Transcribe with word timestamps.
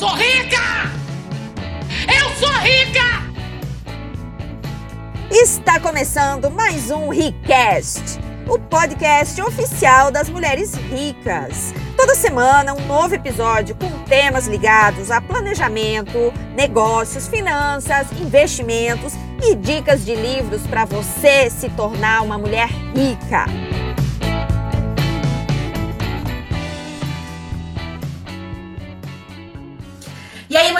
sou 0.00 0.14
rica! 0.14 0.90
Eu 2.08 2.30
sou 2.36 2.50
rica! 2.60 3.20
Está 5.30 5.78
começando 5.78 6.50
mais 6.50 6.90
um 6.90 7.10
Ricast, 7.10 8.18
o 8.48 8.58
podcast 8.58 9.42
oficial 9.42 10.10
das 10.10 10.30
mulheres 10.30 10.74
ricas. 10.74 11.74
Toda 11.98 12.14
semana 12.14 12.72
um 12.72 12.86
novo 12.86 13.14
episódio 13.14 13.74
com 13.74 13.90
temas 14.04 14.46
ligados 14.46 15.10
a 15.10 15.20
planejamento, 15.20 16.32
negócios, 16.56 17.28
finanças, 17.28 18.06
investimentos 18.18 19.12
e 19.42 19.54
dicas 19.54 20.02
de 20.02 20.14
livros 20.14 20.62
para 20.62 20.86
você 20.86 21.50
se 21.50 21.68
tornar 21.68 22.22
uma 22.22 22.38
mulher 22.38 22.70
rica. 22.96 23.44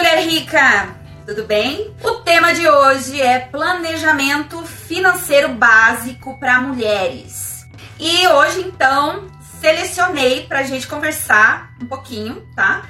Mulher 0.01 0.27
rica? 0.27 0.95
Tudo 1.27 1.43
bem? 1.43 1.93
O 2.03 2.11
tema 2.21 2.55
de 2.55 2.67
hoje 2.67 3.21
é 3.21 3.37
planejamento 3.37 4.65
financeiro 4.65 5.49
básico 5.49 6.39
para 6.39 6.59
mulheres. 6.59 7.67
E 7.99 8.27
hoje, 8.29 8.61
então, 8.61 9.27
selecionei 9.59 10.47
para 10.47 10.61
a 10.61 10.63
gente 10.63 10.87
conversar 10.87 11.69
um 11.79 11.85
pouquinho, 11.85 12.43
tá? 12.55 12.81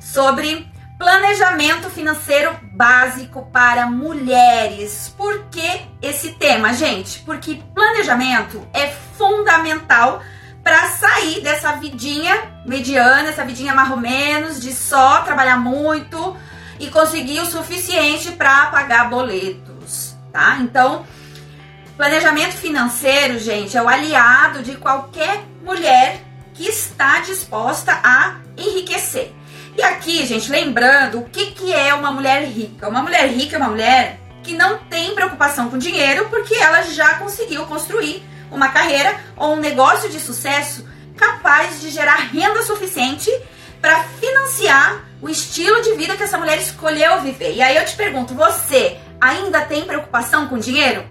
Sobre 0.00 0.66
planejamento 0.98 1.88
financeiro 1.88 2.50
básico 2.72 3.48
para 3.52 3.86
mulheres. 3.86 5.14
Por 5.16 5.44
que 5.44 5.82
esse 6.02 6.32
tema, 6.32 6.74
gente? 6.74 7.20
Porque 7.20 7.62
planejamento 7.76 8.66
é 8.74 8.88
fundamental 9.16 10.20
para 10.64 10.88
sair 10.88 11.42
dessa 11.42 11.76
vidinha 11.76 12.36
mediana, 12.66 13.28
essa 13.28 13.44
vidinha 13.44 13.72
mais 13.72 13.88
ou 13.88 13.98
menos, 13.98 14.60
de 14.60 14.72
só 14.72 15.20
trabalhar 15.20 15.58
muito 15.58 16.36
e 16.78 16.88
conseguir 16.88 17.40
o 17.40 17.46
suficiente 17.46 18.32
para 18.32 18.66
pagar 18.66 19.08
boletos, 19.08 20.14
tá? 20.32 20.58
Então, 20.60 21.06
planejamento 21.96 22.54
financeiro, 22.54 23.38
gente, 23.38 23.76
é 23.76 23.82
o 23.82 23.88
aliado 23.88 24.62
de 24.62 24.76
qualquer 24.76 25.44
mulher 25.62 26.22
que 26.54 26.64
está 26.68 27.20
disposta 27.20 27.92
a 28.02 28.36
enriquecer. 28.56 29.32
E 29.76 29.82
aqui, 29.82 30.24
gente, 30.24 30.50
lembrando 30.50 31.18
o 31.18 31.24
que, 31.28 31.50
que 31.52 31.72
é 31.72 31.92
uma 31.92 32.10
mulher 32.10 32.44
rica. 32.44 32.88
Uma 32.88 33.02
mulher 33.02 33.28
rica 33.28 33.56
é 33.56 33.58
uma 33.58 33.68
mulher 33.68 34.18
que 34.42 34.54
não 34.54 34.78
tem 34.78 35.14
preocupação 35.14 35.68
com 35.68 35.76
dinheiro 35.76 36.28
porque 36.30 36.54
ela 36.54 36.82
já 36.82 37.14
conseguiu 37.14 37.66
construir 37.66 38.24
uma 38.50 38.68
carreira 38.68 39.18
ou 39.36 39.54
um 39.54 39.60
negócio 39.60 40.08
de 40.08 40.20
sucesso 40.20 40.86
capaz 41.16 41.80
de 41.80 41.90
gerar 41.90 42.16
renda 42.32 42.62
suficiente 42.62 43.30
para 43.80 44.04
financiar 44.20 45.04
o 45.20 45.28
estilo 45.28 45.82
de 45.82 45.94
vida 45.94 46.16
que 46.16 46.22
essa 46.22 46.38
mulher 46.38 46.58
escolheu 46.58 47.20
viver. 47.20 47.54
E 47.54 47.62
aí 47.62 47.76
eu 47.76 47.84
te 47.84 47.96
pergunto, 47.96 48.34
você 48.34 48.98
ainda 49.20 49.62
tem 49.62 49.84
preocupação 49.84 50.46
com 50.48 50.58
dinheiro? 50.58 51.04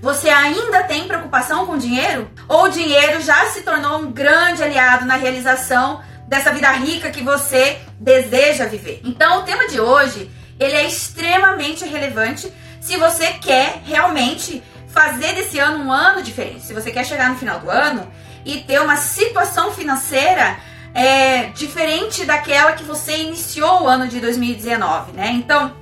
Você 0.00 0.28
ainda 0.28 0.82
tem 0.84 1.06
preocupação 1.06 1.66
com 1.66 1.78
dinheiro? 1.78 2.30
Ou 2.48 2.64
o 2.64 2.68
dinheiro 2.68 3.20
já 3.20 3.46
se 3.46 3.62
tornou 3.62 3.98
um 3.98 4.12
grande 4.12 4.62
aliado 4.62 5.04
na 5.04 5.16
realização 5.16 6.02
dessa 6.28 6.52
vida 6.52 6.70
rica 6.72 7.10
que 7.10 7.22
você 7.22 7.78
deseja 7.98 8.66
viver? 8.66 9.00
Então, 9.04 9.40
o 9.40 9.42
tema 9.42 9.66
de 9.68 9.80
hoje, 9.80 10.30
ele 10.60 10.74
é 10.74 10.86
extremamente 10.86 11.84
relevante 11.84 12.52
se 12.80 12.96
você 12.96 13.32
quer 13.32 13.82
realmente 13.84 14.62
fazer 14.88 15.34
desse 15.34 15.58
ano 15.58 15.84
um 15.84 15.92
ano 15.92 16.22
diferente. 16.22 16.64
Se 16.64 16.72
você 16.72 16.90
quer 16.90 17.04
chegar 17.04 17.30
no 17.30 17.36
final 17.36 17.58
do 17.58 17.70
ano 17.70 18.10
e 18.44 18.60
ter 18.60 18.80
uma 18.80 18.96
situação 18.96 19.72
financeira 19.72 20.56
é, 20.96 21.50
diferente 21.50 22.24
daquela 22.24 22.72
que 22.72 22.82
você 22.82 23.18
iniciou 23.18 23.82
o 23.82 23.86
ano 23.86 24.08
de 24.08 24.18
2019, 24.18 25.12
né? 25.12 25.30
Então, 25.32 25.76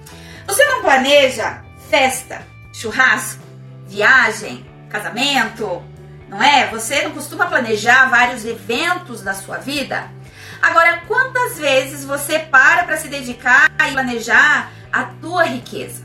você 0.44 0.65
não 0.65 0.83
planeja 0.83 1.62
festa, 1.88 2.44
churrasco, 2.72 3.41
viagem, 3.87 4.66
casamento, 4.91 5.81
não 6.28 6.43
é? 6.43 6.66
Você 6.66 7.03
não 7.03 7.12
costuma 7.12 7.47
planejar 7.47 8.11
vários 8.11 8.44
eventos 8.44 9.22
da 9.22 9.34
sua 9.34 9.59
vida? 9.59 10.11
Agora, 10.61 11.03
quantas 11.06 11.59
vezes 11.59 12.05
você 12.05 12.41
para 12.41 12.83
para 12.83 12.97
se 12.97 13.06
dedicar 13.06 13.71
e 13.88 13.93
planejar 13.93 14.72
a 14.93 15.05
tua 15.05 15.44
riqueza? 15.44 16.05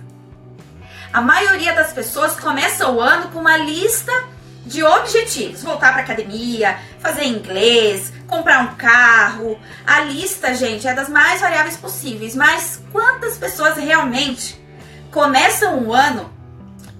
A 1.12 1.19
maioria 1.19 1.73
das 1.73 1.91
pessoas 1.91 2.39
começa 2.39 2.88
o 2.88 3.01
ano 3.01 3.29
com 3.29 3.39
uma 3.39 3.57
lista 3.57 4.13
de 4.65 4.83
objetivos: 4.83 5.63
voltar 5.63 5.93
para 5.93 6.01
academia, 6.01 6.79
fazer 6.99 7.25
inglês, 7.25 8.11
comprar 8.27 8.61
um 8.61 8.75
carro. 8.75 9.59
A 9.85 10.01
lista, 10.01 10.53
gente, 10.53 10.87
é 10.87 10.93
das 10.93 11.09
mais 11.09 11.41
variáveis 11.41 11.77
possíveis. 11.77 12.35
Mas 12.35 12.81
quantas 12.91 13.37
pessoas 13.37 13.77
realmente 13.77 14.59
começam 15.11 15.79
o 15.83 15.93
ano 15.93 16.31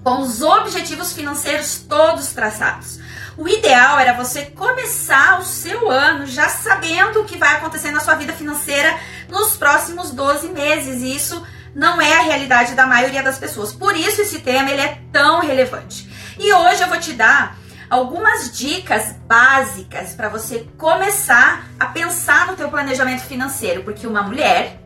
com 0.02 0.20
os 0.22 0.42
objetivos 0.42 1.12
financeiros 1.12 1.84
todos 1.88 2.32
traçados? 2.32 2.98
O 3.36 3.48
ideal 3.48 3.98
era 3.98 4.12
você 4.12 4.42
começar 4.42 5.40
o 5.40 5.44
seu 5.44 5.90
ano 5.90 6.26
já 6.26 6.48
sabendo 6.48 7.20
o 7.20 7.24
que 7.24 7.38
vai 7.38 7.56
acontecer 7.56 7.90
na 7.90 8.00
sua 8.00 8.14
vida 8.14 8.32
financeira 8.32 8.98
nos 9.30 9.56
próximos 9.56 10.10
12 10.10 10.48
meses. 10.48 11.00
E 11.00 11.16
isso 11.16 11.42
não 11.74 12.00
é 12.00 12.18
a 12.18 12.22
realidade 12.22 12.74
da 12.74 12.86
maioria 12.86 13.22
das 13.22 13.38
pessoas. 13.38 13.72
Por 13.72 13.96
isso 13.96 14.20
esse 14.20 14.40
tema 14.40 14.70
ele 14.70 14.82
é 14.82 15.00
tão 15.12 15.40
relevante. 15.40 16.09
E 16.42 16.54
hoje 16.54 16.82
eu 16.82 16.88
vou 16.88 16.98
te 16.98 17.12
dar 17.12 17.54
algumas 17.90 18.56
dicas 18.56 19.14
básicas 19.26 20.14
para 20.14 20.30
você 20.30 20.66
começar 20.78 21.66
a 21.78 21.84
pensar 21.84 22.46
no 22.46 22.56
teu 22.56 22.70
planejamento 22.70 23.24
financeiro, 23.24 23.82
porque 23.82 24.06
uma 24.06 24.22
mulher 24.22 24.80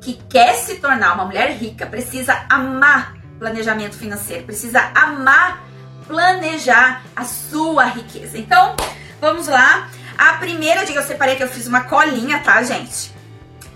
que 0.00 0.14
quer 0.28 0.54
se 0.54 0.78
tornar 0.78 1.14
uma 1.14 1.24
mulher 1.24 1.52
rica 1.52 1.86
precisa 1.86 2.44
amar 2.48 3.14
planejamento 3.38 3.94
financeiro, 3.94 4.42
precisa 4.42 4.90
amar 4.96 5.62
planejar 6.08 7.02
a 7.14 7.24
sua 7.24 7.84
riqueza. 7.84 8.36
Então, 8.36 8.74
vamos 9.20 9.46
lá. 9.46 9.88
A 10.18 10.32
primeira 10.34 10.84
dica 10.84 10.98
eu 10.98 11.06
separei 11.06 11.36
que 11.36 11.42
eu 11.44 11.48
fiz 11.48 11.68
uma 11.68 11.84
colinha, 11.84 12.40
tá, 12.40 12.60
gente? 12.64 13.14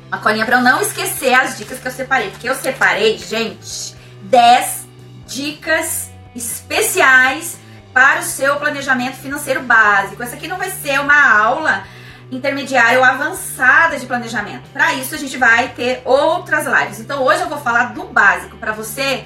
Uma 0.09 0.19
colinha 0.19 0.45
para 0.45 0.57
eu 0.57 0.63
não 0.63 0.81
esquecer 0.81 1.33
as 1.33 1.57
dicas 1.57 1.79
que 1.79 1.87
eu 1.87 1.93
separei, 1.93 2.31
porque 2.31 2.51
eu 2.51 2.57
separei, 2.57 3.19
gente, 3.19 3.95
10 4.23 4.89
dicas 5.29 6.10
especiais 6.35 7.59
para 7.93 8.21
o 8.21 8.23
seu 8.23 8.57
planejamento 8.57 9.17
financeiro 9.17 9.63
básico. 9.63 10.23
Essa 10.23 10.37
aqui 10.37 10.47
não 10.47 10.59
vai 10.59 10.71
ser 10.71 11.01
uma 11.01 11.39
aula 11.39 11.85
intermediária 12.31 12.99
ou 12.99 13.05
avançada 13.05 13.99
de 13.99 14.07
planejamento. 14.07 14.69
Para 14.73 14.95
isso 14.95 15.15
a 15.15 15.19
gente 15.19 15.37
vai 15.37 15.69
ter 15.69 16.03
outras 16.05 16.67
lives. 16.67 17.01
Então 17.01 17.23
hoje 17.25 17.41
eu 17.41 17.49
vou 17.49 17.59
falar 17.59 17.93
do 17.93 18.05
básico 18.05 18.57
para 18.57 18.73
você 18.73 19.25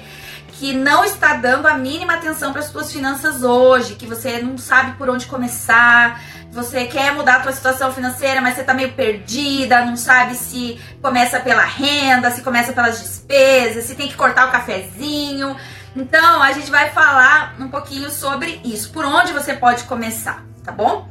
que 0.59 0.73
não 0.73 1.03
está 1.03 1.33
dando 1.33 1.67
a 1.67 1.77
mínima 1.77 2.13
atenção 2.13 2.51
para 2.51 2.61
as 2.61 2.67
suas 2.67 2.91
finanças 2.91 3.43
hoje, 3.43 3.95
que 3.95 4.07
você 4.07 4.41
não 4.41 4.57
sabe 4.57 4.93
por 4.93 5.09
onde 5.09 5.25
começar, 5.25 6.21
você 6.49 6.85
quer 6.85 7.11
mudar 7.11 7.35
a 7.35 7.39
tua 7.41 7.51
situação 7.51 7.91
financeira, 7.91 8.39
mas 8.39 8.55
você 8.55 8.63
tá 8.63 8.73
meio 8.73 8.93
perdida, 8.93 9.85
não 9.85 9.97
sabe 9.97 10.35
se 10.35 10.79
começa 11.01 11.41
pela 11.41 11.65
renda, 11.65 12.31
se 12.31 12.41
começa 12.41 12.71
pelas 12.71 13.01
despesas, 13.01 13.83
se 13.83 13.95
tem 13.95 14.07
que 14.07 14.15
cortar 14.15 14.47
o 14.47 14.51
cafezinho. 14.51 15.57
Então, 15.95 16.41
a 16.41 16.51
gente 16.51 16.69
vai 16.69 16.89
falar 16.89 17.55
um 17.57 17.69
pouquinho 17.69 18.11
sobre 18.11 18.59
isso, 18.65 18.91
por 18.91 19.05
onde 19.05 19.31
você 19.31 19.53
pode 19.53 19.85
começar, 19.85 20.43
tá 20.61 20.71
bom? 20.71 21.07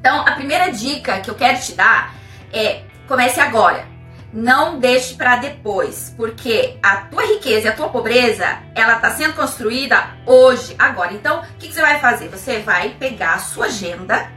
Então, 0.00 0.20
a 0.26 0.32
primeira 0.32 0.72
dica 0.72 1.20
que 1.20 1.30
eu 1.30 1.34
quero 1.34 1.60
te 1.60 1.72
dar 1.72 2.14
é 2.50 2.82
comece 3.06 3.38
agora. 3.38 3.86
Não 4.32 4.78
deixe 4.78 5.14
para 5.14 5.36
depois, 5.36 6.14
porque 6.16 6.78
a 6.82 6.96
tua 7.02 7.24
riqueza 7.26 7.66
e 7.66 7.70
a 7.70 7.76
tua 7.76 7.90
pobreza, 7.90 8.58
ela 8.74 8.96
tá 8.96 9.10
sendo 9.10 9.34
construída 9.34 10.08
hoje, 10.26 10.74
agora. 10.78 11.12
Então, 11.12 11.40
o 11.40 11.42
que, 11.58 11.68
que 11.68 11.74
você 11.74 11.82
vai 11.82 12.00
fazer? 12.00 12.28
Você 12.28 12.60
vai 12.60 12.90
pegar 12.98 13.34
a 13.34 13.38
sua 13.38 13.66
agenda, 13.66 14.28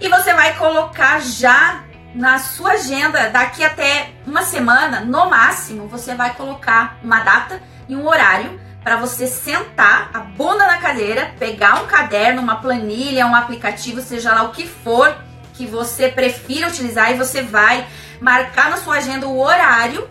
e 0.00 0.08
você 0.08 0.32
vai 0.32 0.56
colocar 0.56 1.20
já 1.20 1.84
na 2.14 2.38
sua 2.38 2.72
agenda 2.72 3.28
daqui 3.28 3.62
até 3.62 4.12
uma 4.26 4.42
semana, 4.42 5.00
no 5.00 5.28
máximo, 5.28 5.88
você 5.88 6.14
vai 6.14 6.34
colocar 6.34 6.98
uma 7.02 7.20
data 7.20 7.60
e 7.88 7.94
um 7.94 8.06
horário 8.06 8.63
para 8.84 8.96
você 8.96 9.26
sentar 9.26 10.10
a 10.12 10.20
bunda 10.20 10.66
na 10.66 10.76
cadeira, 10.76 11.34
pegar 11.38 11.82
um 11.82 11.86
caderno, 11.86 12.42
uma 12.42 12.56
planilha, 12.56 13.26
um 13.26 13.34
aplicativo, 13.34 14.02
seja 14.02 14.34
lá 14.34 14.42
o 14.42 14.52
que 14.52 14.68
for 14.68 15.16
que 15.54 15.66
você 15.66 16.08
prefira 16.08 16.68
utilizar 16.68 17.10
e 17.10 17.16
você 17.16 17.40
vai 17.40 17.86
marcar 18.20 18.68
na 18.68 18.76
sua 18.76 18.96
agenda 18.96 19.26
o 19.26 19.40
horário 19.40 20.08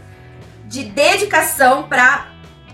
de 0.66 0.84
dedicação 0.84 1.84
para 1.84 2.28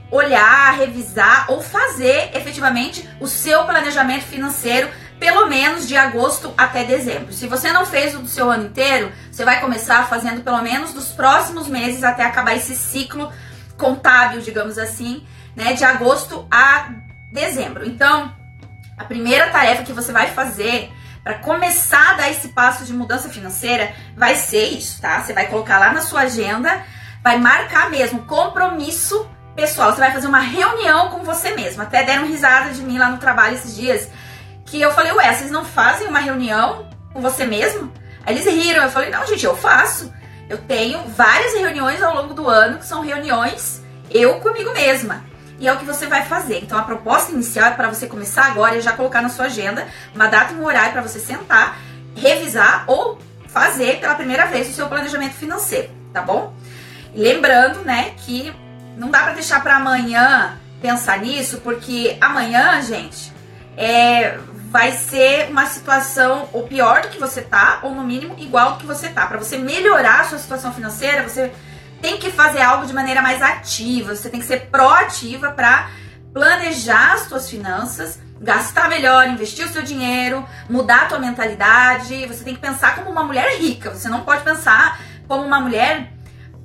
olhar, 0.09 0.73
revisar 0.75 1.47
ou 1.49 1.61
fazer 1.61 2.31
efetivamente 2.33 3.07
o 3.19 3.27
seu 3.27 3.65
planejamento 3.65 4.23
financeiro 4.23 4.89
pelo 5.19 5.47
menos 5.47 5.85
de 5.85 5.97
agosto 5.97 6.53
até 6.57 6.85
dezembro. 6.85 7.33
Se 7.33 7.45
você 7.45 7.73
não 7.73 7.85
fez 7.85 8.15
o 8.15 8.19
do 8.19 8.27
seu 8.27 8.49
ano 8.49 8.67
inteiro, 8.67 9.11
você 9.29 9.43
vai 9.43 9.59
começar 9.59 10.07
fazendo 10.07 10.41
pelo 10.41 10.61
menos 10.61 10.93
dos 10.93 11.09
próximos 11.09 11.67
meses 11.67 12.05
até 12.05 12.23
acabar 12.23 12.55
esse 12.55 12.73
ciclo 12.73 13.29
contábil, 13.77 14.39
digamos 14.39 14.77
assim, 14.77 15.25
né, 15.59 15.73
de 15.73 15.83
agosto 15.83 16.47
a 16.49 16.89
dezembro. 17.29 17.85
Então, 17.85 18.33
a 18.97 19.03
primeira 19.03 19.49
tarefa 19.49 19.83
que 19.83 19.91
você 19.91 20.11
vai 20.13 20.27
fazer 20.27 20.89
para 21.21 21.33
começar 21.35 22.11
a 22.11 22.13
dar 22.13 22.31
esse 22.31 22.47
passo 22.47 22.85
de 22.85 22.93
mudança 22.93 23.27
financeira 23.27 23.93
vai 24.15 24.35
ser 24.35 24.69
isso, 24.69 25.01
tá? 25.01 25.21
Você 25.21 25.33
vai 25.33 25.47
colocar 25.47 25.77
lá 25.77 25.91
na 25.91 26.01
sua 26.01 26.21
agenda 26.21 26.81
vai 27.21 27.37
marcar 27.37 27.89
mesmo 27.89 28.23
compromisso 28.23 29.29
pessoal. 29.53 29.91
Você 29.91 29.99
vai 29.99 30.13
fazer 30.13 30.27
uma 30.27 30.39
reunião 30.39 31.09
com 31.09 31.23
você 31.23 31.51
mesmo. 31.51 31.81
Até 31.81 32.03
deram 32.03 32.25
risada 32.25 32.69
de 32.69 32.81
mim 32.81 32.97
lá 32.97 33.09
no 33.09 33.17
trabalho 33.17 33.55
esses 33.55 33.75
dias. 33.75 34.09
Que 34.65 34.79
eu 34.79 34.91
falei, 34.91 35.11
ué, 35.11 35.33
vocês 35.33 35.51
não 35.51 35.65
fazem 35.65 36.07
uma 36.07 36.19
reunião 36.19 36.87
com 37.11 37.19
você 37.19 37.45
mesmo? 37.45 37.91
Aí 38.25 38.33
eles 38.33 38.45
riram. 38.45 38.83
Eu 38.83 38.89
falei, 38.89 39.09
não, 39.09 39.27
gente, 39.27 39.45
eu 39.45 39.57
faço. 39.57 40.13
Eu 40.47 40.59
tenho 40.59 41.03
várias 41.09 41.53
reuniões 41.53 42.01
ao 42.01 42.15
longo 42.15 42.33
do 42.33 42.47
ano 42.47 42.79
que 42.79 42.85
são 42.85 43.01
reuniões 43.01 43.81
eu 44.09 44.39
comigo 44.39 44.73
mesma. 44.73 45.23
E 45.59 45.67
é 45.67 45.73
o 45.73 45.77
que 45.77 45.85
você 45.85 46.07
vai 46.07 46.25
fazer. 46.25 46.59
Então 46.63 46.77
a 46.77 46.83
proposta 46.83 47.31
inicial 47.31 47.67
é 47.67 47.71
para 47.71 47.89
você 47.89 48.07
começar 48.07 48.45
agora 48.45 48.77
e 48.77 48.81
já 48.81 48.93
colocar 48.93 49.21
na 49.21 49.29
sua 49.29 49.45
agenda 49.45 49.87
uma 50.15 50.27
data 50.27 50.53
e 50.53 50.55
um 50.55 50.65
horário 50.65 50.93
para 50.93 51.01
você 51.01 51.19
sentar, 51.19 51.77
revisar 52.15 52.85
ou 52.87 53.19
fazer 53.47 53.99
pela 53.99 54.15
primeira 54.15 54.45
vez 54.45 54.69
o 54.69 54.73
seu 54.73 54.87
planejamento 54.87 55.33
financeiro, 55.33 55.89
tá 56.13 56.21
bom? 56.21 56.53
Lembrando, 57.13 57.79
né, 57.79 58.13
que 58.17 58.53
não 58.95 59.09
dá 59.09 59.23
para 59.23 59.33
deixar 59.33 59.61
para 59.61 59.77
amanhã 59.77 60.57
pensar 60.81 61.19
nisso, 61.19 61.59
porque 61.61 62.17
amanhã, 62.21 62.81
gente, 62.81 63.33
é, 63.75 64.37
vai 64.69 64.91
ser 64.91 65.49
uma 65.49 65.65
situação 65.65 66.47
ou 66.53 66.67
pior 66.67 67.01
do 67.01 67.09
que 67.09 67.19
você 67.19 67.41
tá, 67.41 67.79
ou 67.81 67.93
no 67.93 68.03
mínimo 68.03 68.35
igual 68.37 68.73
do 68.73 68.77
que 68.79 68.85
você 68.85 69.09
tá. 69.09 69.25
Para 69.25 69.37
você 69.37 69.57
melhorar 69.57 70.21
a 70.21 70.23
sua 70.25 70.37
situação 70.37 70.71
financeira, 70.71 71.27
você 71.27 71.51
tem 72.01 72.17
que 72.17 72.31
fazer 72.31 72.61
algo 72.61 72.85
de 72.85 72.93
maneira 72.93 73.21
mais 73.21 73.41
ativa, 73.41 74.15
você 74.15 74.29
tem 74.29 74.39
que 74.39 74.45
ser 74.45 74.67
proativa 74.67 75.51
para 75.51 75.89
planejar 76.33 77.13
as 77.13 77.21
suas 77.21 77.49
finanças, 77.49 78.19
gastar 78.39 78.87
melhor, 78.89 79.27
investir 79.27 79.65
o 79.65 79.69
seu 79.69 79.81
dinheiro, 79.81 80.45
mudar 80.69 81.03
a 81.03 81.05
tua 81.05 81.19
mentalidade. 81.19 82.25
Você 82.27 82.43
tem 82.43 82.55
que 82.55 82.61
pensar 82.61 82.95
como 82.95 83.09
uma 83.09 83.23
mulher 83.23 83.57
rica, 83.59 83.91
você 83.91 84.07
não 84.07 84.21
pode 84.21 84.43
pensar 84.43 84.99
como 85.27 85.43
uma 85.43 85.59
mulher 85.59 86.13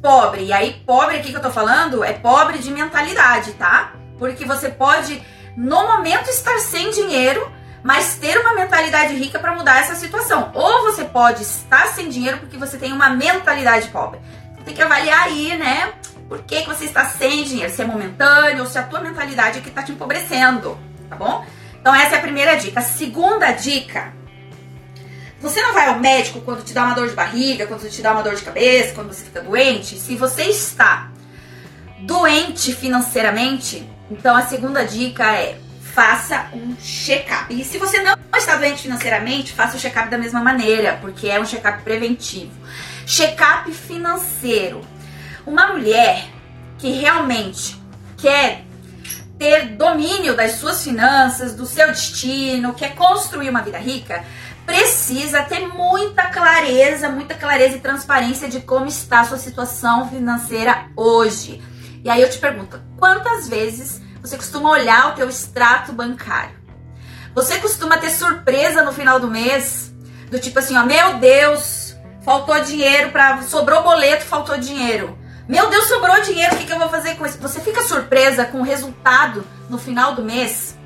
pobre. 0.01 0.45
E 0.45 0.53
aí, 0.53 0.83
pobre 0.87 1.17
aqui 1.17 1.31
que 1.31 1.37
eu 1.37 1.43
tô 1.43 1.51
falando 1.51 2.05
é 2.05 2.13
pobre 2.13 2.59
de 2.59 2.71
mentalidade, 2.71 3.53
tá? 3.53 3.93
Porque 4.19 4.45
você 4.45 4.69
pode, 4.69 5.23
no 5.57 5.87
momento, 5.87 6.29
estar 6.29 6.59
sem 6.59 6.91
dinheiro, 6.91 7.51
mas 7.83 8.17
ter 8.17 8.39
uma 8.39 8.55
mentalidade 8.55 9.15
rica 9.15 9.39
para 9.39 9.55
mudar 9.55 9.81
essa 9.81 9.95
situação. 9.95 10.51
Ou 10.55 10.83
você 10.83 11.05
pode 11.05 11.43
estar 11.43 11.89
sem 11.89 12.09
dinheiro 12.09 12.39
porque 12.39 12.57
você 12.57 12.79
tem 12.79 12.93
uma 12.93 13.11
mentalidade 13.11 13.89
pobre. 13.89 14.21
Tem 14.65 14.75
que 14.75 14.83
avaliar 14.83 15.25
aí, 15.25 15.57
né? 15.57 15.93
Por 16.29 16.43
que, 16.43 16.63
que 16.63 16.69
você 16.69 16.85
está 16.85 17.05
sem 17.05 17.45
dinheiro? 17.45 17.73
Se 17.73 17.83
é 17.83 17.85
momentâneo 17.85 18.61
ou 18.61 18.67
se 18.67 18.79
a 18.79 18.83
tua 18.83 19.01
mentalidade 19.01 19.59
é 19.59 19.61
que 19.61 19.69
está 19.69 19.83
te 19.83 19.93
empobrecendo, 19.93 20.79
tá 21.09 21.17
bom? 21.17 21.45
Então 21.81 21.95
essa 21.95 22.17
é 22.17 22.19
a 22.19 22.23
primeira 22.23 22.57
dica. 22.57 22.81
A 22.81 22.83
segunda 22.83 23.53
dica 23.53 24.13
você 25.45 25.61
não 25.61 25.75
vai 25.75 25.89
ao 25.89 25.99
médico 25.99 26.41
quando 26.41 26.65
te 26.65 26.73
dá 26.73 26.85
uma 26.85 26.95
dor 26.95 27.07
de 27.07 27.15
barriga, 27.15 27.67
quando 27.67 27.87
te 27.91 28.01
dá 28.01 28.13
uma 28.13 28.23
dor 28.23 28.35
de 28.35 28.43
cabeça, 28.43 28.95
quando 28.95 29.09
você 29.13 29.25
fica 29.25 29.43
doente. 29.43 30.01
Se 30.01 30.17
você 30.17 30.45
está 30.45 31.11
doente 32.01 32.75
financeiramente, 32.75 33.87
então 34.11 34.35
a 34.35 34.47
segunda 34.47 34.87
dica 34.87 35.35
é 35.35 35.59
faça 35.95 36.49
um 36.55 36.75
check-up. 36.77 37.55
E 37.55 37.63
se 37.63 37.77
você 37.77 38.03
não 38.03 38.17
está 38.35 38.57
doente 38.57 38.83
financeiramente, 38.83 39.53
faça 39.53 39.77
o 39.77 39.81
check-up 39.81 40.09
da 40.09 40.17
mesma 40.17 40.41
maneira, 40.41 40.99
porque 41.01 41.29
é 41.29 41.39
um 41.39 41.45
check-up 41.45 41.83
preventivo. 41.83 42.53
Check-up 43.07 43.71
financeiro. 43.73 44.81
Uma 45.47 45.69
mulher 45.69 46.27
que 46.79 46.91
realmente 46.91 47.81
quer 48.17 48.65
ter 49.39 49.77
domínio 49.77 50.35
das 50.37 50.53
suas 50.53 50.83
finanças, 50.83 51.55
do 51.55 51.67
seu 51.67 51.89
destino, 51.89 52.73
quer 52.73 52.95
construir 52.95 53.51
uma 53.51 53.63
vida 53.63 53.79
rica, 53.79 54.25
precisa 54.65 55.43
ter 55.43 55.67
muita 55.69 56.27
clareza, 56.27 57.09
muita 57.09 57.35
clareza 57.35 57.77
e 57.77 57.81
transparência 57.81 58.49
de 58.49 58.61
como 58.61 58.87
está 58.87 59.21
a 59.21 59.25
sua 59.25 59.39
situação 59.39 60.09
financeira 60.09 60.87
hoje. 60.97 61.63
E 62.03 62.09
aí 62.09 62.23
eu 62.23 62.31
te 62.31 62.39
pergunto, 62.39 62.81
quantas 62.99 63.49
vezes 63.49 64.01
você 64.21 64.37
costuma 64.37 64.71
olhar 64.71 65.09
o 65.09 65.15
teu 65.15 65.29
extrato 65.29 65.93
bancário? 65.93 66.57
Você 67.35 67.59
costuma 67.59 67.99
ter 67.99 68.11
surpresa 68.11 68.83
no 68.83 68.93
final 68.93 69.19
do 69.19 69.29
mês? 69.29 69.93
Do 70.31 70.39
tipo 70.39 70.59
assim, 70.59 70.77
ó, 70.77 70.85
meu 70.85 71.19
Deus, 71.19 71.84
faltou 72.25 72.61
dinheiro 72.61 73.11
para 73.11 73.43
sobrou 73.43 73.83
boleto, 73.83 74.25
faltou 74.25 74.57
dinheiro. 74.59 75.19
Meu 75.47 75.69
Deus, 75.69 75.87
sobrou 75.89 76.23
dinheiro, 76.23 76.55
o 76.55 76.59
que, 76.59 76.65
que 76.65 76.73
eu 76.73 76.79
vou 76.79 76.89
fazer 76.89 77.17
com 77.17 77.27
isso? 77.27 77.39
Você 77.39 77.61
fica 77.61 77.83
surpresa 77.83 78.47
com 78.47 78.61
o 78.61 78.65
resultado 78.65 79.47
no 79.69 79.77
final 79.77 80.15
do 80.15 80.23
mês? 80.23 80.77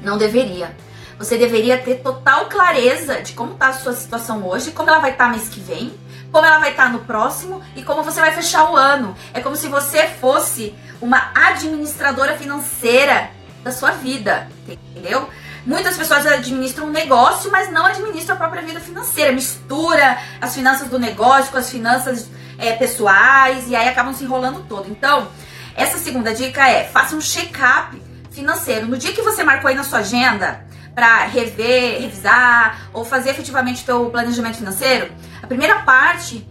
Não 0.00 0.16
deveria. 0.16 0.76
Você 1.18 1.36
deveria 1.36 1.78
ter 1.78 1.96
total 1.96 2.46
clareza 2.46 3.20
de 3.20 3.32
como 3.32 3.54
está 3.54 3.68
a 3.68 3.72
sua 3.72 3.92
situação 3.92 4.46
hoje, 4.46 4.70
como 4.70 4.88
ela 4.88 5.00
vai 5.00 5.10
estar 5.10 5.24
tá 5.24 5.30
mês 5.30 5.48
que 5.48 5.60
vem, 5.60 5.92
como 6.30 6.46
ela 6.46 6.58
vai 6.58 6.70
estar 6.70 6.84
tá 6.84 6.88
no 6.90 7.00
próximo 7.00 7.62
e 7.74 7.82
como 7.82 8.02
você 8.02 8.20
vai 8.20 8.32
fechar 8.32 8.70
o 8.70 8.76
ano. 8.76 9.16
É 9.32 9.40
como 9.40 9.56
se 9.56 9.68
você 9.68 10.06
fosse 10.06 10.74
uma 11.00 11.30
administradora 11.34 12.36
financeira 12.36 13.30
da 13.62 13.72
sua 13.72 13.92
vida, 13.92 14.48
entendeu? 14.68 15.28
Muitas 15.66 15.96
pessoas 15.96 16.26
administram 16.26 16.86
um 16.86 16.90
negócio, 16.90 17.50
mas 17.50 17.72
não 17.72 17.86
administram 17.86 18.34
a 18.34 18.38
própria 18.38 18.62
vida 18.62 18.80
financeira. 18.80 19.32
Mistura 19.32 20.18
as 20.40 20.54
finanças 20.54 20.88
do 20.88 20.98
negócio 20.98 21.50
com 21.50 21.58
as 21.58 21.70
finanças 21.70 22.28
é, 22.58 22.72
pessoais 22.72 23.68
e 23.68 23.74
aí 23.74 23.88
acabam 23.88 24.12
se 24.12 24.24
enrolando 24.24 24.64
todo. 24.68 24.90
Então, 24.90 25.28
essa 25.74 25.96
segunda 25.98 26.34
dica 26.34 26.68
é 26.68 26.84
faça 26.84 27.16
um 27.16 27.20
check-up 27.20 28.00
financeiro. 28.30 28.86
No 28.86 28.98
dia 28.98 29.12
que 29.12 29.22
você 29.22 29.42
marcou 29.42 29.68
aí 29.68 29.74
na 29.74 29.84
sua 29.84 30.00
agenda, 30.00 30.64
para 30.94 31.24
rever, 31.24 32.00
revisar 32.02 32.88
ou 32.92 33.04
fazer 33.04 33.30
efetivamente 33.30 33.82
o 33.82 33.86
teu 33.86 34.10
planejamento 34.10 34.58
financeiro, 34.58 35.10
a 35.42 35.46
primeira 35.46 35.80
parte 35.80 36.46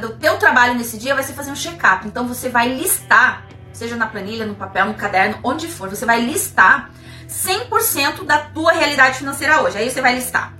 do, 0.00 0.10
teu 0.14 0.38
trabalho 0.38 0.74
nesse 0.74 0.96
dia 0.98 1.14
vai 1.14 1.24
ser 1.24 1.32
fazer 1.32 1.50
um 1.50 1.56
check-up. 1.56 2.06
Então 2.06 2.26
você 2.26 2.48
vai 2.48 2.68
listar, 2.68 3.44
seja 3.72 3.96
na 3.96 4.06
planilha, 4.06 4.46
no 4.46 4.54
papel, 4.54 4.86
no 4.86 4.94
caderno, 4.94 5.38
onde 5.42 5.66
for, 5.66 5.90
você 5.90 6.06
vai 6.06 6.20
listar 6.20 6.90
100% 7.28 8.24
da 8.24 8.38
tua 8.38 8.72
realidade 8.72 9.18
financeira 9.18 9.62
hoje. 9.62 9.78
Aí 9.78 9.90
você 9.90 10.00
vai 10.00 10.14
listar 10.14 10.54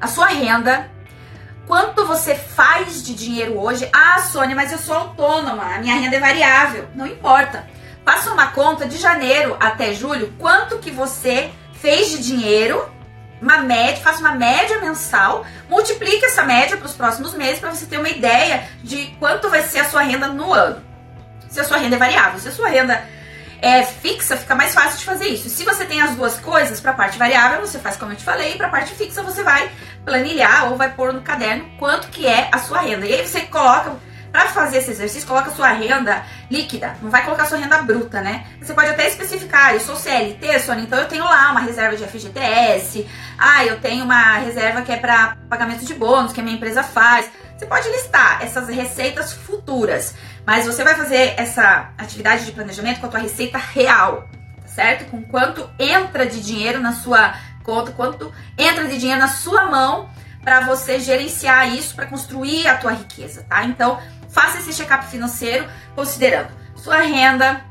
a 0.00 0.06
sua 0.06 0.26
renda, 0.26 0.90
quanto 1.66 2.06
você 2.06 2.34
faz 2.34 3.02
de 3.02 3.14
dinheiro 3.14 3.58
hoje. 3.58 3.88
Ah, 3.92 4.20
Sônia, 4.20 4.56
mas 4.56 4.72
eu 4.72 4.78
sou 4.78 4.96
autônoma, 4.96 5.62
a 5.62 5.78
minha 5.78 5.94
renda 5.94 6.16
é 6.16 6.20
variável. 6.20 6.88
Não 6.94 7.06
importa. 7.06 7.66
Faça 8.04 8.32
uma 8.32 8.48
conta 8.48 8.86
de 8.86 8.96
janeiro 8.96 9.56
até 9.60 9.92
julho, 9.92 10.34
quanto 10.38 10.78
que 10.78 10.90
você 10.90 11.50
fez 11.74 12.10
de 12.10 12.22
dinheiro, 12.22 12.90
uma 13.40 13.58
média, 13.58 14.02
faça 14.02 14.20
uma 14.20 14.32
média 14.32 14.80
mensal, 14.80 15.46
multiplique 15.68 16.24
essa 16.24 16.42
média 16.42 16.76
para 16.76 16.86
os 16.86 16.94
próximos 16.94 17.34
meses 17.34 17.60
para 17.60 17.70
você 17.70 17.86
ter 17.86 17.98
uma 17.98 18.08
ideia 18.08 18.68
de 18.82 19.06
quanto 19.18 19.48
vai 19.48 19.62
ser 19.62 19.80
a 19.80 19.84
sua 19.84 20.02
renda 20.02 20.28
no 20.28 20.52
ano. 20.52 20.82
Se 21.48 21.60
a 21.60 21.64
sua 21.64 21.78
renda 21.78 21.96
é 21.96 21.98
variável, 21.98 22.38
se 22.38 22.48
a 22.48 22.52
sua 22.52 22.68
renda 22.68 23.02
é 23.62 23.82
fixa, 23.84 24.36
fica 24.36 24.54
mais 24.54 24.74
fácil 24.74 24.98
de 24.98 25.04
fazer 25.04 25.26
isso. 25.26 25.48
Se 25.48 25.64
você 25.64 25.84
tem 25.84 26.00
as 26.00 26.14
duas 26.14 26.38
coisas, 26.38 26.80
para 26.80 26.92
a 26.92 26.94
parte 26.94 27.18
variável 27.18 27.60
você 27.60 27.78
faz 27.78 27.96
como 27.96 28.12
eu 28.12 28.16
te 28.16 28.24
falei, 28.24 28.56
para 28.56 28.66
a 28.66 28.70
parte 28.70 28.94
fixa 28.94 29.22
você 29.22 29.42
vai 29.42 29.70
planilhar 30.04 30.70
ou 30.70 30.76
vai 30.76 30.92
pôr 30.92 31.12
no 31.12 31.22
caderno 31.22 31.64
quanto 31.78 32.08
que 32.08 32.26
é 32.26 32.48
a 32.52 32.58
sua 32.58 32.80
renda. 32.80 33.06
E 33.06 33.12
aí 33.12 33.26
você 33.26 33.42
coloca 33.42 33.92
para 34.32 34.48
fazer 34.48 34.78
esse 34.78 34.92
exercício, 34.92 35.26
coloca 35.26 35.50
sua 35.50 35.68
renda 35.68 36.24
líquida, 36.50 36.96
não 37.02 37.10
vai 37.10 37.24
colocar 37.24 37.46
sua 37.46 37.58
renda 37.58 37.82
bruta, 37.82 38.20
né? 38.20 38.46
Você 38.60 38.72
pode 38.72 38.88
até 38.90 39.08
especificar, 39.08 39.74
eu 39.74 39.80
sou 39.80 39.96
CLT, 39.96 40.60
Sônia, 40.60 40.84
então 40.84 40.98
eu 40.98 41.08
tenho 41.08 41.24
lá 41.24 41.50
uma 41.50 41.60
reserva 41.60 41.96
de 41.96 42.04
FGTS, 42.06 43.08
ah, 43.38 43.64
eu 43.64 43.80
tenho 43.80 44.04
uma 44.04 44.38
reserva 44.38 44.82
que 44.82 44.92
é 44.92 44.96
para 44.96 45.36
pagamento 45.48 45.84
de 45.84 45.94
bônus, 45.94 46.32
que 46.32 46.40
a 46.40 46.42
minha 46.42 46.56
empresa 46.56 46.82
faz. 46.82 47.30
Você 47.56 47.66
pode 47.66 47.88
listar 47.90 48.42
essas 48.42 48.68
receitas 48.68 49.32
futuras, 49.32 50.14
mas 50.46 50.64
você 50.64 50.82
vai 50.82 50.94
fazer 50.94 51.34
essa 51.36 51.90
atividade 51.98 52.46
de 52.46 52.52
planejamento 52.52 53.00
com 53.00 53.06
a 53.06 53.10
tua 53.10 53.20
receita 53.20 53.58
real, 53.58 54.28
tá 54.62 54.68
certo? 54.68 55.10
Com 55.10 55.22
quanto 55.22 55.68
entra 55.78 56.24
de 56.24 56.40
dinheiro 56.40 56.80
na 56.80 56.92
sua 56.92 57.34
conta, 57.62 57.92
quanto 57.92 58.32
entra 58.56 58.86
de 58.86 58.96
dinheiro 58.96 59.20
na 59.20 59.28
sua 59.28 59.66
mão 59.66 60.08
para 60.42 60.60
você 60.60 60.98
gerenciar 60.98 61.74
isso, 61.74 61.94
para 61.94 62.06
construir 62.06 62.66
a 62.66 62.76
tua 62.76 62.92
riqueza, 62.92 63.44
tá? 63.48 63.64
Então, 63.64 64.00
Faça 64.30 64.58
esse 64.58 64.72
check-up 64.72 65.06
financeiro 65.06 65.66
considerando 65.94 66.50
sua 66.76 66.98
renda, 66.98 67.62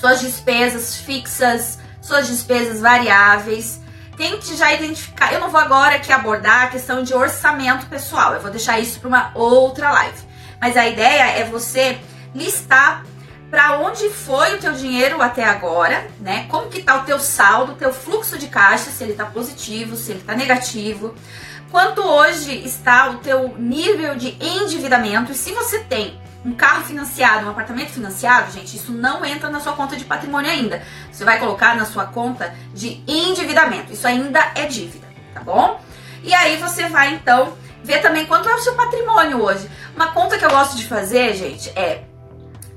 suas 0.00 0.20
despesas 0.20 0.96
fixas, 0.96 1.78
suas 2.00 2.26
despesas 2.26 2.80
variáveis. 2.80 3.80
Tente 4.16 4.56
já 4.56 4.72
identificar. 4.72 5.32
Eu 5.32 5.40
não 5.40 5.50
vou 5.50 5.60
agora 5.60 5.96
aqui 5.96 6.12
abordar 6.12 6.64
a 6.64 6.66
questão 6.68 7.02
de 7.02 7.14
orçamento 7.14 7.86
pessoal. 7.86 8.34
Eu 8.34 8.40
vou 8.40 8.50
deixar 8.50 8.78
isso 8.78 9.00
para 9.00 9.08
uma 9.08 9.30
outra 9.34 9.90
live. 9.90 10.18
Mas 10.60 10.76
a 10.76 10.86
ideia 10.86 11.38
é 11.38 11.44
você 11.44 11.98
listar 12.34 13.04
para 13.50 13.78
onde 13.80 14.08
foi 14.08 14.54
o 14.54 14.58
teu 14.58 14.72
dinheiro 14.72 15.20
até 15.20 15.44
agora, 15.44 16.06
né? 16.20 16.46
Como 16.48 16.68
que 16.68 16.82
tá 16.82 16.96
o 16.96 17.04
teu 17.04 17.18
saldo, 17.18 17.72
o 17.72 17.74
teu 17.74 17.92
fluxo 17.92 18.38
de 18.38 18.46
caixa, 18.46 18.90
se 18.90 19.04
ele 19.04 19.12
tá 19.12 19.26
positivo, 19.26 19.94
se 19.94 20.12
ele 20.12 20.22
tá 20.22 20.34
negativo 20.34 21.14
quanto 21.72 22.02
hoje 22.02 22.54
está 22.66 23.08
o 23.08 23.16
teu 23.16 23.56
nível 23.58 24.14
de 24.14 24.36
endividamento 24.38 25.32
e 25.32 25.34
se 25.34 25.52
você 25.52 25.78
tem 25.80 26.20
um 26.44 26.52
carro 26.52 26.84
financiado, 26.84 27.46
um 27.46 27.50
apartamento 27.50 27.88
financiado, 27.88 28.52
gente, 28.52 28.76
isso 28.76 28.92
não 28.92 29.24
entra 29.24 29.48
na 29.48 29.58
sua 29.58 29.72
conta 29.72 29.96
de 29.96 30.04
patrimônio 30.04 30.50
ainda. 30.50 30.82
Você 31.10 31.24
vai 31.24 31.38
colocar 31.38 31.74
na 31.74 31.86
sua 31.86 32.04
conta 32.04 32.54
de 32.74 33.02
endividamento. 33.06 33.92
Isso 33.92 34.06
ainda 34.06 34.52
é 34.54 34.66
dívida, 34.66 35.06
tá 35.32 35.40
bom? 35.40 35.80
E 36.22 36.34
aí 36.34 36.58
você 36.58 36.88
vai 36.88 37.14
então 37.14 37.56
ver 37.82 38.02
também 38.02 38.26
quanto 38.26 38.48
é 38.48 38.54
o 38.54 38.60
seu 38.60 38.74
patrimônio 38.74 39.40
hoje. 39.42 39.70
Uma 39.96 40.08
conta 40.08 40.36
que 40.36 40.44
eu 40.44 40.50
gosto 40.50 40.76
de 40.76 40.86
fazer, 40.86 41.34
gente, 41.34 41.70
é 41.70 42.02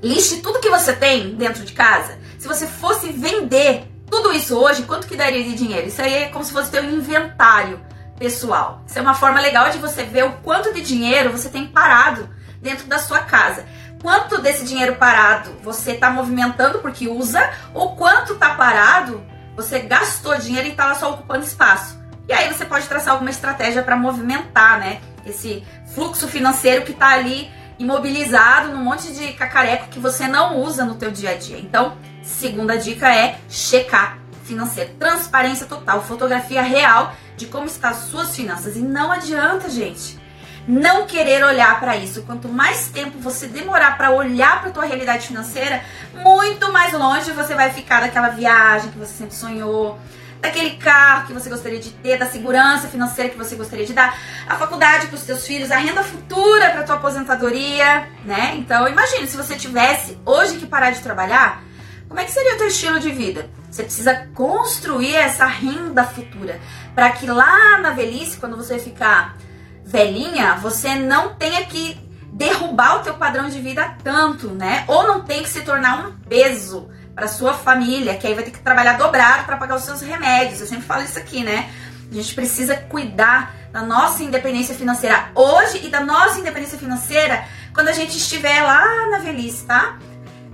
liste 0.02 0.38
tudo 0.38 0.60
que 0.60 0.70
você 0.70 0.94
tem 0.94 1.36
dentro 1.36 1.66
de 1.66 1.74
casa. 1.74 2.18
Se 2.38 2.48
você 2.48 2.66
fosse 2.66 3.12
vender 3.12 3.92
tudo 4.10 4.32
isso 4.32 4.56
hoje, 4.58 4.84
quanto 4.84 5.08
que 5.08 5.18
daria 5.18 5.44
de 5.44 5.54
dinheiro? 5.54 5.88
Isso 5.88 6.02
aí 6.02 6.14
é 6.14 6.28
como 6.28 6.46
se 6.46 6.54
fosse 6.54 6.80
um 6.80 6.92
inventário 6.92 7.82
pessoal. 8.18 8.82
Isso 8.88 8.98
é 8.98 9.02
uma 9.02 9.14
forma 9.14 9.40
legal 9.40 9.70
de 9.70 9.78
você 9.78 10.04
ver 10.04 10.26
o 10.26 10.34
quanto 10.38 10.74
de 10.74 10.82
dinheiro 10.82 11.32
você 11.32 11.50
tem 11.50 11.68
parado 11.68 12.30
dentro 12.62 12.88
da 12.88 13.00
sua 13.00 13.20
casa. 13.20 13.66
Quanto 14.02 14.42
desse 14.42 14.66
dinheiro 14.66 14.96
parado 14.96 15.52
você 15.64 15.92
está 15.92 16.10
movimentando 16.10 16.80
porque 16.80 17.08
usa, 17.08 17.50
ou 17.74 17.96
quanto 17.96 18.34
está 18.34 18.56
parado 18.56 19.24
você 19.56 19.80
gastou 19.80 20.38
dinheiro 20.38 20.68
e 20.68 20.72
está 20.72 20.86
lá 20.86 20.96
só 20.96 21.12
ocupando 21.12 21.44
espaço. 21.44 22.00
E 22.28 22.34
aí 22.34 22.52
você 22.52 22.66
pode 22.66 22.88
traçar 22.88 23.14
alguma 23.14 23.30
estratégia 23.30 23.84
para 23.84 23.96
movimentar, 23.96 24.80
né? 24.80 25.00
Esse 25.26 25.66
fluxo 25.94 26.28
financeiro 26.28 26.84
que 26.84 26.92
está 26.92 27.10
ali 27.10 27.50
imobilizado 27.78 28.70
num 28.70 28.84
monte 28.84 29.14
de 29.14 29.34
cacareco 29.34 29.90
que 29.90 30.00
você 30.00 30.28
não 30.28 30.58
usa 30.58 30.86
no 30.86 30.96
teu 30.96 31.12
dia 31.12 31.32
a 31.32 31.36
dia. 31.36 31.58
Então, 31.58 31.98
segunda 32.22 32.78
dica 32.78 33.14
é 33.14 33.40
checar 33.50 34.18
financeiro, 34.46 34.94
transparência 35.00 35.66
total, 35.66 36.04
fotografia 36.04 36.62
real 36.62 37.14
de 37.36 37.48
como 37.48 37.66
estão 37.66 37.90
as 37.90 37.98
suas 37.98 38.36
finanças. 38.36 38.75
E 38.78 38.80
não 38.80 39.12
adianta, 39.12 39.70
gente, 39.70 40.20
não 40.68 41.06
querer 41.06 41.44
olhar 41.44 41.80
para 41.80 41.96
isso. 41.96 42.24
Quanto 42.24 42.48
mais 42.48 42.88
tempo 42.88 43.20
você 43.20 43.48
demorar 43.48 43.98
para 43.98 44.12
olhar 44.12 44.62
para 44.62 44.72
tua 44.72 44.86
realidade 44.86 45.28
financeira, 45.28 45.84
muito 46.14 46.72
mais 46.72 46.94
longe 46.94 47.32
você 47.32 47.54
vai 47.54 47.72
ficar 47.72 48.02
daquela 48.02 48.30
viagem 48.30 48.92
que 48.92 48.98
você 48.98 49.14
sempre 49.14 49.36
sonhou, 49.36 50.00
daquele 50.42 50.72
carro 50.78 51.28
que 51.28 51.34
você 51.34 51.50
gostaria 51.50 51.80
de 51.80 51.92
ter, 51.92 52.18
da 52.18 52.25
segurança 52.25 52.88
financeira 52.88 53.30
que 53.30 53.38
você 53.38 53.56
gostaria 53.56 53.86
de 53.86 53.94
dar, 53.94 54.18
a 54.48 54.56
faculdade 54.56 55.08
para 55.08 55.16
os 55.16 55.22
seus 55.22 55.46
filhos, 55.46 55.72
a 55.72 55.78
renda 55.78 56.04
futura 56.04 56.70
para 56.70 56.84
tua 56.84 56.96
aposentadoria, 56.96 58.08
né? 58.24 58.56
Então, 58.58 58.88
imagine 58.88 59.28
se 59.28 59.38
você 59.38 59.56
tivesse 59.56 60.18
hoje 60.25 60.58
que 60.58 60.66
parar 60.66 60.92
de 60.92 61.02
trabalhar, 61.02 61.64
como 62.08 62.20
é 62.20 62.24
que 62.24 62.32
seria 62.32 62.56
o 62.56 62.58
teu 62.58 62.68
estilo 62.68 63.00
de 63.00 63.12
vida? 63.12 63.50
Você 63.75 63.84
precisa 63.84 64.27
construir 64.34 65.13
essa 65.15 65.46
renda 65.46 66.05
futura 66.05 66.62
para 66.96 67.12
que 67.12 67.27
lá 67.27 67.77
na 67.79 67.89
velhice, 67.89 68.38
quando 68.38 68.55
você 68.55 68.79
ficar 68.79 69.36
velhinha, 69.84 70.55
você 70.62 70.96
não 70.96 71.36
tenha 71.36 71.65
que 71.65 72.00
derrubar 72.32 73.01
o 73.01 73.03
teu 73.03 73.15
padrão 73.15 73.50
de 73.50 73.60
vida 73.60 73.98
tanto, 74.01 74.48
né? 74.48 74.86
Ou 74.88 75.05
não 75.05 75.24
tem 75.24 75.44
que 75.44 75.50
se 75.50 75.62
tornar 75.63 76.08
um 76.08 76.13
peso 76.13 76.89
para 77.13 77.27
sua 77.27 77.53
família, 77.53 78.15
que 78.15 78.25
aí 78.25 78.34
vai 78.34 78.46
ter 78.46 78.51
que 78.51 78.60
trabalhar 78.60 78.94
dobrado 78.94 79.44
para 79.44 79.58
pagar 79.58 79.75
os 79.75 79.84
seus 79.84 80.00
remédios. 80.00 80.62
Eu 80.62 80.67
sempre 80.67 80.86
falo 80.86 81.03
isso 81.03 81.20
aqui, 81.20 81.44
né? 81.44 81.70
A 82.10 82.15
gente 82.15 82.34
precisa 82.34 82.77
cuidar 82.77 83.53
da 83.74 83.82
nossa 83.82 84.24
independência 84.24 84.74
financeira 84.74 85.32
hoje 85.36 85.82
e 85.84 85.89
da 85.89 86.00
nossa 86.00 86.39
independência 86.39 86.77
financeira 86.77 87.44
quando 87.74 87.89
a 87.89 87.94
gente 87.94 88.15
estiver 88.15 88.62
lá 88.62 89.10
na 89.10 89.17
velhice, 89.17 89.65
tá? 89.65 90.00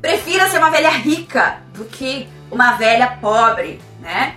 Prefira 0.01 0.49
ser 0.49 0.57
uma 0.57 0.71
velha 0.71 0.89
rica 0.89 1.57
do 1.75 1.85
que 1.85 2.27
uma 2.51 2.73
velha 2.73 3.17
pobre, 3.21 3.81
né? 3.99 4.35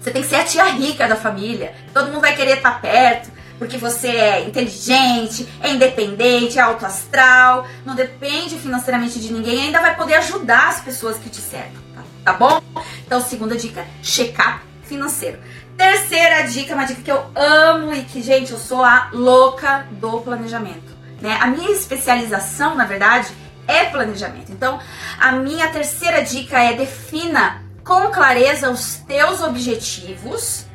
Você 0.00 0.10
tem 0.10 0.22
que 0.22 0.28
ser 0.28 0.36
a 0.36 0.44
tia 0.44 0.64
rica 0.64 1.08
da 1.08 1.16
família. 1.16 1.74
Todo 1.92 2.08
mundo 2.08 2.20
vai 2.20 2.36
querer 2.36 2.58
estar 2.58 2.80
perto 2.80 3.32
porque 3.58 3.78
você 3.78 4.08
é 4.08 4.44
inteligente, 4.44 5.48
é 5.62 5.70
independente, 5.70 6.58
é 6.58 6.62
autoastral, 6.62 7.66
não 7.84 7.94
depende 7.94 8.58
financeiramente 8.58 9.20
de 9.20 9.32
ninguém 9.32 9.56
e 9.56 9.60
ainda 9.66 9.80
vai 9.80 9.94
poder 9.94 10.14
ajudar 10.14 10.68
as 10.68 10.80
pessoas 10.80 11.16
que 11.18 11.30
te 11.30 11.40
cercam, 11.40 11.80
tá, 11.94 12.02
tá 12.24 12.32
bom? 12.32 12.60
Então, 13.06 13.20
segunda 13.20 13.56
dica, 13.56 13.86
checar 14.02 14.62
financeiro. 14.82 15.38
Terceira 15.76 16.42
dica, 16.42 16.74
uma 16.74 16.84
dica 16.84 17.02
que 17.02 17.10
eu 17.10 17.24
amo 17.34 17.94
e 17.94 18.02
que, 18.02 18.22
gente, 18.22 18.52
eu 18.52 18.58
sou 18.58 18.84
a 18.84 19.08
louca 19.12 19.86
do 19.92 20.20
planejamento, 20.20 20.92
né? 21.20 21.38
A 21.40 21.46
minha 21.46 21.70
especialização, 21.70 22.74
na 22.74 22.84
verdade, 22.84 23.32
é 23.66 23.84
planejamento. 23.86 24.52
Então, 24.52 24.78
a 25.18 25.32
minha 25.32 25.68
terceira 25.68 26.22
dica 26.22 26.58
é 26.58 26.74
defina 26.74 27.62
com 27.84 28.10
clareza 28.10 28.70
os 28.70 28.96
teus 29.06 29.42
objetivos 29.42 30.66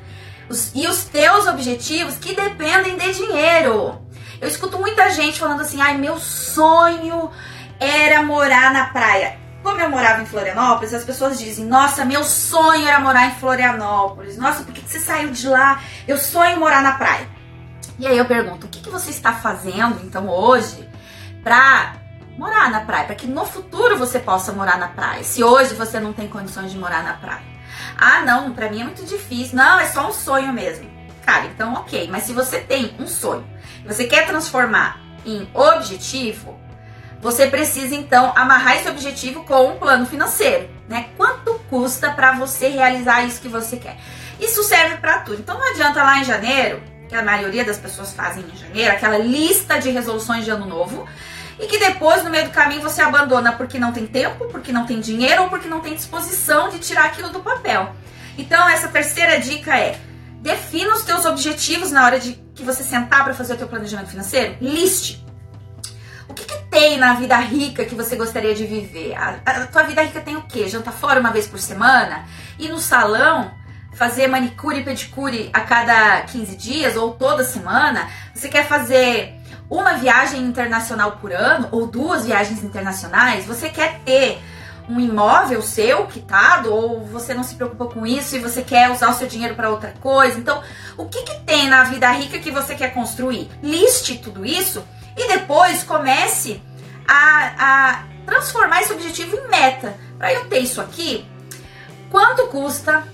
os, 0.50 0.72
e 0.74 0.88
os 0.88 1.06
teus 1.06 1.48
objetivos 1.48 2.18
que 2.18 2.36
dependem 2.36 2.98
de 2.98 3.14
dinheiro. 3.14 4.02
Eu 4.42 4.48
escuto 4.48 4.80
muita 4.80 5.10
gente 5.12 5.40
falando 5.40 5.62
assim: 5.62 5.80
ai, 5.80 5.98
meu 5.98 6.20
sonho 6.20 7.30
era 7.80 8.24
morar 8.24 8.74
na 8.74 8.86
praia. 8.88 9.38
Como 9.62 9.80
eu 9.80 9.90
morava 9.90 10.22
em 10.22 10.26
Florianópolis, 10.26 10.94
as 10.94 11.04
pessoas 11.04 11.38
dizem: 11.38 11.66
Nossa, 11.66 12.04
meu 12.04 12.24
sonho 12.24 12.88
era 12.88 13.00
morar 13.00 13.28
em 13.28 13.36
Florianópolis. 13.36 14.38
Nossa, 14.38 14.64
por 14.64 14.74
que 14.74 14.82
você 14.82 15.00
saiu 15.00 15.30
de 15.30 15.48
lá? 15.48 15.82
Eu 16.08 16.18
sonho 16.18 16.60
morar 16.60 16.82
na 16.82 16.94
praia. 16.94 17.28
E 18.00 18.08
aí 18.08 18.18
eu 18.18 18.26
pergunto: 18.26 18.66
O 18.66 18.70
que, 18.70 18.82
que 18.82 18.90
você 18.90 19.12
está 19.12 19.34
fazendo 19.34 20.02
então 20.04 20.28
hoje 20.28 20.88
para 21.44 21.96
morar 22.40 22.72
na 22.72 22.82
praia? 22.82 23.06
Para 23.06 23.16
que 23.16 23.28
no 23.28 23.46
futuro 23.46 23.98
você 23.98 24.20
possa 24.20 24.52
morar 24.52 24.80
na 24.80 24.88
praia. 24.88 25.24
Se 25.24 25.44
hoje 25.44 25.76
você 25.76 26.00
não 26.00 26.14
tem 26.14 26.28
condições 26.28 26.72
de 26.72 26.78
morar 26.78 27.04
na 27.04 27.14
praia. 27.14 27.44
Ah, 27.98 28.22
não, 28.22 28.54
para 28.54 28.70
mim 28.70 28.82
é 28.82 28.84
muito 28.86 29.06
difícil. 29.06 29.58
Não, 29.58 29.80
é 29.80 29.86
só 29.86 30.08
um 30.08 30.14
sonho 30.14 30.52
mesmo. 30.52 30.90
Cara, 31.26 31.46
então 31.46 31.74
ok, 31.74 32.10
mas 32.12 32.24
se 32.24 32.34
você 32.34 32.60
tem 32.60 32.96
um 32.98 33.06
sonho 33.06 33.46
você 33.86 34.06
quer 34.06 34.28
transformar 34.28 35.02
em 35.26 35.50
objetivo, 35.54 36.60
você 37.22 37.48
precisa 37.48 37.96
então 37.96 38.32
amarrar 38.36 38.78
esse 38.78 38.90
objetivo 38.90 39.44
com 39.44 39.74
um 39.74 39.78
plano 39.78 40.06
financeiro, 40.06 40.70
né? 40.88 41.10
Quanto 41.18 41.60
custa 41.70 42.12
para 42.12 42.34
você 42.34 42.70
realizar 42.70 43.24
isso 43.24 43.42
que 43.42 43.50
você 43.50 43.78
quer? 43.78 43.98
Isso 44.40 44.64
serve 44.64 44.98
para 44.98 45.20
tudo. 45.20 45.40
Então 45.40 45.58
não 45.58 45.70
adianta 45.72 46.02
lá 46.02 46.20
em 46.20 46.24
janeiro, 46.24 46.82
que 47.10 47.16
a 47.16 47.24
maioria 47.24 47.66
das 47.66 47.78
pessoas 47.78 48.14
fazem 48.14 48.46
em 48.46 48.56
janeiro, 48.56 48.92
aquela 48.92 49.18
lista 49.18 49.80
de 49.80 49.90
resoluções 49.90 50.46
de 50.46 50.52
ano 50.52 50.66
novo, 50.66 51.08
e 51.60 51.68
que 51.68 51.78
depois, 51.78 52.24
no 52.24 52.30
meio 52.30 52.46
do 52.46 52.52
caminho, 52.52 52.82
você 52.82 53.02
abandona 53.02 53.52
porque 53.52 53.78
não 53.78 53.92
tem 53.92 54.08
tempo, 54.08 54.46
porque 54.46 54.72
não 54.72 54.86
tem 54.86 55.02
dinheiro 55.02 55.44
ou 55.44 55.50
porque 55.50 55.68
não 55.68 55.82
tem 55.82 55.94
disposição 55.94 56.70
de 56.70 56.80
tirar 56.80 57.06
aquilo 57.06 57.30
do 57.30 57.42
papel. 57.42 57.94
Então, 58.38 58.68
essa 58.70 58.88
terceira 58.88 59.38
dica 59.40 59.78
é: 59.78 60.00
defina 60.42 60.94
os 60.94 61.04
teus 61.04 61.26
objetivos 61.26 61.92
na 61.92 62.06
hora 62.06 62.18
de 62.18 62.34
que 62.56 62.64
você 62.64 62.82
sentar 62.82 63.26
para 63.26 63.34
fazer 63.34 63.54
o 63.54 63.58
teu 63.58 63.68
planejamento 63.68 64.10
financeiro. 64.10 64.56
Liste. 64.62 65.26
O 66.30 66.34
que, 66.34 66.46
que, 66.46 66.58
tem 66.70 66.98
na 66.98 67.16
vida 67.16 67.36
rica 67.38 67.84
que 67.84 67.96
você 67.96 68.16
gostaria 68.16 68.54
de 68.56 68.66
viver? 68.66 69.16
A, 69.16 69.40
a, 69.46 69.52
a 69.64 69.68
tua 69.68 69.84
vida 69.84 70.02
rica 70.02 70.22
tem 70.22 70.38
o 70.38 70.44
quê? 70.44 70.70
Jantar 70.70 70.94
fora 70.94 71.20
uma 71.20 71.32
vez 71.32 71.48
por 71.48 71.60
semana? 71.60 72.26
Ir 72.58 72.70
no 72.70 72.80
salão? 72.80 73.52
Fazer 73.96 74.28
manicure 74.28 74.80
e 74.80 74.84
pedicure 74.84 75.50
a 75.52 75.62
cada 75.62 76.22
15 76.22 76.56
dias 76.56 76.96
ou 76.96 77.16
toda 77.16 77.44
semana? 77.44 78.08
Você 78.34 78.48
quer 78.48 78.66
fazer 78.66 79.39
uma 79.70 79.94
viagem 79.94 80.42
internacional 80.42 81.14
por 81.14 81.32
ano 81.32 81.68
ou 81.72 81.86
duas 81.86 82.26
viagens 82.26 82.64
internacionais, 82.64 83.46
você 83.46 83.70
quer 83.70 84.00
ter 84.00 84.42
um 84.90 85.00
imóvel 85.00 85.62
seu 85.62 86.08
quitado 86.08 86.74
ou 86.74 87.06
você 87.06 87.34
não 87.36 87.44
se 87.44 87.54
preocupa 87.54 87.86
com 87.86 88.08
isso 88.08 88.36
e 88.36 88.40
você 88.40 88.64
quer 88.64 88.90
usar 88.90 89.12
o 89.12 89.14
seu 89.14 89.28
dinheiro 89.28 89.54
para 89.54 89.70
outra 89.70 89.94
coisa. 90.02 90.40
Então, 90.40 90.64
o 90.98 91.06
que, 91.06 91.22
que 91.22 91.40
tem 91.42 91.68
na 91.68 91.84
vida 91.84 92.10
rica 92.12 92.40
que 92.40 92.50
você 92.50 92.74
quer 92.74 92.94
construir? 92.94 93.50
Liste 93.62 94.18
tudo 94.18 94.44
isso 94.44 94.84
e 95.16 95.28
depois 95.28 95.84
comece 95.84 96.60
a, 97.08 97.54
a 97.58 98.04
transformar 98.26 98.82
esse 98.82 98.92
objetivo 98.92 99.36
em 99.36 99.48
meta. 99.48 99.96
Para 100.18 100.34
eu 100.34 100.46
ter 100.46 100.60
isso 100.60 100.82
aqui, 100.82 101.26
quanto 102.10 102.48
custa? 102.48 103.08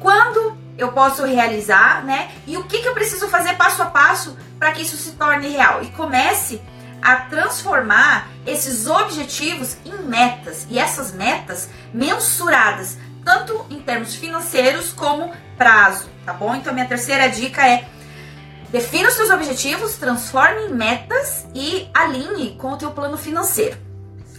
Quando 0.00 0.56
eu 0.78 0.92
posso 0.92 1.24
realizar, 1.24 2.04
né? 2.04 2.30
E 2.46 2.56
o 2.56 2.62
que, 2.64 2.78
que 2.78 2.88
eu 2.88 2.94
preciso 2.94 3.28
fazer 3.28 3.54
passo 3.56 3.82
a 3.82 3.86
passo 3.86 4.38
para 4.58 4.70
que 4.70 4.82
isso 4.82 4.96
se 4.96 5.10
torne 5.12 5.48
real 5.48 5.82
e 5.82 5.90
comece 5.90 6.62
a 7.02 7.16
transformar 7.16 8.28
esses 8.46 8.86
objetivos 8.86 9.76
em 9.84 10.02
metas 10.04 10.66
e 10.70 10.78
essas 10.78 11.12
metas 11.12 11.68
mensuradas, 11.92 12.96
tanto 13.24 13.66
em 13.68 13.80
termos 13.80 14.14
financeiros 14.14 14.92
como 14.92 15.32
prazo, 15.56 16.08
tá 16.24 16.32
bom? 16.32 16.54
Então, 16.54 16.72
minha 16.72 16.86
terceira 16.86 17.28
dica 17.28 17.66
é 17.66 17.88
defina 18.70 19.08
os 19.08 19.14
seus 19.14 19.30
objetivos, 19.30 19.96
transforme 19.96 20.66
em 20.66 20.74
metas 20.74 21.46
e 21.54 21.88
alinhe 21.92 22.56
com 22.56 22.72
o 22.72 22.76
teu 22.76 22.92
plano 22.92 23.16
financeiro. 23.16 23.76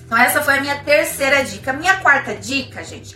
Então, 0.05 0.17
essa 0.17 0.41
foi 0.41 0.58
a 0.58 0.62
minha 0.62 0.79
terceira 0.84 1.43
dica. 1.43 1.74
Minha 1.74 1.98
quarta 1.98 2.34
dica, 2.34 2.84
gente, 2.84 3.15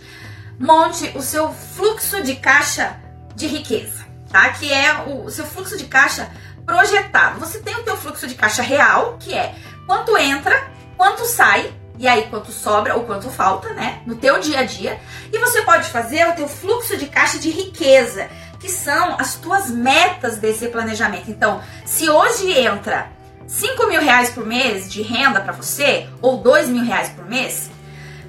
monte 0.58 1.10
o 1.16 1.22
seu 1.22 1.52
fluxo 1.52 2.22
de 2.22 2.36
caixa 2.36 3.03
de 3.34 3.46
riqueza, 3.46 4.04
tá? 4.30 4.50
Que 4.50 4.72
é 4.72 5.04
o 5.06 5.30
seu 5.30 5.44
fluxo 5.44 5.76
de 5.76 5.84
caixa 5.84 6.30
projetado. 6.64 7.40
Você 7.40 7.60
tem 7.60 7.74
o 7.76 7.82
teu 7.82 7.96
fluxo 7.96 8.26
de 8.26 8.34
caixa 8.34 8.62
real, 8.62 9.16
que 9.18 9.34
é 9.34 9.54
quanto 9.86 10.16
entra, 10.16 10.70
quanto 10.96 11.24
sai, 11.24 11.72
e 11.98 12.08
aí 12.08 12.26
quanto 12.28 12.50
sobra 12.50 12.96
ou 12.96 13.04
quanto 13.04 13.30
falta, 13.30 13.72
né, 13.72 14.02
no 14.06 14.16
teu 14.16 14.40
dia 14.40 14.60
a 14.60 14.64
dia. 14.64 14.98
E 15.32 15.38
você 15.38 15.62
pode 15.62 15.88
fazer 15.90 16.28
o 16.28 16.34
teu 16.34 16.48
fluxo 16.48 16.96
de 16.96 17.06
caixa 17.06 17.38
de 17.38 17.50
riqueza, 17.50 18.28
que 18.58 18.68
são 18.68 19.16
as 19.18 19.34
tuas 19.34 19.70
metas 19.70 20.38
desse 20.38 20.68
planejamento. 20.68 21.30
Então, 21.30 21.62
se 21.84 22.08
hoje 22.08 22.50
entra 22.50 23.08
5 23.46 23.86
mil 23.86 24.00
reais 24.00 24.30
por 24.30 24.46
mês 24.46 24.90
de 24.90 25.02
renda 25.02 25.40
para 25.40 25.52
você, 25.52 26.08
ou 26.20 26.38
2 26.38 26.68
mil 26.68 26.84
reais 26.84 27.10
por 27.10 27.26
mês, 27.26 27.70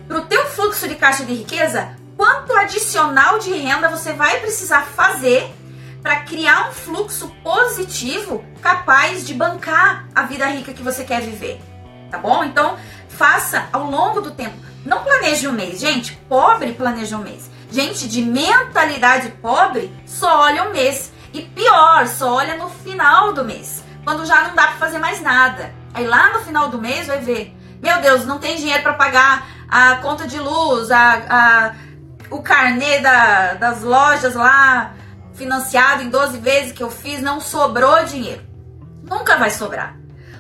para 0.08 0.18
o 0.18 0.26
teu 0.26 0.46
fluxo 0.48 0.88
de 0.88 0.96
caixa 0.96 1.24
de 1.26 1.34
riqueza, 1.34 1.96
quanto 2.18 2.54
adicional 2.54 3.40
de 3.40 3.52
renda 3.54 3.90
você 3.90 4.14
vai 4.14 4.40
precisar 4.40 4.86
fazer 4.86 5.54
para 6.02 6.18
criar 6.18 6.70
um 6.70 6.72
fluxo 6.72 7.30
positivo 7.44 8.44
capaz 8.62 9.26
de 9.26 9.34
bancar 9.34 10.08
a 10.14 10.24
vida 10.24 10.46
rica 10.46 10.74
que 10.74 10.84
você 10.84 11.04
quer 11.04 11.22
viver. 11.22 11.60
Tá 12.12 12.18
bom? 12.20 12.44
Então, 12.44 12.78
faça 13.10 13.68
ao 13.74 13.90
longo 13.90 14.22
do 14.22 14.32
tempo. 14.32 14.56
Não 14.86 15.04
planeje 15.04 15.48
um 15.48 15.52
mês. 15.52 15.80
Gente, 15.80 16.16
pobre 16.30 16.74
planeja 16.74 17.18
um 17.18 17.24
mês. 17.24 17.50
Gente 17.72 18.08
de 18.08 18.22
mentalidade 18.22 19.30
pobre 19.42 19.92
só 20.06 20.42
olha 20.42 20.70
um 20.70 20.72
mês. 20.72 21.12
E 21.34 21.42
pior, 21.42 22.08
só 22.08 22.36
olha 22.36 22.56
no 22.56 22.70
final 22.70 23.34
do 23.34 23.44
mês. 23.44 23.84
Quando 24.04 24.26
já 24.26 24.44
não 24.44 24.56
dá 24.56 24.68
para 24.68 24.78
fazer 24.78 25.00
mais 25.00 25.22
nada. 25.22 25.74
Aí 25.94 26.06
lá 26.06 26.34
no 26.34 26.42
final 26.42 26.70
do 26.70 26.80
mês 26.80 27.08
vai 27.08 27.20
ver. 27.20 27.56
Meu 27.82 28.00
Deus, 28.00 28.26
não 28.26 28.38
tem 28.38 28.56
dinheiro 28.58 28.84
para 28.84 28.94
pagar 28.94 29.48
a 29.68 29.96
conta 29.98 30.28
de 30.28 30.40
luz, 30.40 30.92
a, 30.92 31.14
a 31.30 31.76
o 32.30 32.42
carnê 32.42 33.00
da, 33.00 33.54
das 33.54 33.82
lojas 33.82 34.36
lá, 34.36 34.94
financiado 35.34 36.04
em 36.04 36.10
12 36.10 36.38
vezes 36.40 36.72
que 36.72 36.84
eu 36.84 36.90
fiz, 36.90 37.22
não 37.22 37.40
sobrou 37.40 38.04
dinheiro. 38.06 38.42
Nunca 39.04 39.38
vai 39.38 39.50
sobrar. 39.50 39.96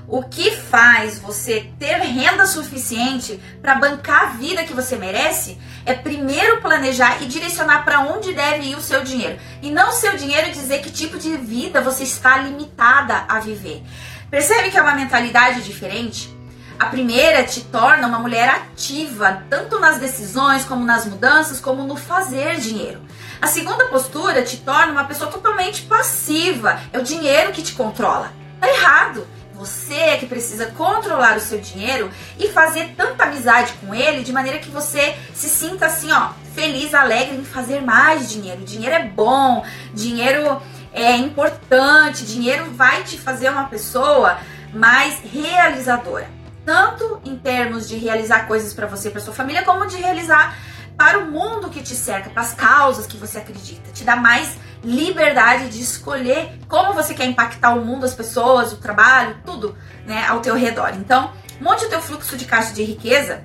O 0.07 0.21
que 0.21 0.51
faz 0.51 1.17
você 1.17 1.71
ter 1.79 1.95
renda 1.95 2.45
suficiente 2.45 3.41
para 3.59 3.75
bancar 3.75 4.23
a 4.23 4.25
vida 4.27 4.63
que 4.63 4.73
você 4.73 4.95
merece 4.95 5.57
é 5.83 5.95
primeiro 5.95 6.61
planejar 6.61 7.23
e 7.23 7.25
direcionar 7.25 7.83
para 7.83 8.01
onde 8.01 8.33
deve 8.33 8.65
ir 8.67 8.75
o 8.75 8.81
seu 8.81 9.03
dinheiro. 9.03 9.39
E 9.63 9.71
não 9.71 9.89
o 9.89 9.93
seu 9.93 10.15
dinheiro 10.15 10.51
dizer 10.51 10.81
que 10.81 10.91
tipo 10.91 11.17
de 11.17 11.35
vida 11.37 11.81
você 11.81 12.03
está 12.03 12.37
limitada 12.37 13.25
a 13.27 13.39
viver. 13.39 13.83
Percebe 14.29 14.69
que 14.69 14.77
é 14.77 14.81
uma 14.81 14.95
mentalidade 14.95 15.63
diferente? 15.63 16.34
A 16.77 16.87
primeira 16.87 17.43
te 17.43 17.61
torna 17.61 18.05
uma 18.05 18.19
mulher 18.19 18.49
ativa, 18.49 19.43
tanto 19.49 19.79
nas 19.79 19.97
decisões, 19.97 20.65
como 20.65 20.83
nas 20.83 21.05
mudanças, 21.05 21.61
como 21.61 21.83
no 21.83 21.95
fazer 21.95 22.57
dinheiro. 22.57 22.99
A 23.41 23.47
segunda 23.47 23.85
postura 23.85 24.43
te 24.43 24.57
torna 24.57 24.91
uma 24.91 25.05
pessoa 25.05 25.31
totalmente 25.31 25.83
passiva. 25.83 26.77
É 26.91 26.99
o 26.99 27.03
dinheiro 27.03 27.53
que 27.53 27.61
te 27.61 27.73
controla. 27.73 28.31
Tá 28.59 28.67
errado. 28.67 29.25
Você 29.53 29.93
é 29.93 30.17
que 30.17 30.25
precisa 30.25 30.65
controlar 30.65 31.37
o 31.37 31.39
seu 31.39 31.61
dinheiro 31.61 32.11
e 32.37 32.49
fazer 32.49 32.93
tanta 32.97 33.23
amizade 33.23 33.71
com 33.79 33.95
ele 33.95 34.21
de 34.21 34.33
maneira 34.33 34.59
que 34.59 34.69
você 34.69 35.15
se 35.33 35.47
sinta 35.47 35.85
assim, 35.85 36.11
ó, 36.11 36.31
feliz, 36.53 36.93
alegre 36.93 37.37
em 37.37 37.45
fazer 37.45 37.81
mais 37.81 38.29
dinheiro. 38.29 38.65
Dinheiro 38.65 38.95
é 38.95 39.05
bom, 39.05 39.65
dinheiro 39.93 40.61
é 40.91 41.15
importante, 41.15 42.25
dinheiro 42.25 42.65
vai 42.73 43.03
te 43.03 43.17
fazer 43.17 43.49
uma 43.49 43.69
pessoa 43.69 44.37
mais 44.73 45.21
realizadora 45.23 46.27
tanto 46.65 47.21
em 47.23 47.37
termos 47.37 47.87
de 47.87 47.95
realizar 47.95 48.47
coisas 48.47 48.73
para 48.73 48.87
você, 48.87 49.09
para 49.09 49.21
sua 49.21 49.33
família, 49.33 49.63
como 49.63 49.85
de 49.85 49.97
realizar 49.97 50.57
para 50.97 51.19
o 51.19 51.31
mundo 51.31 51.69
que 51.69 51.81
te 51.81 51.93
cerca, 51.93 52.29
para 52.29 52.41
as 52.41 52.53
causas 52.53 53.05
que 53.05 53.17
você 53.17 53.37
acredita. 53.37 53.91
Te 53.91 54.03
dá 54.03 54.15
mais 54.15 54.57
liberdade 54.83 55.69
de 55.69 55.81
escolher 55.81 56.59
como 56.67 56.93
você 56.93 57.13
quer 57.13 57.25
impactar 57.25 57.75
o 57.75 57.85
mundo, 57.85 58.05
as 58.05 58.13
pessoas, 58.13 58.73
o 58.73 58.77
trabalho, 58.77 59.37
tudo, 59.45 59.77
né, 60.05 60.25
ao 60.27 60.39
teu 60.39 60.55
redor. 60.55 60.93
Então, 60.95 61.31
monte 61.59 61.85
o 61.85 61.89
teu 61.89 62.01
fluxo 62.01 62.37
de 62.37 62.45
caixa 62.45 62.73
de 62.73 62.83
riqueza. 62.83 63.43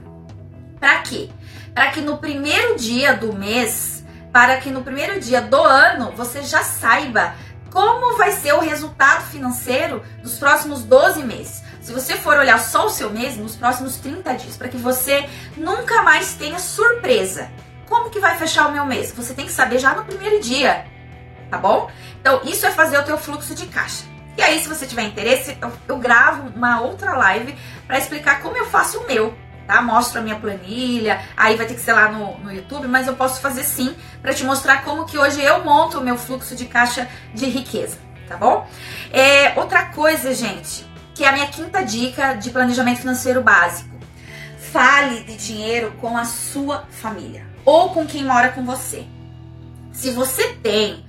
Para 0.78 0.98
quê? 0.98 1.28
Para 1.74 1.90
que 1.90 2.00
no 2.00 2.18
primeiro 2.18 2.76
dia 2.76 3.14
do 3.14 3.32
mês, 3.32 4.04
para 4.32 4.56
que 4.58 4.70
no 4.70 4.82
primeiro 4.82 5.20
dia 5.20 5.40
do 5.40 5.62
ano 5.62 6.12
você 6.16 6.42
já 6.42 6.62
saiba 6.62 7.34
como 7.70 8.16
vai 8.16 8.32
ser 8.32 8.52
o 8.54 8.60
resultado 8.60 9.22
financeiro 9.26 10.02
dos 10.22 10.38
próximos 10.38 10.82
12 10.82 11.22
meses. 11.22 11.62
Se 11.90 11.94
você 11.94 12.14
for 12.14 12.37
olhar 12.37 12.61
só 12.61 12.87
o 12.87 12.88
seu 12.88 13.11
mês, 13.11 13.37
nos 13.37 13.56
próximos 13.56 13.97
30 13.97 14.35
dias, 14.35 14.56
para 14.56 14.68
que 14.68 14.76
você 14.76 15.28
nunca 15.56 16.04
mais 16.04 16.35
tenha 16.35 16.56
surpresa. 16.61 17.50
Como 17.88 18.11
que 18.11 18.20
vai 18.20 18.38
fechar 18.38 18.68
o 18.68 18.73
meu 18.73 18.87
mês? 18.87 19.11
Você 19.11 19.35
tem 19.35 19.44
que 19.44 19.50
saber 19.50 19.80
já 19.80 19.92
no 19.92 20.04
primeiro 20.04 20.40
dia, 20.40 20.87
tá 21.50 21.59
bom? 21.59 21.90
Então, 22.20 22.42
isso 22.44 22.64
é 22.64 22.70
fazer 22.70 22.97
o 22.97 23.02
teu 23.02 23.18
fluxo 23.18 23.56
de 23.56 23.66
caixa. 23.66 24.04
E 24.38 24.42
aí, 24.42 24.61
se 24.61 24.68
você 24.68 24.87
tiver 24.87 25.02
interesse, 25.02 25.59
eu, 25.88 25.99
gravo 25.99 26.52
uma 26.54 26.80
outra 26.80 27.16
live 27.16 27.59
para 27.88 27.98
explicar 27.98 28.40
como 28.40 28.57
eu 28.57 28.66
faço 28.66 29.00
o 29.00 29.07
meu, 29.09 29.37
tá? 29.66 29.83
Mostro 29.83 30.20
a 30.20 30.22
minha 30.22 30.37
planilha, 30.37 31.20
aí 31.37 31.57
vai 31.57 31.66
ter 31.66 31.74
que 31.74 31.81
ser 31.81 31.94
lá 31.94 32.09
no, 32.09 32.38
no 32.38 32.53
YouTube, 32.53 32.87
mas 32.87 33.09
eu 33.09 33.16
posso 33.16 33.40
fazer 33.40 33.64
sim 33.64 33.96
para 34.22 34.33
te 34.33 34.44
mostrar 34.44 34.85
como 34.85 35.07
que 35.07 35.18
hoje 35.18 35.42
eu 35.42 35.64
monto 35.64 35.98
o 35.98 36.05
meu 36.05 36.16
fluxo 36.16 36.55
de 36.55 36.66
caixa 36.66 37.09
de 37.35 37.46
riqueza, 37.46 37.98
tá 38.29 38.37
bom? 38.37 38.64
É, 39.12 39.59
outra 39.59 39.87
coisa, 39.87 40.33
gente, 40.33 40.88
que 41.20 41.24
é 41.24 41.28
a 41.28 41.33
minha 41.33 41.48
quinta 41.48 41.85
dica 41.85 42.33
de 42.33 42.48
planejamento 42.48 43.00
financeiro 43.00 43.42
básico. 43.42 43.90
Fale 44.72 45.22
de 45.24 45.37
dinheiro 45.37 45.92
com 46.00 46.16
a 46.16 46.24
sua 46.24 46.88
família 46.90 47.46
ou 47.62 47.90
com 47.90 48.06
quem 48.06 48.24
mora 48.24 48.48
com 48.52 48.64
você. 48.64 49.04
Se 49.92 50.12
você 50.12 50.54
tem 50.62 51.04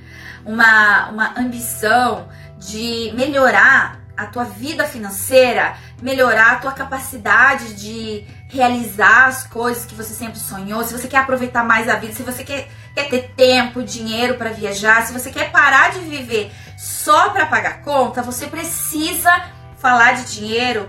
uma, 0.45 1.07
uma 1.11 1.39
ambição 1.39 2.27
de 2.57 3.13
melhorar 3.15 4.01
a 4.17 4.25
tua 4.25 4.43
vida 4.43 4.83
financeira, 4.83 5.77
melhorar 6.01 6.51
a 6.51 6.55
tua 6.55 6.73
capacidade 6.73 7.73
de 7.75 8.25
realizar 8.49 9.27
as 9.27 9.47
coisas 9.47 9.85
que 9.85 9.95
você 9.95 10.13
sempre 10.13 10.39
sonhou, 10.39 10.83
se 10.83 10.91
você 10.91 11.07
quer 11.07 11.19
aproveitar 11.19 11.63
mais 11.63 11.87
a 11.87 11.95
vida, 11.95 12.11
se 12.11 12.23
você 12.23 12.43
quer, 12.43 12.67
quer 12.93 13.07
ter 13.07 13.31
tempo, 13.37 13.81
dinheiro 13.81 14.33
para 14.33 14.49
viajar, 14.49 15.07
se 15.07 15.13
você 15.13 15.31
quer 15.31 15.53
parar 15.53 15.91
de 15.91 15.99
viver 15.99 16.51
só 16.77 17.29
para 17.29 17.45
pagar 17.45 17.81
conta, 17.81 18.21
você 18.21 18.47
precisa 18.47 19.60
falar 19.81 20.13
de 20.13 20.35
dinheiro 20.35 20.87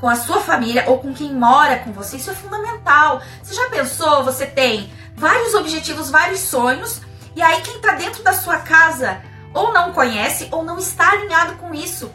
com 0.00 0.08
a 0.08 0.16
sua 0.16 0.40
família 0.40 0.84
ou 0.88 0.98
com 0.98 1.14
quem 1.14 1.32
mora 1.32 1.78
com 1.78 1.92
você, 1.92 2.16
isso 2.16 2.30
é 2.30 2.34
fundamental. 2.34 3.22
Você 3.42 3.54
já 3.54 3.68
pensou? 3.70 4.24
Você 4.24 4.46
tem 4.46 4.92
vários 5.16 5.54
objetivos, 5.54 6.10
vários 6.10 6.40
sonhos, 6.40 7.00
e 7.36 7.40
aí 7.40 7.62
quem 7.62 7.76
está 7.76 7.94
dentro 7.94 8.22
da 8.22 8.32
sua 8.32 8.58
casa 8.58 9.22
ou 9.54 9.72
não 9.72 9.92
conhece 9.92 10.48
ou 10.50 10.64
não 10.64 10.76
está 10.76 11.12
alinhado 11.12 11.54
com 11.56 11.72
isso. 11.72 12.10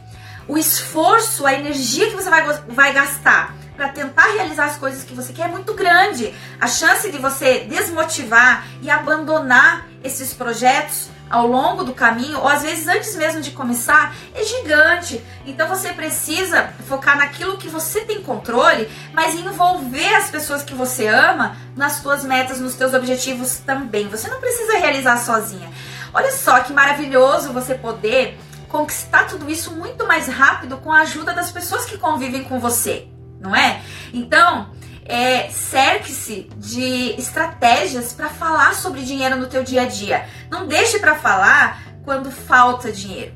O 0.47 0.57
esforço, 0.57 1.45
a 1.45 1.53
energia 1.53 2.09
que 2.09 2.15
você 2.15 2.29
vai, 2.29 2.43
vai 2.67 2.93
gastar 2.93 3.55
para 3.75 3.89
tentar 3.89 4.33
realizar 4.33 4.65
as 4.65 4.77
coisas 4.77 5.03
que 5.03 5.13
você 5.13 5.31
quer 5.31 5.43
é 5.43 5.51
muito 5.51 5.73
grande. 5.73 6.33
A 6.59 6.67
chance 6.67 7.09
de 7.11 7.17
você 7.17 7.59
desmotivar 7.59 8.65
e 8.81 8.89
abandonar 8.89 9.87
esses 10.03 10.33
projetos 10.33 11.09
ao 11.29 11.47
longo 11.47 11.83
do 11.83 11.93
caminho, 11.93 12.39
ou 12.39 12.47
às 12.47 12.61
vezes 12.61 12.87
antes 12.87 13.15
mesmo 13.15 13.41
de 13.41 13.51
começar, 13.51 14.15
é 14.33 14.43
gigante. 14.43 15.23
Então 15.45 15.67
você 15.67 15.93
precisa 15.93 16.73
focar 16.87 17.17
naquilo 17.17 17.57
que 17.57 17.67
você 17.67 18.01
tem 18.01 18.21
controle, 18.21 18.89
mas 19.13 19.35
envolver 19.35 20.15
as 20.15 20.29
pessoas 20.29 20.63
que 20.63 20.73
você 20.73 21.07
ama 21.07 21.57
nas 21.75 21.93
suas 21.93 22.23
metas, 22.23 22.59
nos 22.59 22.73
seus 22.73 22.93
objetivos 22.93 23.57
também. 23.59 24.07
Você 24.09 24.27
não 24.29 24.39
precisa 24.39 24.77
realizar 24.77 25.17
sozinha. 25.17 25.69
Olha 26.13 26.31
só 26.31 26.59
que 26.61 26.73
maravilhoso 26.73 27.53
você 27.53 27.75
poder 27.75 28.39
conquistar 28.67 29.25
tudo 29.25 29.49
isso 29.49 29.71
muito 29.71 30.05
mais 30.05 30.27
rápido 30.27 30.77
com 30.77 30.91
a 30.91 31.01
ajuda 31.01 31.33
das 31.33 31.51
pessoas 31.51 31.85
que 31.85 31.97
convivem 31.97 32.43
com 32.43 32.59
você, 32.59 33.07
não 33.39 33.55
é? 33.55 33.81
Então, 34.13 34.69
é, 35.07 35.49
cerque-se 35.49 36.49
de 36.57 37.15
estratégias 37.17 38.13
para 38.13 38.29
falar 38.29 38.75
sobre 38.75 39.03
dinheiro 39.03 39.37
no 39.37 39.47
teu 39.47 39.63
dia 39.63 39.83
a 39.83 39.85
dia. 39.85 40.27
Não 40.49 40.67
deixe 40.67 40.99
para 40.99 41.15
falar 41.15 41.81
quando 42.03 42.31
falta 42.31 42.91
dinheiro. 42.91 43.33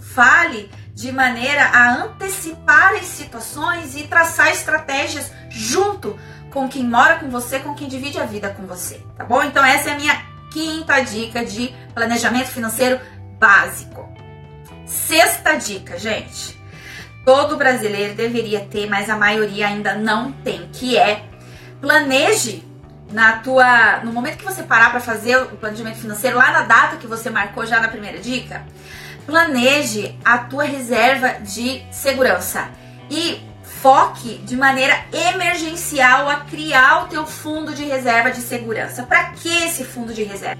Fale 0.00 0.70
de 0.92 1.10
maneira 1.10 1.64
a 1.66 2.04
antecipar 2.04 2.94
as 2.94 3.06
situações 3.06 3.96
e 3.96 4.04
traçar 4.04 4.50
estratégias 4.50 5.30
junto 5.50 6.18
com 6.50 6.68
quem 6.68 6.84
mora 6.84 7.16
com 7.16 7.28
você, 7.30 7.58
com 7.58 7.74
quem 7.74 7.88
divide 7.88 8.20
a 8.20 8.24
vida 8.24 8.50
com 8.50 8.64
você, 8.64 9.00
tá 9.16 9.24
bom? 9.24 9.42
Então 9.42 9.64
essa 9.64 9.90
é 9.90 9.92
a 9.94 9.96
minha 9.96 10.24
quinta 10.52 11.00
dica 11.00 11.44
de 11.44 11.74
planejamento 11.92 12.46
financeiro 12.46 13.00
básico. 13.38 14.08
Sexta 14.86 15.54
dica, 15.56 15.98
gente 15.98 16.53
todo 17.24 17.56
brasileiro 17.56 18.14
deveria 18.14 18.60
ter, 18.60 18.88
mas 18.88 19.08
a 19.08 19.16
maioria 19.16 19.68
ainda 19.68 19.94
não 19.94 20.32
tem, 20.32 20.68
que 20.72 20.96
é 20.96 21.24
planeje 21.80 22.64
na 23.10 23.38
tua, 23.38 24.00
no 24.02 24.12
momento 24.12 24.38
que 24.38 24.44
você 24.44 24.62
parar 24.62 24.90
para 24.90 25.00
fazer 25.00 25.36
o 25.36 25.56
planejamento 25.56 25.98
financeiro, 25.98 26.36
lá 26.36 26.50
na 26.50 26.62
data 26.62 26.96
que 26.96 27.06
você 27.06 27.30
marcou 27.30 27.64
já 27.66 27.80
na 27.80 27.88
primeira 27.88 28.18
dica, 28.18 28.64
planeje 29.26 30.18
a 30.24 30.38
tua 30.38 30.64
reserva 30.64 31.40
de 31.40 31.82
segurança 31.90 32.68
e 33.10 33.40
foque 33.62 34.38
de 34.38 34.56
maneira 34.56 34.98
emergencial 35.12 36.28
a 36.28 36.36
criar 36.36 37.04
o 37.04 37.08
teu 37.08 37.26
fundo 37.26 37.74
de 37.74 37.84
reserva 37.84 38.30
de 38.30 38.40
segurança. 38.40 39.02
Para 39.02 39.24
que 39.32 39.48
esse 39.48 39.84
fundo 39.84 40.14
de 40.14 40.22
reserva? 40.22 40.58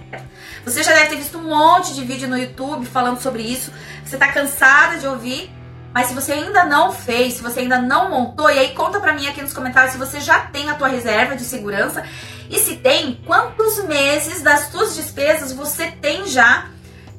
Você 0.64 0.83
já 0.83 0.92
deve 0.92 1.07
ter 1.07 1.16
visto 1.16 1.38
um 1.38 1.48
monte 1.48 1.94
de 1.94 2.05
vídeo 2.05 2.29
no 2.29 2.37
YouTube 2.37 2.85
falando 2.85 3.20
sobre 3.20 3.42
isso. 3.42 3.72
Você 4.05 4.16
está 4.16 4.31
cansada 4.31 4.98
de 4.98 5.07
ouvir 5.07 5.50
mas 5.94 6.09
se 6.09 6.14
você 6.14 6.33
ainda 6.33 6.64
não 6.64 6.90
fez, 6.90 7.35
se 7.35 7.42
você 7.42 7.61
ainda 7.61 7.80
não 7.80 8.11
montou, 8.11 8.50
e 8.50 8.59
aí 8.59 8.74
conta 8.74 8.98
pra 8.98 9.12
mim 9.12 9.28
aqui 9.28 9.40
nos 9.40 9.52
comentários 9.52 9.92
se 9.92 9.98
você 9.98 10.20
já 10.20 10.40
tem 10.40 10.68
a 10.68 10.74
tua 10.74 10.88
reserva 10.88 11.37
de 11.37 11.44
segurança 11.44 12.02
e 12.50 12.59
se 12.59 12.76
tem, 12.76 13.22
quantos 13.24 13.85
meses 13.85 14.42
das 14.42 14.70
tuas 14.70 14.96
despesas 14.96 15.52
você 15.52 15.92
tem 15.92 16.26
já 16.26 16.66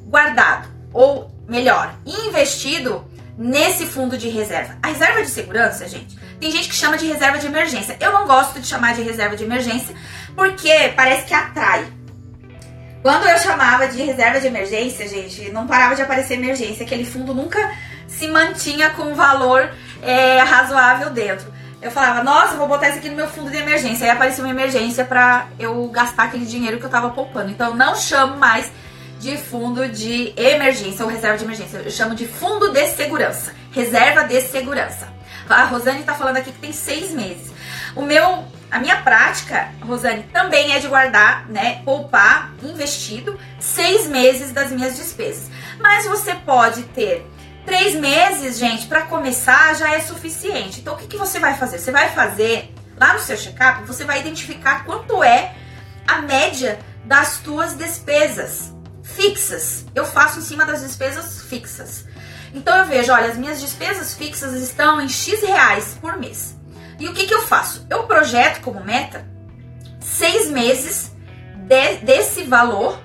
guardado 0.04 0.68
ou 0.92 1.30
melhor, 1.48 1.94
investido 2.04 3.02
nesse 3.38 3.86
fundo 3.86 4.18
de 4.18 4.28
reserva. 4.28 4.76
A 4.82 4.88
reserva 4.88 5.22
de 5.22 5.30
segurança, 5.30 5.88
gente, 5.88 6.18
tem 6.38 6.50
gente 6.50 6.68
que 6.68 6.74
chama 6.74 6.98
de 6.98 7.06
reserva 7.06 7.38
de 7.38 7.46
emergência. 7.46 7.96
Eu 7.98 8.12
não 8.12 8.26
gosto 8.26 8.60
de 8.60 8.66
chamar 8.66 8.94
de 8.94 9.00
reserva 9.00 9.36
de 9.36 9.44
emergência 9.44 9.96
porque 10.34 10.92
parece 10.94 11.24
que 11.24 11.32
atrai. 11.32 11.86
Quando 13.00 13.26
eu 13.26 13.38
chamava 13.38 13.88
de 13.88 14.02
reserva 14.02 14.38
de 14.38 14.48
emergência, 14.48 15.08
gente, 15.08 15.50
não 15.50 15.66
parava 15.66 15.94
de 15.94 16.02
aparecer 16.02 16.34
emergência. 16.34 16.84
Aquele 16.84 17.06
fundo 17.06 17.32
nunca 17.32 17.58
se 18.06 18.28
mantinha 18.28 18.90
com 18.90 19.02
um 19.04 19.14
valor 19.14 19.70
é, 20.02 20.40
razoável 20.40 21.10
dentro. 21.10 21.54
Eu 21.80 21.90
falava, 21.90 22.22
nossa, 22.22 22.56
vou 22.56 22.66
botar 22.66 22.88
isso 22.88 22.98
aqui 22.98 23.08
no 23.08 23.16
meu 23.16 23.28
fundo 23.28 23.50
de 23.50 23.58
emergência. 23.58 24.04
Aí 24.06 24.10
aparecia 24.10 24.42
uma 24.42 24.50
emergência 24.50 25.04
para 25.04 25.46
eu 25.58 25.86
gastar 25.88 26.24
aquele 26.24 26.46
dinheiro 26.46 26.78
que 26.78 26.84
eu 26.84 26.90
tava 26.90 27.10
poupando. 27.10 27.50
Então 27.50 27.74
não 27.74 27.94
chamo 27.94 28.36
mais 28.36 28.70
de 29.20 29.36
fundo 29.36 29.88
de 29.88 30.32
emergência 30.36 31.04
ou 31.04 31.10
reserva 31.10 31.38
de 31.38 31.44
emergência. 31.44 31.78
Eu 31.78 31.90
chamo 31.90 32.14
de 32.14 32.26
fundo 32.26 32.72
de 32.72 32.86
segurança. 32.88 33.54
Reserva 33.72 34.24
de 34.24 34.40
segurança. 34.40 35.08
A 35.48 35.64
Rosane 35.64 36.02
tá 36.02 36.14
falando 36.14 36.38
aqui 36.38 36.50
que 36.50 36.58
tem 36.58 36.72
seis 36.72 37.12
meses. 37.12 37.52
O 37.94 38.02
meu, 38.02 38.44
a 38.70 38.78
minha 38.78 38.96
prática, 38.96 39.68
Rosane, 39.80 40.24
também 40.24 40.74
é 40.74 40.78
de 40.78 40.88
guardar, 40.88 41.46
né, 41.48 41.82
poupar, 41.84 42.52
investido, 42.62 43.38
seis 43.58 44.06
meses 44.06 44.52
das 44.52 44.70
minhas 44.70 44.96
despesas. 44.96 45.48
Mas 45.80 46.04
você 46.04 46.34
pode 46.34 46.82
ter 46.84 47.26
três 47.66 47.96
meses, 47.96 48.56
gente, 48.58 48.86
para 48.86 49.02
começar 49.02 49.74
já 49.74 49.92
é 49.92 50.00
suficiente. 50.00 50.80
Então, 50.80 50.94
o 50.94 50.96
que, 50.96 51.08
que 51.08 51.16
você 51.16 51.40
vai 51.40 51.58
fazer? 51.58 51.78
Você 51.78 51.90
vai 51.90 52.08
fazer 52.10 52.72
lá 52.96 53.12
no 53.12 53.18
seu 53.18 53.36
check-up, 53.36 53.84
você 53.84 54.04
vai 54.04 54.20
identificar 54.20 54.84
quanto 54.84 55.22
é 55.22 55.54
a 56.06 56.22
média 56.22 56.78
das 57.04 57.38
tuas 57.38 57.74
despesas 57.74 58.72
fixas. 59.02 59.84
Eu 59.94 60.06
faço 60.06 60.38
em 60.38 60.42
cima 60.42 60.64
das 60.64 60.80
despesas 60.80 61.42
fixas. 61.42 62.06
Então 62.54 62.76
eu 62.78 62.86
vejo, 62.86 63.12
olha, 63.12 63.26
as 63.26 63.36
minhas 63.36 63.60
despesas 63.60 64.14
fixas 64.14 64.54
estão 64.54 65.00
em 65.00 65.08
X 65.08 65.42
reais 65.42 65.98
por 66.00 66.16
mês. 66.16 66.56
E 66.98 67.08
o 67.08 67.12
que, 67.12 67.26
que 67.26 67.34
eu 67.34 67.42
faço? 67.42 67.86
Eu 67.90 68.04
projeto 68.04 68.62
como 68.62 68.82
meta 68.82 69.26
seis 70.00 70.48
meses 70.48 71.12
de, 71.54 71.96
desse 71.98 72.44
valor 72.44 72.98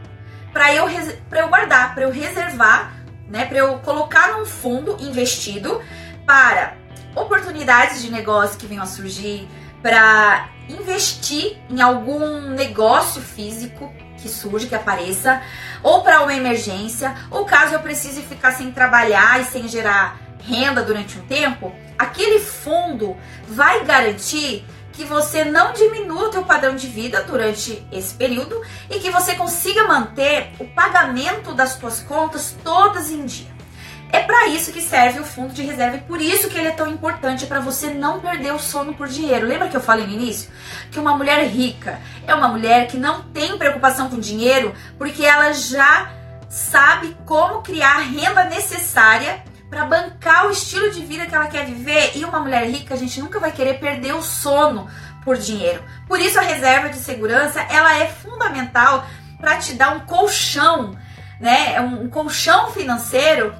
para 0.54 0.74
eu, 0.74 0.88
eu 0.88 1.50
guardar, 1.50 1.93
para 1.93 2.04
eu 2.04 2.12
reservar, 2.12 2.93
né, 3.32 3.46
para 3.46 3.60
eu 3.60 3.80
colocar 3.80 4.38
num 4.38 4.46
fundo 4.46 4.98
investido 5.00 5.82
para 6.26 6.76
oportunidades 7.15 8.02
de 8.02 8.12
negócio 8.12 8.60
que 8.60 8.67
venham 8.67 8.84
a 8.84 8.86
surgir, 8.86 9.48
para 9.82 10.50
investir 10.70 11.58
em 11.70 11.82
algum 11.82 12.50
negócio 12.50 13.22
físico 13.22 13.91
que 14.17 14.30
surge, 14.30 14.67
que 14.67 14.76
apareça, 14.76 15.41
ou 15.82 16.04
para 16.04 16.22
uma 16.22 16.34
emergência, 16.34 17.15
ou 17.32 17.46
caso 17.46 17.74
eu 17.74 17.80
precise 17.80 18.22
ficar 18.22 18.52
sem 18.52 18.72
trabalhar 18.72 19.41
e 19.41 19.46
sem 19.46 19.67
gerar 19.67 20.20
renda 20.39 20.84
durante 20.84 21.17
um 21.17 21.26
tempo, 21.26 21.74
aquele 21.98 22.39
fundo 22.39 23.15
vai 23.48 23.84
garantir 23.86 24.65
que 24.94 25.04
você 25.04 25.44
não 25.44 25.74
diminua 25.74 26.28
o 26.28 26.30
teu 26.30 26.44
padrão 26.44 26.76
de 26.76 26.88
vida 26.88 27.24
durante 27.24 27.86
esse 27.92 28.14
período 28.14 28.62
e 28.90 29.00
que 29.00 29.10
você 29.10 29.36
consiga 29.36 29.88
manter 29.88 30.52
o 30.60 30.66
pagamento 30.66 31.54
das 31.54 31.72
suas 31.72 32.02
contas 32.02 32.56
todas 32.64 33.10
em 33.10 33.26
dia. 33.26 33.52
É 34.14 34.20
para 34.20 34.48
isso 34.48 34.74
que 34.74 34.82
serve 34.82 35.22
o 35.22 35.26
fundo 35.26 35.54
de 35.54 35.64
reserva 35.64 35.96
e 35.96 36.02
por 36.02 36.20
isso 36.20 36.50
que 36.50 36.58
ele 36.58 36.68
é 36.68 36.72
tão 36.72 36.88
importante 36.88 37.46
para 37.46 37.62
você 37.62 37.94
não 37.94 38.20
perder 38.20 38.54
o 38.54 38.60
sono 38.60 38.94
por 38.94 39.08
dinheiro. 39.08 39.48
Lembra 39.48 39.70
que 39.70 39.78
eu 39.78 39.82
falei 39.82 40.06
no 40.06 40.14
início 40.14 40.52
que 40.92 41.00
uma 41.00 41.16
mulher 41.16 41.46
rica 41.48 42.00
é 42.28 42.36
uma 42.36 42.50
mulher 42.50 42.88
que 42.88 42.98
não 42.98 43.22
tem 43.24 43.58
preocupação 43.58 44.10
com 44.10 44.20
dinheiro 44.20 44.74
porque 44.98 45.24
ela 45.24 45.54
já 45.54 46.12
sabe 46.50 47.16
como 47.26 47.62
criar 47.62 47.96
a 47.96 48.02
renda 48.02 48.44
necessária 48.44 49.42
para 49.72 49.86
bancar 49.86 50.48
o 50.48 50.52
estilo 50.52 50.92
de 50.92 51.00
vida 51.06 51.26
que 51.26 51.34
ela 51.34 51.48
quer 51.48 51.66
viver. 51.66 52.12
E 52.16 52.26
uma 52.26 52.42
mulher 52.42 52.70
rica, 52.70 52.94
a 52.94 52.98
gente 52.98 53.22
nunca 53.22 53.40
vai 53.40 53.54
querer 53.54 53.80
perder 53.80 54.14
o 54.14 54.22
sono 54.22 54.90
por 55.24 55.38
dinheiro. 55.38 55.82
Por 56.08 56.20
isso 56.20 56.38
a 56.38 56.42
reserva 56.42 56.90
de 56.90 56.98
segurança, 56.98 57.62
ela 57.62 57.98
é 57.98 58.08
fundamental 58.08 59.08
para 59.40 59.56
te 59.58 59.74
dar 59.74 59.96
um 59.96 60.02
colchão, 60.02 60.98
né? 61.40 61.80
Um 61.80 62.10
colchão 62.10 62.72
financeiro 62.72 63.56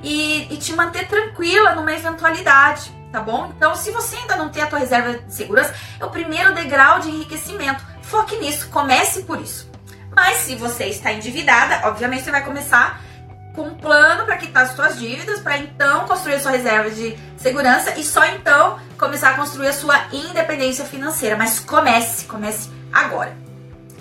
e, 0.00 0.46
e 0.48 0.56
te 0.58 0.72
manter 0.74 1.08
tranquila 1.08 1.74
numa 1.74 1.92
eventualidade, 1.92 2.92
tá 3.10 3.20
bom? 3.20 3.52
Então, 3.56 3.74
se 3.74 3.90
você 3.90 4.16
ainda 4.16 4.36
não 4.36 4.50
tem 4.50 4.62
a 4.62 4.68
tua 4.68 4.78
reserva 4.78 5.18
de 5.18 5.34
segurança, 5.34 5.74
é 5.98 6.04
o 6.04 6.10
primeiro 6.10 6.54
degrau 6.54 7.00
de 7.00 7.10
enriquecimento. 7.10 7.84
Foque 8.02 8.36
nisso, 8.36 8.68
comece 8.68 9.22
por 9.24 9.40
isso. 9.40 9.68
Mas 10.14 10.38
se 10.38 10.54
você 10.54 10.84
está 10.84 11.12
endividada, 11.12 11.88
obviamente 11.88 12.22
você 12.22 12.30
vai 12.30 12.44
começar 12.44 13.07
com 13.54 13.62
um 13.62 13.74
plano 13.74 14.24
para 14.24 14.36
quitar 14.36 14.64
as 14.64 14.72
suas 14.72 14.98
dívidas, 14.98 15.40
para 15.40 15.58
então 15.58 16.06
construir 16.06 16.34
a 16.34 16.40
sua 16.40 16.52
reserva 16.52 16.90
de 16.90 17.16
segurança 17.36 17.98
e 17.98 18.04
só 18.04 18.24
então 18.26 18.78
começar 18.98 19.30
a 19.30 19.34
construir 19.34 19.68
a 19.68 19.72
sua 19.72 19.96
independência 20.12 20.84
financeira. 20.84 21.36
Mas 21.36 21.60
comece, 21.60 22.26
comece 22.26 22.70
agora. 22.92 23.36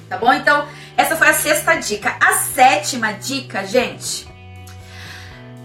Tá 0.09 0.17
bom? 0.17 0.31
Então, 0.31 0.65
essa 0.95 1.15
foi 1.15 1.29
a 1.29 1.33
sexta 1.33 1.75
dica. 1.75 2.15
A 2.19 2.33
sétima 2.33 3.11
dica, 3.13 3.65
gente, 3.65 4.27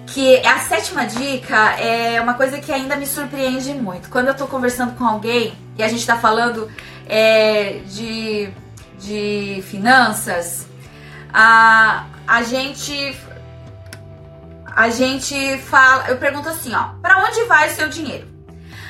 que 0.07 0.45
a 0.47 0.59
sétima 0.59 1.07
dica 1.07 1.57
é 1.79 2.21
uma 2.21 2.35
coisa 2.35 2.59
que 2.59 2.73
ainda 2.73 2.97
me 2.97 3.07
surpreende 3.07 3.73
muito. 3.73 4.09
Quando 4.11 4.29
eu 4.29 4.35
tô 4.35 4.47
conversando 4.47 4.95
com 4.97 5.05
alguém 5.05 5.55
e 5.77 5.83
a 5.83 5.89
gente 5.89 6.05
tá 6.07 6.19
falando 6.19 6.71
é, 7.09 7.81
de, 7.87 8.51
de 8.99 9.63
finanças, 9.69 10.67
a, 11.33 12.07
a 12.27 12.43
gente 12.43 13.17
a 14.75 14.89
gente 14.91 15.59
fala, 15.59 16.09
eu 16.09 16.17
pergunto 16.17 16.49
assim, 16.49 16.75
ó, 16.75 16.91
para 17.01 17.19
onde 17.19 17.45
vai 17.45 17.69
o 17.69 17.75
seu 17.75 17.89
dinheiro? 17.89 18.29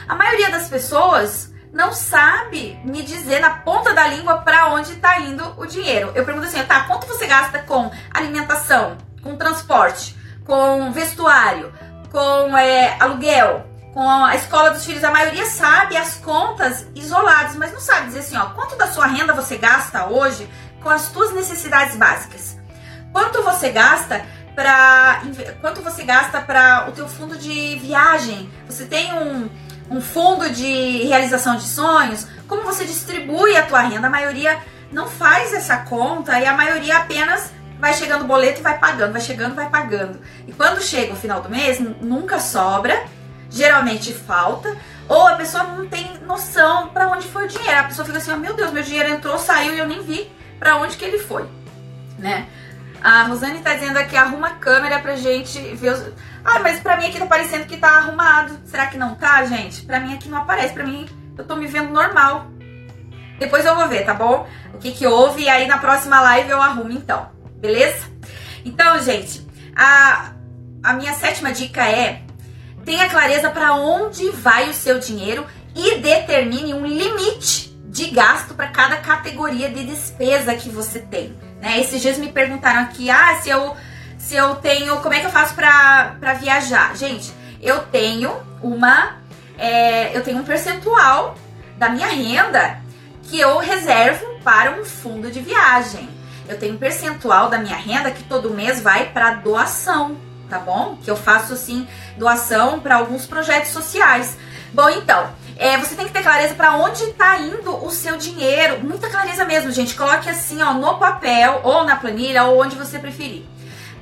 A 0.09 0.15
maioria 0.15 0.51
das 0.51 0.69
pessoas 0.69 1.53
não 1.73 1.93
sabe 1.93 2.79
me 2.85 3.03
dizer 3.03 3.41
na 3.41 3.51
ponta 3.51 3.95
da 3.95 4.07
língua 4.07 4.39
para 4.39 4.69
onde 4.69 4.93
está 4.93 5.19
indo 5.21 5.55
o 5.57 5.67
dinheiro. 5.67 6.13
Eu 6.15 6.25
pergunto 6.25 6.47
assim, 6.47 6.63
tá, 6.65 6.85
quanto 6.85 7.07
você 7.07 7.27
gasta 7.27 7.61
com 7.61 7.91
alimentação, 8.13 8.99
com 9.23 9.37
transporte, 9.37 10.17
com 10.45 10.93
vestuário, 10.93 11.73
com 12.11 12.57
é, 12.57 12.97
aluguel, 13.01 13.67
com 13.95 14.07
a 14.07 14.35
escola 14.37 14.71
dos 14.71 14.85
filhos? 14.85 15.03
A 15.03 15.11
maioria 15.11 15.47
sabe 15.47 15.97
as 15.97 16.17
contas 16.17 16.87
isoladas, 16.95 17.57
mas 17.57 17.73
não 17.73 17.81
sabe 17.81 18.09
dizer 18.09 18.21
assim, 18.21 18.37
ó, 18.37 18.51
quanto 18.51 18.77
da 18.77 18.89
sua 18.89 19.07
renda 19.07 19.33
você 19.33 19.57
gasta 19.57 20.07
hoje 20.07 20.49
com 20.83 20.91
as 20.91 21.03
suas 21.03 21.33
necessidades 21.33 21.97
básicas? 21.97 22.59
Quanto 23.13 23.43
você 23.43 23.71
gasta 23.71 24.25
para 24.55 25.23
quanto 25.61 25.81
você 25.81 26.05
gasta 26.05 26.41
para 26.41 26.89
o 26.89 26.93
teu 26.93 27.09
fundo 27.09 27.37
de 27.37 27.77
viagem? 27.77 28.51
Você 28.67 28.85
tem 28.85 29.13
um, 29.15 29.49
um 29.91 30.01
fundo 30.01 30.51
de 30.51 31.05
realização 31.05 31.57
de 31.57 31.65
sonhos? 31.65 32.27
Como 32.47 32.63
você 32.63 32.85
distribui 32.85 33.57
a 33.57 33.63
tua 33.63 33.81
renda? 33.81 34.07
A 34.07 34.11
maioria 34.11 34.59
não 34.91 35.09
faz 35.09 35.53
essa 35.53 35.79
conta 35.79 36.39
e 36.39 36.47
a 36.47 36.55
maioria 36.55 36.99
apenas 36.99 37.51
vai 37.79 37.95
chegando 37.95 38.23
o 38.23 38.27
boleto 38.29 38.61
e 38.61 38.63
vai 38.63 38.79
pagando, 38.79 39.13
vai 39.13 39.21
chegando, 39.21 39.55
vai 39.55 39.69
pagando. 39.69 40.21
E 40.47 40.53
quando 40.53 40.81
chega 40.81 41.15
o 41.15 41.17
final 41.17 41.41
do 41.41 41.49
mês, 41.49 41.81
nunca 41.81 42.39
sobra, 42.39 43.05
geralmente 43.51 44.13
falta, 44.13 44.77
ou 45.09 45.27
a 45.27 45.35
pessoa 45.35 45.65
não 45.65 45.89
tem 45.89 46.19
noção 46.19 46.89
para 46.89 47.09
onde 47.09 47.27
foi 47.27 47.47
o 47.47 47.49
dinheiro. 47.49 47.81
A 47.81 47.85
pessoa 47.85 48.07
fica 48.07 48.19
assim: 48.19 48.31
oh, 48.31 48.37
"Meu 48.37 48.55
Deus, 48.55 48.71
meu 48.71 48.83
dinheiro 48.83 49.11
entrou, 49.11 49.37
saiu 49.39 49.75
e 49.75 49.79
eu 49.79 49.89
nem 49.89 50.01
vi 50.03 50.31
para 50.61 50.77
onde 50.77 50.97
que 50.97 51.05
ele 51.05 51.19
foi", 51.19 51.45
né? 52.19 52.47
A 53.03 53.25
Rosane 53.25 53.59
tá 53.59 53.75
dizendo 53.75 53.97
aqui, 53.97 54.17
arruma 54.17 54.49
a 54.49 54.55
câmera 54.55 55.01
pra 55.01 55.17
gente 55.17 55.59
ver 55.75 55.93
os... 55.93 56.13
Ah, 56.45 56.61
mas 56.61 56.79
pra 56.79 56.97
mim 56.97 57.07
aqui 57.07 57.19
tá 57.19 57.27
parecendo 57.27 57.65
que 57.65 57.77
tá 57.77 57.97
arrumado. 57.97 58.61
Será 58.65 58.87
que 58.87 58.97
não 58.97 59.17
tá, 59.17 59.45
gente? 59.45 59.83
Pra 59.83 59.99
mim 59.99 60.15
aqui 60.15 60.29
não 60.29 60.39
aparece, 60.39 60.73
pra 60.73 60.85
mim 60.85 61.09
eu 61.37 61.45
tô 61.45 61.57
me 61.57 61.67
vendo 61.67 61.91
normal. 61.91 62.47
Depois 63.41 63.67
eu 63.67 63.75
vou 63.75 63.89
ver, 63.89 64.05
tá 64.05 64.15
bom? 64.15 64.47
O 64.73 64.79
que 64.79 64.93
que 64.93 65.07
houve 65.07 65.43
e 65.43 65.49
aí 65.49 65.67
na 65.67 65.79
próxima 65.79 66.21
live 66.21 66.51
eu 66.51 66.63
arrumo 66.63 66.93
então, 66.93 67.29
beleza? 67.57 68.07
Então, 68.65 69.03
gente, 69.03 69.45
a, 69.75 70.33
a 70.83 70.93
minha 70.93 71.13
sétima 71.15 71.51
dica 71.51 71.85
é 71.85 72.23
tenha 72.85 73.09
clareza 73.09 73.51
para 73.51 73.75
onde 73.75 74.31
vai 74.31 74.71
o 74.71 74.75
seu 74.75 75.01
dinheiro 75.01 75.45
e 75.75 75.99
determine 75.99 76.73
um 76.73 76.87
limite 76.87 77.71
de 77.87 78.11
gasto 78.11 78.55
para 78.55 78.69
cada 78.69 78.97
categoria 78.99 79.69
de 79.69 79.85
despesa 79.85 80.55
que 80.55 80.69
você 80.69 81.01
tem. 81.01 81.37
Né? 81.63 81.81
Esses 81.81 82.03
dias 82.03 82.19
me 82.19 82.33
perguntaram 82.33 82.81
aqui, 82.81 83.09
ah, 83.09 83.39
se 83.41 83.49
eu, 83.49 83.77
se 84.19 84.35
eu 84.35 84.57
tenho, 84.57 84.97
como 84.99 85.15
é 85.15 85.21
que 85.21 85.27
eu 85.27 85.31
faço 85.31 85.55
pra, 85.55 86.17
viajar? 86.41 86.97
Gente, 86.97 87.33
eu 87.63 87.85
tenho 87.85 88.35
uma, 88.61 89.19
é, 89.57 90.15
eu 90.17 90.25
tenho 90.25 90.39
um 90.39 90.45
percentual 90.45 91.37
da 91.79 91.89
minha 91.89 92.09
renda 92.09 92.81
que 93.23 93.39
eu 93.39 93.59
reservo 93.59 94.27
para 94.43 94.73
um 94.73 94.85
fundo 94.85 95.31
de 95.31 95.39
viagem. 95.39 96.09
Eu 96.49 96.59
tenho 96.59 96.75
um 96.75 96.79
percentual 96.79 97.49
da 97.49 97.59
minha 97.59 97.77
renda 97.77 98.11
que 98.11 98.25
todo 98.25 98.51
mês 98.51 98.81
vai 98.81 99.11
para 99.11 99.35
doação, 99.35 100.17
tá 100.51 100.59
bom? 100.59 100.99
Que 101.01 101.11
eu 101.11 101.17
faço 101.17 101.53
assim 101.53 101.87
doação 102.19 102.81
para 102.81 102.97
alguns 102.97 103.25
projetos 103.25 103.71
sociais. 103.71 104.37
Bom, 104.73 104.89
então, 104.89 105.31
é, 105.63 105.79
você 105.79 105.95
tem 105.95 106.07
que 106.07 106.13
ter 106.13 106.25
clareza 106.25 106.55
para 106.55 106.75
onde 106.75 107.05
está 107.05 107.39
indo 107.39 107.85
o 107.85 107.89
seu 107.93 108.17
dinheiro. 108.17 108.81
Muita 108.81 109.09
clareza 109.09 109.45
mesmo, 109.45 109.71
gente. 109.71 109.95
Coloque 109.95 110.29
assim, 110.29 110.61
ó, 110.61 110.75
no 110.75 110.99
papel, 110.99 111.61
ou 111.63 111.85
na 111.85 111.95
planilha, 111.95 112.43
ou 112.45 112.61
onde 112.61 112.75
você 112.75 112.99
preferir. 112.99 113.45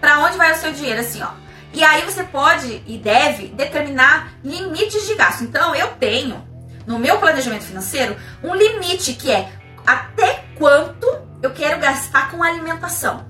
Para 0.00 0.20
onde 0.20 0.38
vai 0.38 0.52
o 0.52 0.56
seu 0.56 0.72
dinheiro, 0.72 1.00
assim, 1.00 1.22
ó. 1.22 1.28
E 1.74 1.84
aí 1.84 2.00
você 2.02 2.24
pode 2.24 2.82
e 2.86 2.96
deve 2.96 3.48
determinar 3.48 4.32
limites 4.42 5.06
de 5.06 5.14
gasto. 5.14 5.44
Então, 5.44 5.74
eu 5.74 5.88
tenho 5.88 6.42
no 6.86 6.98
meu 6.98 7.18
planejamento 7.18 7.64
financeiro 7.64 8.16
um 8.42 8.54
limite 8.54 9.12
que 9.12 9.30
é 9.30 9.52
até 9.86 10.44
quanto 10.56 11.06
eu 11.42 11.50
quero 11.50 11.78
gastar 11.78 12.30
com 12.30 12.42
alimentação? 12.42 13.26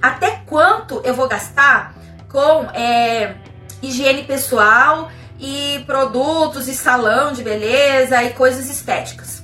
Até 0.00 0.42
quanto 0.46 1.02
eu 1.04 1.14
vou 1.14 1.26
gastar 1.26 1.94
com 2.28 2.70
é, 2.74 3.34
higiene 3.82 4.22
pessoal 4.22 5.10
e 5.42 5.82
produtos 5.86 6.68
e 6.68 6.74
salão 6.74 7.32
de 7.32 7.42
beleza 7.42 8.22
e 8.22 8.32
coisas 8.32 8.70
estéticas? 8.70 9.42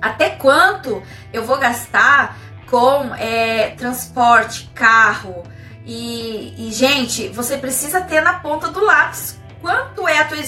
Até 0.00 0.30
quanto 0.30 1.02
eu 1.30 1.44
vou 1.44 1.58
gastar 1.58 2.38
com 2.70 3.14
é, 3.16 3.74
transporte, 3.76 4.70
carro? 4.74 5.42
E, 5.84 6.54
e, 6.56 6.72
gente, 6.72 7.28
você 7.28 7.58
precisa 7.58 8.00
ter 8.00 8.22
na 8.22 8.34
ponta 8.34 8.68
do 8.68 8.82
lápis 8.82 9.38
quanto 9.60 10.08
é 10.08 10.20
a 10.20 10.24
tua, 10.24 10.38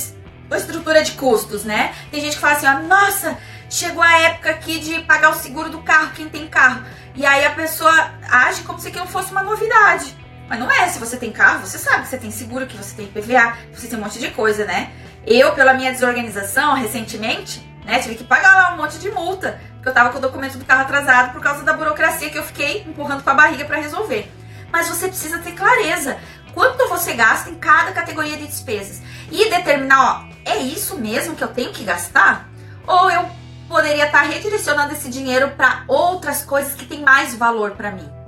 tua 0.49 0.57
estrutura 0.57 1.03
de 1.03 1.13
custos, 1.13 1.65
né? 1.65 1.95
Tem 2.11 2.23
gente 2.23 2.37
que 2.37 2.41
fala 2.41 2.55
assim, 2.55 2.67
ó, 2.67 2.79
nossa, 2.81 3.37
chegou 3.69 4.03
a 4.03 4.19
época 4.21 4.51
aqui 4.51 4.79
de 4.79 5.03
pagar 5.03 5.33
o 5.33 5.35
seguro 5.35 5.69
do 5.69 5.83
carro, 5.83 6.13
quem 6.15 6.31
tem 6.31 6.49
carro. 6.49 6.83
E 7.15 7.27
aí 7.27 7.45
a 7.45 7.51
pessoa 7.51 7.93
age 8.31 8.63
como 8.63 8.81
se 8.81 8.89
aquilo 8.89 9.07
fosse 9.07 9.31
uma 9.33 9.43
novidade. 9.43 10.17
Mas 10.53 10.61
não 10.61 10.71
é, 10.71 10.87
se 10.87 10.99
você 10.99 11.17
tem 11.17 11.33
carro, 11.33 11.67
você 11.67 11.79
sabe 11.79 12.03
que 12.03 12.09
você 12.09 12.19
tem 12.19 12.31
seguro, 12.31 12.67
que 12.67 12.77
você 12.77 12.95
tem 12.95 13.07
PVA, 13.07 13.57
que 13.73 13.81
você 13.81 13.89
tem 13.89 13.99
um 13.99 14.03
monte 14.03 14.19
de 14.19 14.31
coisa, 14.33 14.67
né? 14.67 14.93
Eu, 15.27 15.55
pela 15.55 15.73
minha 15.73 15.91
desorganização, 15.91 16.75
recentemente, 16.75 17.67
né, 17.87 18.01
tive 18.01 18.17
que 18.17 18.25
pagar 18.25 18.55
lá 18.55 18.75
um 18.75 18.77
monte 18.77 18.99
de 18.99 19.11
multa, 19.11 19.59
porque 19.77 19.89
eu 19.89 19.95
tava 19.95 20.11
com 20.11 20.19
o 20.19 20.21
documento 20.21 20.59
do 20.59 20.65
carro 20.67 20.83
atrasado 20.83 21.33
por 21.33 21.41
causa 21.41 21.63
da 21.63 21.73
burocracia 21.73 22.29
que 22.29 22.37
eu 22.37 22.43
fiquei 22.43 22.83
empurrando 22.83 23.23
com 23.23 23.31
a 23.31 23.35
barriga 23.35 23.65
para 23.65 23.79
resolver. 23.79 24.31
Mas 24.71 24.91
você 24.91 25.09
precisa 25.09 25.39
ter 25.39 25.53
clareza 25.53 26.19
quanto 26.53 26.87
você 26.87 27.15
gasta 27.15 27.49
em 27.49 27.55
cada 27.55 27.93
categoria 27.93 28.37
de 28.37 28.47
despesas 28.47 29.01
e 29.31 29.49
determinar, 29.49 30.05
ó, 30.05 30.25
é 30.45 30.59
isso 30.59 30.99
mesmo 30.99 31.35
que 31.35 31.43
eu 31.43 31.49
tenho 31.49 31.73
que 31.73 31.83
gastar? 31.83 32.47
Ou 32.87 33.11
eu 33.11 33.27
poderia 33.71 34.05
estar 34.05 34.21
redirecionando 34.21 34.93
esse 34.93 35.09
dinheiro 35.09 35.53
para 35.53 35.85
outras 35.89 36.45
coisas 36.45 36.75
que 36.75 36.85
têm 36.85 37.01
mais 37.01 37.35
valor 37.35 37.71
para 37.71 37.91
mim? 37.91 38.22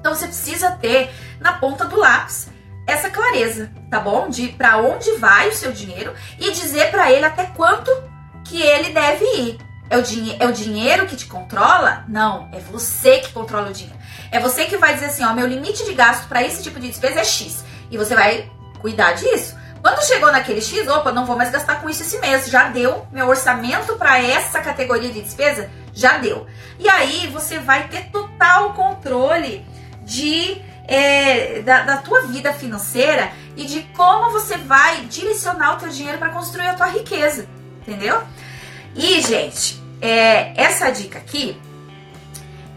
Então 0.00 0.14
você 0.14 0.26
precisa 0.26 0.72
ter 0.72 1.10
na 1.40 1.54
ponta 1.54 1.84
do 1.84 1.96
lápis 1.96 2.48
essa 2.86 3.10
clareza, 3.10 3.70
tá 3.90 4.00
bom? 4.00 4.30
De 4.30 4.48
para 4.48 4.78
onde 4.78 5.12
vai 5.16 5.48
o 5.50 5.54
seu 5.54 5.72
dinheiro 5.72 6.14
e 6.38 6.52
dizer 6.52 6.90
para 6.90 7.12
ele 7.12 7.24
até 7.24 7.44
quanto 7.44 7.90
que 8.44 8.62
ele 8.62 8.92
deve 8.92 9.24
ir. 9.24 9.58
É 9.90 9.96
o, 9.96 10.02
é 10.40 10.46
o 10.46 10.52
dinheiro 10.52 11.06
que 11.06 11.16
te 11.16 11.26
controla? 11.26 12.04
Não, 12.08 12.48
é 12.52 12.58
você 12.58 13.18
que 13.18 13.32
controla 13.32 13.68
o 13.70 13.72
dinheiro. 13.72 13.98
É 14.30 14.40
você 14.40 14.64
que 14.64 14.76
vai 14.76 14.94
dizer 14.94 15.06
assim, 15.06 15.24
ó, 15.24 15.32
meu 15.32 15.46
limite 15.46 15.84
de 15.84 15.94
gasto 15.94 16.28
para 16.28 16.42
esse 16.42 16.62
tipo 16.62 16.80
de 16.80 16.88
despesa 16.88 17.20
é 17.20 17.24
X. 17.24 17.64
E 17.90 17.96
você 17.96 18.14
vai 18.14 18.50
cuidar 18.80 19.12
disso. 19.12 19.56
Quando 19.80 20.04
chegou 20.04 20.32
naquele 20.32 20.60
X, 20.60 20.88
opa, 20.88 21.12
não 21.12 21.24
vou 21.24 21.36
mais 21.36 21.50
gastar 21.50 21.80
com 21.80 21.88
isso 21.88 22.02
esse 22.02 22.18
mês, 22.18 22.48
já 22.48 22.68
deu. 22.68 23.06
Meu 23.12 23.28
orçamento 23.28 23.96
para 23.96 24.22
essa 24.22 24.60
categoria 24.60 25.10
de 25.10 25.22
despesa 25.22 25.70
já 25.94 26.18
deu. 26.18 26.46
E 26.78 26.88
aí 26.88 27.26
você 27.28 27.58
vai 27.58 27.88
ter 27.88 28.10
total 28.10 28.74
controle 28.74 29.64
de 30.08 30.60
é, 30.86 31.60
da, 31.60 31.82
da, 31.82 31.96
tua 31.98 32.22
vida 32.22 32.50
financeira 32.54 33.30
e 33.54 33.66
de 33.66 33.82
como 33.94 34.32
você 34.32 34.56
vai 34.56 35.02
direcionar 35.02 35.74
o 35.74 35.76
teu 35.76 35.90
dinheiro 35.90 36.16
para 36.16 36.30
construir 36.30 36.66
a 36.66 36.74
tua 36.74 36.86
riqueza, 36.86 37.46
entendeu? 37.82 38.22
E 38.96 39.20
gente, 39.20 39.82
é, 40.00 40.54
essa 40.56 40.90
dica 40.90 41.18
aqui, 41.18 41.60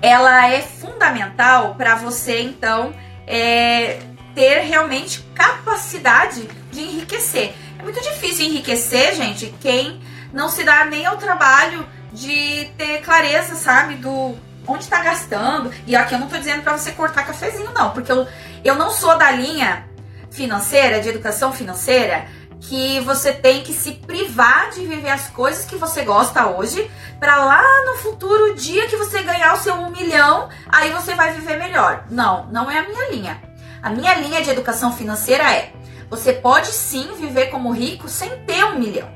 ela 0.01 0.49
é 0.49 0.61
fundamental 0.61 1.75
para 1.75 1.95
você 1.95 2.41
então 2.41 2.93
é, 3.25 4.01
ter 4.35 4.59
realmente 4.63 5.21
capacidade 5.33 6.49
de 6.69 6.81
enriquecer. 6.81 7.53
É 7.79 7.83
muito 7.83 8.01
difícil 8.01 8.45
enriquecer, 8.47 9.15
gente, 9.15 9.55
quem 9.61 10.01
não 10.33 10.49
se 10.49 10.65
dá 10.65 10.83
nem 10.83 11.05
ao 11.05 11.15
trabalho 11.15 11.87
de 12.11 12.69
ter 12.77 13.01
clareza, 13.01 13.55
sabe, 13.55 13.95
do 13.95 14.35
onde 14.71 14.83
está 14.83 15.01
gastando. 15.01 15.71
E 15.85 15.95
aqui 15.95 16.13
eu 16.13 16.19
não 16.19 16.27
estou 16.27 16.39
dizendo 16.39 16.63
para 16.63 16.77
você 16.77 16.91
cortar 16.91 17.25
cafezinho, 17.25 17.71
não, 17.73 17.91
porque 17.91 18.11
eu, 18.11 18.27
eu 18.63 18.75
não 18.75 18.89
sou 18.89 19.17
da 19.17 19.31
linha 19.31 19.87
financeira, 20.29 21.01
de 21.01 21.09
educação 21.09 21.51
financeira, 21.51 22.25
que 22.61 22.99
você 23.01 23.33
tem 23.33 23.63
que 23.63 23.73
se 23.73 23.93
privar 23.93 24.69
de 24.69 24.85
viver 24.85 25.09
as 25.09 25.27
coisas 25.29 25.65
que 25.65 25.75
você 25.75 26.03
gosta 26.03 26.47
hoje, 26.47 26.89
para 27.19 27.43
lá 27.43 27.63
no 27.85 27.97
futuro, 27.97 28.55
dia 28.55 28.87
que 28.87 28.95
você 28.95 29.21
ganhar 29.23 29.53
o 29.53 29.57
seu 29.57 29.73
um 29.73 29.89
milhão, 29.89 30.47
aí 30.69 30.91
você 30.91 31.15
vai 31.15 31.33
viver 31.33 31.57
melhor. 31.57 32.05
Não, 32.09 32.45
não 32.47 32.69
é 32.69 32.79
a 32.79 32.87
minha 32.87 33.09
linha. 33.09 33.41
A 33.81 33.89
minha 33.89 34.13
linha 34.13 34.43
de 34.43 34.49
educação 34.51 34.93
financeira 34.93 35.51
é: 35.51 35.73
você 36.09 36.33
pode 36.33 36.67
sim 36.67 37.15
viver 37.15 37.47
como 37.47 37.71
rico 37.71 38.07
sem 38.07 38.29
ter 38.45 38.63
um 38.65 38.77
milhão, 38.77 39.09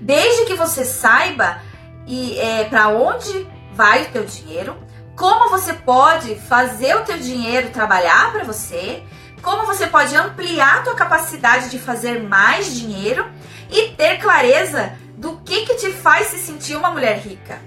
desde 0.00 0.46
que 0.46 0.54
você 0.54 0.84
saiba 0.84 1.60
e 2.06 2.38
é, 2.38 2.64
para 2.64 2.88
onde 2.88 3.46
vai 3.78 4.02
o 4.02 4.06
teu 4.06 4.24
dinheiro, 4.24 4.76
como 5.14 5.50
você 5.50 5.72
pode 5.72 6.34
fazer 6.34 6.96
o 6.96 7.04
teu 7.04 7.16
dinheiro 7.16 7.70
trabalhar 7.70 8.32
para 8.32 8.42
você, 8.42 9.04
como 9.40 9.66
você 9.66 9.86
pode 9.86 10.16
ampliar 10.16 10.78
a 10.78 10.82
tua 10.82 10.96
capacidade 10.96 11.70
de 11.70 11.78
fazer 11.78 12.20
mais 12.24 12.74
dinheiro 12.74 13.24
e 13.70 13.90
ter 13.92 14.18
clareza 14.18 14.94
do 15.16 15.36
que 15.44 15.64
que 15.64 15.76
te 15.76 15.92
faz 15.92 16.26
se 16.26 16.38
sentir 16.40 16.74
uma 16.74 16.90
mulher 16.90 17.18
rica. 17.18 17.60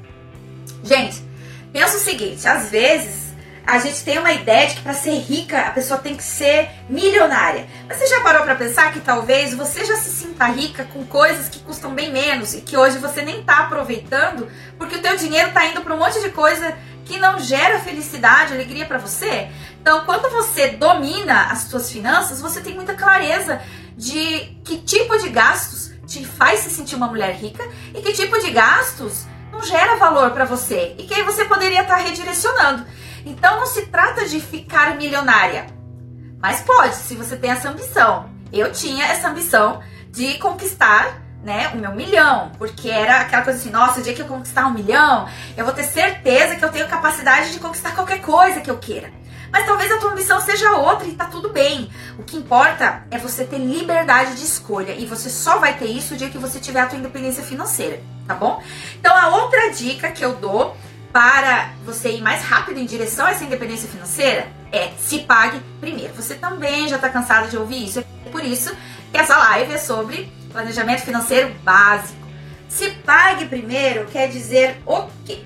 Gente, 0.84 1.24
pensa 1.72 1.96
o 1.96 2.02
seguinte, 2.02 2.46
às 2.46 2.70
vezes 2.70 3.31
a 3.72 3.80
gente 3.80 4.04
tem 4.04 4.20
uma 4.20 4.34
ideia 4.34 4.68
de 4.68 4.76
que 4.76 4.82
para 4.82 4.94
ser 4.94 5.18
rica 5.18 5.62
a 5.62 5.72
pessoa 5.72 5.98
tem 5.98 6.14
que 6.14 6.24
ser 6.24 6.70
milionária. 6.90 7.66
Mas 7.88 8.00
você 8.00 8.08
já 8.08 8.20
parou 8.20 8.44
para 8.44 8.54
pensar 8.54 8.92
que 8.92 9.00
talvez 9.00 9.54
você 9.54 9.86
já 9.86 9.96
se 9.96 10.10
sinta 10.10 10.46
rica 10.48 10.84
com 10.84 11.06
coisas 11.06 11.48
que 11.48 11.60
custam 11.60 11.96
bem 11.96 12.12
menos 12.12 12.54
e 12.54 12.60
que 12.60 12.76
hoje 12.76 12.98
você 12.98 13.22
nem 13.22 13.42
tá 13.44 13.60
aproveitando 13.60 14.52
porque 14.78 14.98
o 14.98 15.02
teu 15.02 15.16
dinheiro 15.16 15.54
tá 15.54 15.66
indo 15.68 15.80
para 15.80 15.96
um 15.96 15.98
monte 15.98 16.20
de 16.20 16.32
coisa 16.32 16.78
que 17.06 17.18
não 17.18 17.40
gera 17.40 17.80
felicidade, 17.80 18.54
alegria 18.54 18.86
para 18.86 18.98
você? 18.98 19.48
Então, 19.82 20.04
quando 20.04 20.30
você 20.30 20.72
domina 20.72 21.44
as 21.46 21.60
suas 21.60 21.90
finanças, 21.90 22.42
você 22.42 22.60
tem 22.60 22.76
muita 22.76 22.94
clareza 22.94 23.62
de 23.96 24.54
que 24.66 24.80
tipo 24.80 25.18
de 25.18 25.30
gastos 25.30 25.94
te 26.06 26.26
faz 26.26 26.60
se 26.60 26.70
sentir 26.70 26.96
uma 26.96 27.08
mulher 27.08 27.34
rica 27.36 27.64
e 27.96 28.02
que 28.02 28.12
tipo 28.12 28.38
de 28.38 28.52
gastos 28.52 29.24
não 29.50 29.64
gera 29.64 29.96
valor 29.96 30.32
para 30.32 30.44
você 30.44 30.94
e 30.98 31.04
que 31.04 31.14
aí 31.14 31.24
você 31.24 31.46
poderia 31.46 31.84
estar 31.84 31.96
tá 31.96 32.02
redirecionando. 32.02 32.86
Então 33.26 33.58
não 33.58 33.66
se 33.66 33.88
trata 33.88 34.28
de 34.28 34.40
ficar 34.40 34.96
milionária, 34.96 35.68
mas 36.42 36.62
pode, 36.62 36.96
se 36.96 37.16
você 37.16 37.36
tem 37.36 37.52
essa 37.52 37.70
ambição. 37.70 38.30
Eu 38.52 38.72
tinha 38.72 39.06
essa 39.06 39.30
ambição 39.30 39.82
de 40.10 40.38
conquistar 40.40 41.22
né, 41.44 41.70
o 41.74 41.78
meu 41.78 41.94
milhão, 41.94 42.52
porque 42.58 42.90
era 42.90 43.22
aquela 43.22 43.44
coisa 43.44 43.60
assim, 43.60 43.70
nossa, 43.70 44.00
o 44.00 44.04
dia 44.04 44.14
que 44.14 44.22
eu 44.22 44.28
conquistar 44.28 44.68
um 44.68 44.74
milhão, 44.74 45.28
eu 45.58 45.66
vou 45.66 45.74
ter 45.74 45.84
certeza 45.84 46.56
que 46.56 46.64
eu 46.64 46.72
tenho 46.72 46.88
capacidade 46.88 47.52
de 47.52 47.60
conquistar 47.60 47.96
qualquer 47.96 48.22
coisa 48.22 48.62
que 48.62 48.70
eu 48.70 48.78
queira. 48.78 49.12
Mas 49.52 49.66
talvez 49.66 49.92
a 49.92 49.98
tua 49.98 50.12
ambição 50.12 50.40
seja 50.40 50.72
outra 50.78 51.06
e 51.06 51.14
tá 51.14 51.26
tudo 51.26 51.50
bem. 51.50 51.90
O 52.18 52.24
que 52.24 52.38
importa 52.38 53.04
é 53.12 53.18
você 53.18 53.44
ter 53.44 53.58
liberdade 53.58 54.36
de 54.36 54.46
escolha 54.46 54.94
e 54.94 55.06
você 55.06 55.30
só 55.30 55.60
vai 55.60 55.78
ter 55.78 55.88
isso 55.88 56.14
o 56.14 56.18
dia 56.18 56.30
que 56.30 56.38
você 56.38 56.60
tiver 56.60 56.80
a 56.80 56.86
tua 56.86 56.98
independência 56.98 57.44
financeira, 57.44 58.00
tá 58.26 58.34
bom? 58.34 58.64
Então 58.98 59.16
a 59.16 59.28
outra 59.28 59.72
dica 59.72 60.10
que 60.10 60.24
eu 60.24 60.36
dou 60.36 60.78
para 61.12 61.72
você 61.86 62.12
ir 62.12 62.22
mais 62.22 62.44
rápido 62.44 62.80
em 62.80 62.86
direção 62.86 63.26
a 63.26 63.32
essa 63.32 63.44
independência 63.44 63.90
financeira 63.90 64.48
é 64.72 64.92
se 64.98 65.20
pague 65.20 65.60
primeiro. 65.80 66.14
Você 66.14 66.36
também 66.36 66.88
já 66.88 66.96
está 66.96 67.10
cansado 67.10 67.50
de 67.50 67.58
ouvir 67.58 67.86
isso, 67.86 68.00
é 68.00 68.30
por 68.30 68.44
isso 68.44 68.76
que 69.12 69.18
essa 69.18 69.38
live 69.38 69.74
é 69.74 69.78
sobre 69.78 70.32
planejamento 70.52 71.02
financeiro 71.02 71.54
básico. 71.64 72.20
Se 72.70 72.90
pague 72.92 73.46
primeiro 73.46 74.06
quer 74.08 74.30
dizer 74.30 74.82
o 74.86 75.08
quê? 75.26 75.44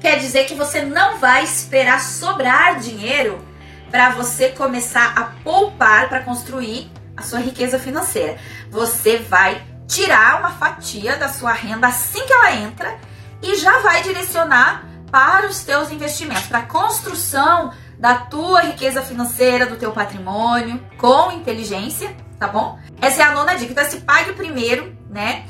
Quer 0.00 0.18
dizer 0.18 0.44
que 0.44 0.54
você 0.54 0.82
não 0.82 1.18
vai 1.18 1.44
esperar 1.44 1.98
sobrar 2.00 2.78
dinheiro 2.78 3.42
para 3.90 4.10
você 4.10 4.50
começar 4.50 5.14
a 5.16 5.24
poupar 5.42 6.08
para 6.08 6.20
construir 6.20 6.90
a 7.16 7.22
sua 7.22 7.38
riqueza 7.38 7.78
financeira. 7.78 8.36
Você 8.70 9.18
vai 9.18 9.62
tirar 9.86 10.40
uma 10.40 10.50
fatia 10.50 11.16
da 11.16 11.28
sua 11.28 11.52
renda 11.52 11.86
assim 11.86 12.26
que 12.26 12.32
ela 12.32 12.52
entra 12.52 12.98
e 13.44 13.56
já 13.56 13.78
vai 13.80 14.02
direcionar 14.02 14.84
para 15.10 15.46
os 15.46 15.62
teus 15.62 15.90
investimentos, 15.90 16.46
para 16.46 16.58
a 16.58 16.66
construção 16.66 17.72
da 17.98 18.16
tua 18.16 18.62
riqueza 18.62 19.02
financeira, 19.02 19.66
do 19.66 19.76
teu 19.76 19.92
patrimônio, 19.92 20.84
com 20.98 21.30
inteligência, 21.30 22.14
tá 22.38 22.48
bom? 22.48 22.78
Essa 23.00 23.22
é 23.22 23.24
a 23.26 23.32
nona 23.32 23.54
dica. 23.54 23.72
Então, 23.72 23.84
se 23.84 24.00
pague 24.00 24.32
primeiro, 24.32 24.96
né? 25.08 25.44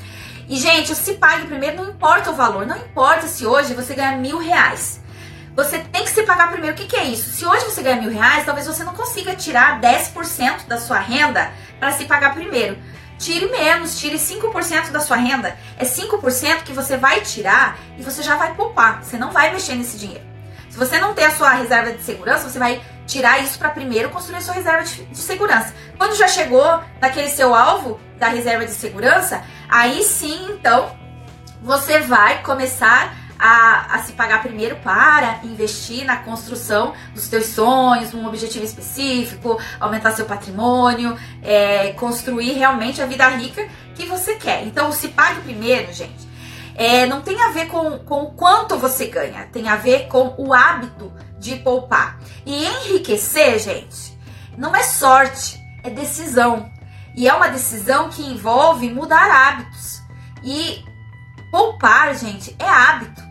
E, 0.49 0.57
gente, 0.57 0.93
o 0.93 0.95
se 0.95 1.15
pague 1.15 1.47
primeiro 1.47 1.77
não 1.83 1.91
importa 1.91 2.31
o 2.31 2.35
valor, 2.35 2.67
não 2.67 2.77
importa 2.77 3.27
se 3.27 3.47
hoje 3.47 3.73
você 3.75 3.95
ganha 3.95 4.17
mil 4.19 4.39
reais. 4.39 5.01
Você 5.57 5.79
tem 5.79 6.03
que 6.03 6.11
se 6.11 6.25
pagar 6.25 6.51
primeiro. 6.51 6.75
O 6.75 6.79
que, 6.79 6.87
que 6.87 6.97
é 6.97 7.05
isso? 7.05 7.31
Se 7.31 7.47
hoje 7.47 7.65
você 7.65 7.81
ganha 7.81 8.01
mil 8.01 8.11
reais, 8.11 8.45
talvez 8.45 8.67
você 8.67 8.83
não 8.83 8.93
consiga 8.93 9.37
tirar 9.37 9.81
10% 9.81 10.67
da 10.67 10.79
sua 10.79 10.99
renda 10.99 11.53
para 11.79 11.93
se 11.93 12.05
pagar 12.07 12.35
primeiro. 12.35 12.77
Tire 13.19 13.47
menos, 13.47 13.99
tire 13.99 14.17
5% 14.17 14.91
da 14.91 15.01
sua 15.01 15.17
renda. 15.17 15.57
É 15.79 15.85
5% 15.85 16.63
que 16.63 16.73
você 16.73 16.97
vai 16.97 17.21
tirar 17.21 17.79
e 17.97 18.03
você 18.03 18.23
já 18.23 18.37
vai 18.37 18.55
poupar. 18.55 19.03
Você 19.03 19.17
não 19.17 19.31
vai 19.31 19.53
mexer 19.53 19.75
nesse 19.75 19.97
dinheiro. 19.97 20.25
Se 20.69 20.79
você 20.79 20.99
não 20.99 21.15
tem 21.15 21.25
a 21.25 21.31
sua 21.31 21.51
reserva 21.51 21.93
de 21.93 22.03
segurança, 22.03 22.51
você 22.51 22.59
vai 22.59 22.83
tirar 23.07 23.41
isso 23.43 23.59
para 23.59 23.71
primeiro 23.71 24.11
construir 24.11 24.39
a 24.39 24.41
sua 24.41 24.55
reserva 24.55 24.83
de, 24.83 25.05
de, 25.05 25.19
segurança. 25.19 25.73
Quando 25.97 26.17
já 26.17 26.27
chegou 26.27 26.83
naquele 27.01 27.29
seu 27.29 27.55
alvo 27.55 28.01
da 28.19 28.27
reserva 28.27 28.65
de 28.67 28.73
segurança, 28.73 29.45
aí 29.69 30.03
sim, 30.03 30.49
então, 30.51 30.97
você 31.63 32.01
vai 32.01 32.43
começar 32.43 33.15
a, 33.39 33.97
a, 33.97 34.03
se 34.03 34.13
pagar 34.13 34.43
primeiro 34.43 34.77
para 34.77 35.41
investir 35.45 36.05
na 36.05 36.17
construção 36.19 36.95
dos 37.15 37.29
teus 37.29 37.47
sonhos, 37.47 38.15
um 38.15 38.27
objetivo 38.27 38.65
específico, 38.65 39.59
aumentar 39.81 40.13
seu 40.13 40.27
patrimônio, 40.27 41.17
é, 41.43 41.93
construir 41.93 42.53
realmente 42.53 43.03
a 43.03 43.07
vida 43.07 43.27
rica 43.29 43.69
que 43.95 44.07
você 44.07 44.37
quer. 44.37 44.65
Então, 44.67 44.91
se 44.93 45.09
pague 45.09 45.41
primeiro, 45.41 45.93
gente. 45.93 46.35
É, 46.77 47.07
não 47.07 47.23
tem 47.23 47.41
a 47.41 47.51
ver 47.51 47.67
com, 47.67 47.99
com 48.01 48.23
o 48.25 48.33
quanto 48.33 48.77
você 48.77 49.07
ganha, 49.07 49.47
tem 49.53 49.69
a 49.69 49.77
ver 49.77 50.09
com 50.09 50.35
o 50.37 50.53
hábito 50.53 51.13
de 51.39 51.57
poupar. 51.57 52.19
E 52.45 52.67
enriquecer, 52.67 53.61
gente, 53.61 54.19
não 54.59 54.75
é 54.75 54.83
sorte, 54.83 55.61
é 55.85 55.91
decisão. 55.91 56.69
E 57.17 57.29
é 57.29 57.35
uma 57.35 57.49
decisão 57.49 58.09
que 58.09 58.23
envolve 58.23 58.91
mudar 58.91 59.31
hábitos. 59.31 60.03
E 60.43 60.85
poupar, 61.53 62.15
gente, 62.17 62.55
é 62.59 62.69
hábito. 62.69 63.23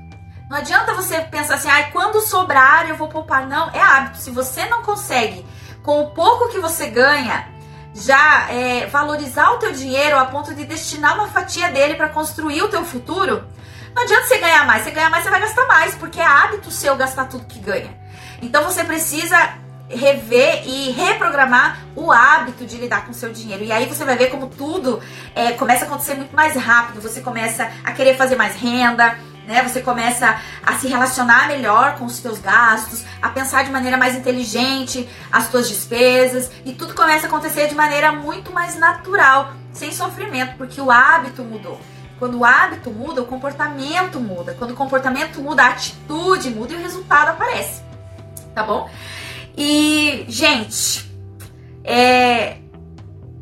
Não 0.53 0.59
adianta 0.59 0.93
você 0.93 1.19
pensar 1.19 1.55
assim, 1.55 1.67
ah, 1.67 1.89
quando 1.91 2.21
sobrar 2.21 2.87
eu 2.87 2.95
vou 2.95 3.07
poupar. 3.07 3.47
Não, 3.47 3.71
é 3.71 3.81
hábito. 3.81 4.19
Se 4.19 4.29
você 4.29 4.63
não 4.65 4.83
consegue, 4.83 5.43
com 5.81 6.01
o 6.01 6.11
pouco 6.11 6.49
que 6.49 6.59
você 6.59 6.91
ganha, 6.91 7.47
já 7.91 8.51
é, 8.51 8.85
valorizar 8.85 9.49
o 9.53 9.57
teu 9.57 9.71
dinheiro 9.71 10.15
a 10.15 10.25
ponto 10.25 10.53
de 10.53 10.63
destinar 10.63 11.15
uma 11.15 11.27
fatia 11.27 11.71
dele 11.71 11.95
para 11.95 12.07
construir 12.09 12.61
o 12.61 12.67
teu 12.67 12.85
futuro, 12.85 13.43
não 13.95 14.03
adianta 14.03 14.27
você 14.27 14.37
ganhar 14.37 14.63
mais. 14.67 14.83
Você 14.83 14.91
ganhar 14.91 15.09
mais, 15.09 15.23
você 15.23 15.31
vai 15.31 15.41
gastar 15.41 15.65
mais, 15.65 15.95
porque 15.95 16.19
é 16.19 16.23
hábito 16.23 16.69
seu 16.69 16.95
gastar 16.95 17.25
tudo 17.25 17.45
que 17.45 17.57
ganha. 17.57 17.89
Então 18.39 18.63
você 18.63 18.83
precisa 18.83 19.55
rever 19.89 20.67
e 20.67 20.91
reprogramar 20.91 21.79
o 21.95 22.11
hábito 22.11 22.63
de 22.63 22.77
lidar 22.77 23.05
com 23.05 23.11
o 23.11 23.15
seu 23.15 23.33
dinheiro. 23.33 23.63
E 23.63 23.71
aí 23.71 23.87
você 23.87 24.05
vai 24.05 24.15
ver 24.15 24.27
como 24.27 24.45
tudo 24.45 25.01
é, 25.33 25.53
começa 25.53 25.85
a 25.85 25.87
acontecer 25.87 26.13
muito 26.13 26.35
mais 26.35 26.55
rápido. 26.55 27.01
Você 27.01 27.21
começa 27.21 27.71
a 27.83 27.91
querer 27.91 28.15
fazer 28.15 28.35
mais 28.35 28.55
renda, 28.55 29.17
né? 29.47 29.63
Você 29.63 29.81
começa 29.81 30.39
a 30.65 30.73
se 30.73 30.87
relacionar 30.87 31.47
melhor 31.47 31.95
com 31.97 32.05
os 32.05 32.15
seus 32.15 32.39
gastos, 32.39 33.03
a 33.21 33.29
pensar 33.29 33.63
de 33.63 33.71
maneira 33.71 33.97
mais 33.97 34.15
inteligente 34.15 35.07
as 35.31 35.45
suas 35.45 35.67
despesas 35.67 36.51
e 36.65 36.73
tudo 36.73 36.93
começa 36.93 37.25
a 37.25 37.29
acontecer 37.29 37.67
de 37.67 37.75
maneira 37.75 38.11
muito 38.11 38.51
mais 38.51 38.77
natural, 38.77 39.53
sem 39.71 39.91
sofrimento, 39.91 40.55
porque 40.57 40.79
o 40.79 40.91
hábito 40.91 41.43
mudou. 41.43 41.79
Quando 42.19 42.39
o 42.39 42.45
hábito 42.45 42.89
muda, 42.89 43.21
o 43.21 43.25
comportamento 43.25 44.19
muda. 44.19 44.55
Quando 44.57 44.71
o 44.71 44.75
comportamento 44.75 45.41
muda, 45.41 45.63
a 45.63 45.69
atitude 45.69 46.49
muda 46.49 46.73
e 46.73 46.77
o 46.77 46.79
resultado 46.79 47.31
aparece. 47.31 47.81
Tá 48.53 48.63
bom? 48.63 48.89
E, 49.57 50.25
gente, 50.29 51.11
é, 51.83 52.57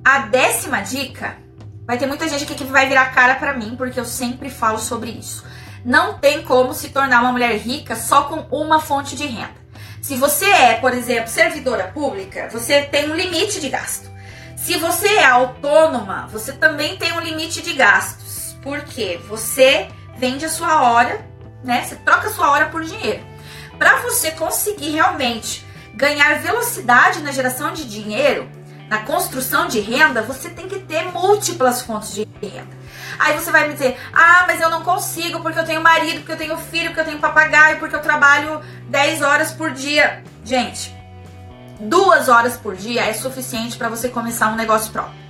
a 0.03 0.19
décima 0.19 0.81
dica 0.81 1.37
vai 1.85 1.97
ter 1.97 2.07
muita 2.07 2.27
gente 2.27 2.43
aqui 2.43 2.55
que 2.55 2.63
vai 2.63 2.87
virar 2.87 3.13
cara 3.13 3.35
para 3.35 3.53
mim, 3.53 3.75
porque 3.77 3.99
eu 3.99 4.05
sempre 4.05 4.49
falo 4.49 4.79
sobre 4.79 5.11
isso. 5.11 5.45
Não 5.83 6.15
tem 6.15 6.43
como 6.43 6.73
se 6.73 6.89
tornar 6.89 7.21
uma 7.21 7.31
mulher 7.31 7.57
rica 7.57 7.95
só 7.95 8.23
com 8.23 8.45
uma 8.55 8.79
fonte 8.79 9.15
de 9.15 9.25
renda. 9.25 9.61
Se 10.01 10.15
você 10.15 10.45
é, 10.45 10.73
por 10.75 10.93
exemplo, 10.93 11.29
servidora 11.29 11.87
pública, 11.87 12.49
você 12.51 12.81
tem 12.83 13.09
um 13.09 13.15
limite 13.15 13.59
de 13.59 13.69
gasto. 13.69 14.09
Se 14.55 14.77
você 14.77 15.07
é 15.07 15.25
autônoma, 15.25 16.27
você 16.31 16.53
também 16.53 16.97
tem 16.97 17.13
um 17.13 17.19
limite 17.19 17.61
de 17.61 17.73
gastos. 17.73 18.55
Porque 18.61 19.19
você 19.27 19.87
vende 20.17 20.45
a 20.45 20.49
sua 20.49 20.83
hora, 20.83 21.25
né? 21.63 21.83
Você 21.83 21.95
troca 21.95 22.27
a 22.27 22.31
sua 22.31 22.51
hora 22.51 22.67
por 22.67 22.83
dinheiro. 22.83 23.23
Para 23.77 24.01
você 24.01 24.31
conseguir 24.31 24.91
realmente 24.91 25.65
ganhar 25.95 26.39
velocidade 26.41 27.21
na 27.21 27.31
geração 27.31 27.73
de 27.73 27.85
dinheiro, 27.85 28.47
na 28.87 28.99
construção 28.99 29.67
de 29.67 29.79
renda, 29.79 30.21
você 30.21 30.49
tem 30.49 30.67
que 30.67 30.79
ter 30.79 31.05
múltiplas 31.11 31.81
fontes 31.81 32.13
de 32.13 32.27
renda. 32.41 32.80
Aí 33.21 33.37
você 33.37 33.51
vai 33.51 33.67
me 33.67 33.73
dizer: 33.73 33.97
ah, 34.11 34.45
mas 34.47 34.59
eu 34.59 34.69
não 34.69 34.81
consigo 34.83 35.39
porque 35.41 35.59
eu 35.59 35.65
tenho 35.65 35.81
marido, 35.81 36.19
porque 36.19 36.31
eu 36.31 36.37
tenho 36.37 36.57
filho, 36.57 36.87
porque 36.87 37.01
eu 37.01 37.05
tenho 37.05 37.19
papagaio, 37.19 37.79
porque 37.79 37.95
eu 37.95 38.01
trabalho 38.01 38.61
10 38.89 39.21
horas 39.21 39.51
por 39.51 39.71
dia. 39.71 40.23
Gente, 40.43 40.93
duas 41.79 42.27
horas 42.27 42.57
por 42.57 42.75
dia 42.75 43.05
é 43.05 43.13
suficiente 43.13 43.77
para 43.77 43.89
você 43.89 44.09
começar 44.09 44.47
um 44.47 44.55
negócio 44.55 44.91
próprio. 44.91 45.21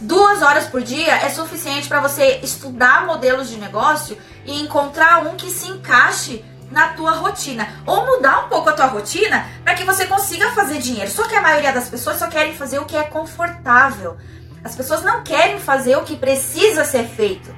Duas 0.00 0.42
horas 0.42 0.66
por 0.66 0.82
dia 0.82 1.12
é 1.12 1.28
suficiente 1.28 1.88
para 1.88 2.00
você 2.00 2.40
estudar 2.42 3.06
modelos 3.06 3.48
de 3.48 3.56
negócio 3.56 4.18
e 4.44 4.60
encontrar 4.60 5.26
um 5.26 5.36
que 5.36 5.50
se 5.50 5.68
encaixe 5.68 6.44
na 6.70 6.88
tua 6.88 7.12
rotina 7.12 7.68
ou 7.86 8.06
mudar 8.06 8.44
um 8.44 8.48
pouco 8.48 8.68
a 8.68 8.72
tua 8.72 8.86
rotina 8.86 9.46
para 9.64 9.74
que 9.74 9.84
você 9.84 10.06
consiga 10.06 10.52
fazer 10.52 10.78
dinheiro. 10.78 11.10
Só 11.10 11.26
que 11.26 11.34
a 11.34 11.40
maioria 11.40 11.72
das 11.72 11.88
pessoas 11.88 12.18
só 12.18 12.26
querem 12.26 12.54
fazer 12.54 12.78
o 12.78 12.84
que 12.84 12.96
é 12.96 13.04
confortável. 13.04 14.16
As 14.62 14.74
pessoas 14.74 15.02
não 15.02 15.22
querem 15.22 15.58
fazer 15.58 15.96
o 15.96 16.04
que 16.04 16.16
precisa 16.16 16.84
ser 16.84 17.04
feito 17.04 17.54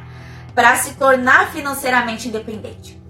para 0.54 0.76
se 0.76 0.94
tornar 0.94 1.50
financeiramente 1.50 2.28
independente. 2.28 3.00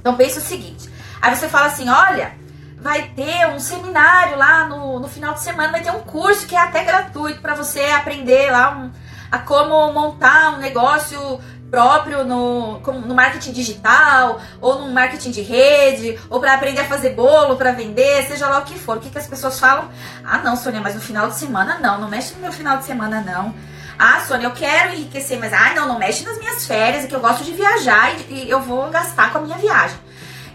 Então 0.00 0.16
pense 0.16 0.38
o 0.38 0.42
seguinte: 0.42 0.88
aí 1.20 1.34
você 1.34 1.48
fala 1.48 1.66
assim, 1.66 1.88
olha, 1.88 2.34
vai 2.78 3.08
ter 3.16 3.48
um 3.48 3.58
seminário 3.58 4.36
lá 4.36 4.66
no, 4.66 5.00
no 5.00 5.08
final 5.08 5.34
de 5.34 5.42
semana, 5.42 5.72
vai 5.72 5.82
ter 5.82 5.90
um 5.90 6.00
curso 6.00 6.46
que 6.46 6.54
é 6.54 6.60
até 6.60 6.84
gratuito 6.84 7.40
para 7.40 7.54
você 7.54 7.84
aprender 7.84 8.50
lá 8.50 8.76
um, 8.76 8.92
a 9.30 9.38
como 9.38 9.92
montar 9.92 10.54
um 10.54 10.58
negócio 10.58 11.40
próprio 11.74 12.24
no, 12.24 12.78
no 12.78 13.14
marketing 13.14 13.50
digital, 13.50 14.40
ou 14.60 14.78
no 14.78 14.92
marketing 14.92 15.32
de 15.32 15.42
rede, 15.42 16.18
ou 16.30 16.38
para 16.38 16.54
aprender 16.54 16.82
a 16.82 16.84
fazer 16.84 17.10
bolo 17.10 17.56
para 17.56 17.72
vender, 17.72 18.24
seja 18.28 18.48
lá 18.48 18.60
o 18.60 18.64
que 18.64 18.78
for. 18.78 18.98
O 18.98 19.00
que, 19.00 19.10
que 19.10 19.18
as 19.18 19.26
pessoas 19.26 19.58
falam? 19.58 19.88
Ah, 20.24 20.38
não, 20.38 20.56
Sônia, 20.56 20.80
mas 20.80 20.94
no 20.94 21.00
final 21.00 21.28
de 21.28 21.34
semana 21.34 21.80
não, 21.80 22.00
não 22.00 22.08
mexe 22.08 22.32
no 22.34 22.40
meu 22.40 22.52
final 22.52 22.78
de 22.78 22.84
semana 22.84 23.20
não. 23.20 23.52
Ah, 23.98 24.20
Sônia, 24.20 24.46
eu 24.46 24.52
quero 24.52 24.94
enriquecer, 24.94 25.36
mas 25.40 25.52
ah, 25.52 25.74
não, 25.74 25.88
não 25.88 25.98
mexe 25.98 26.24
nas 26.24 26.38
minhas 26.38 26.64
férias, 26.64 27.04
é 27.04 27.06
que 27.08 27.14
eu 27.14 27.20
gosto 27.20 27.42
de 27.42 27.52
viajar 27.52 28.14
e, 28.28 28.44
e 28.44 28.50
eu 28.50 28.60
vou 28.60 28.88
gastar 28.90 29.32
com 29.32 29.38
a 29.38 29.40
minha 29.40 29.58
viagem. 29.58 29.98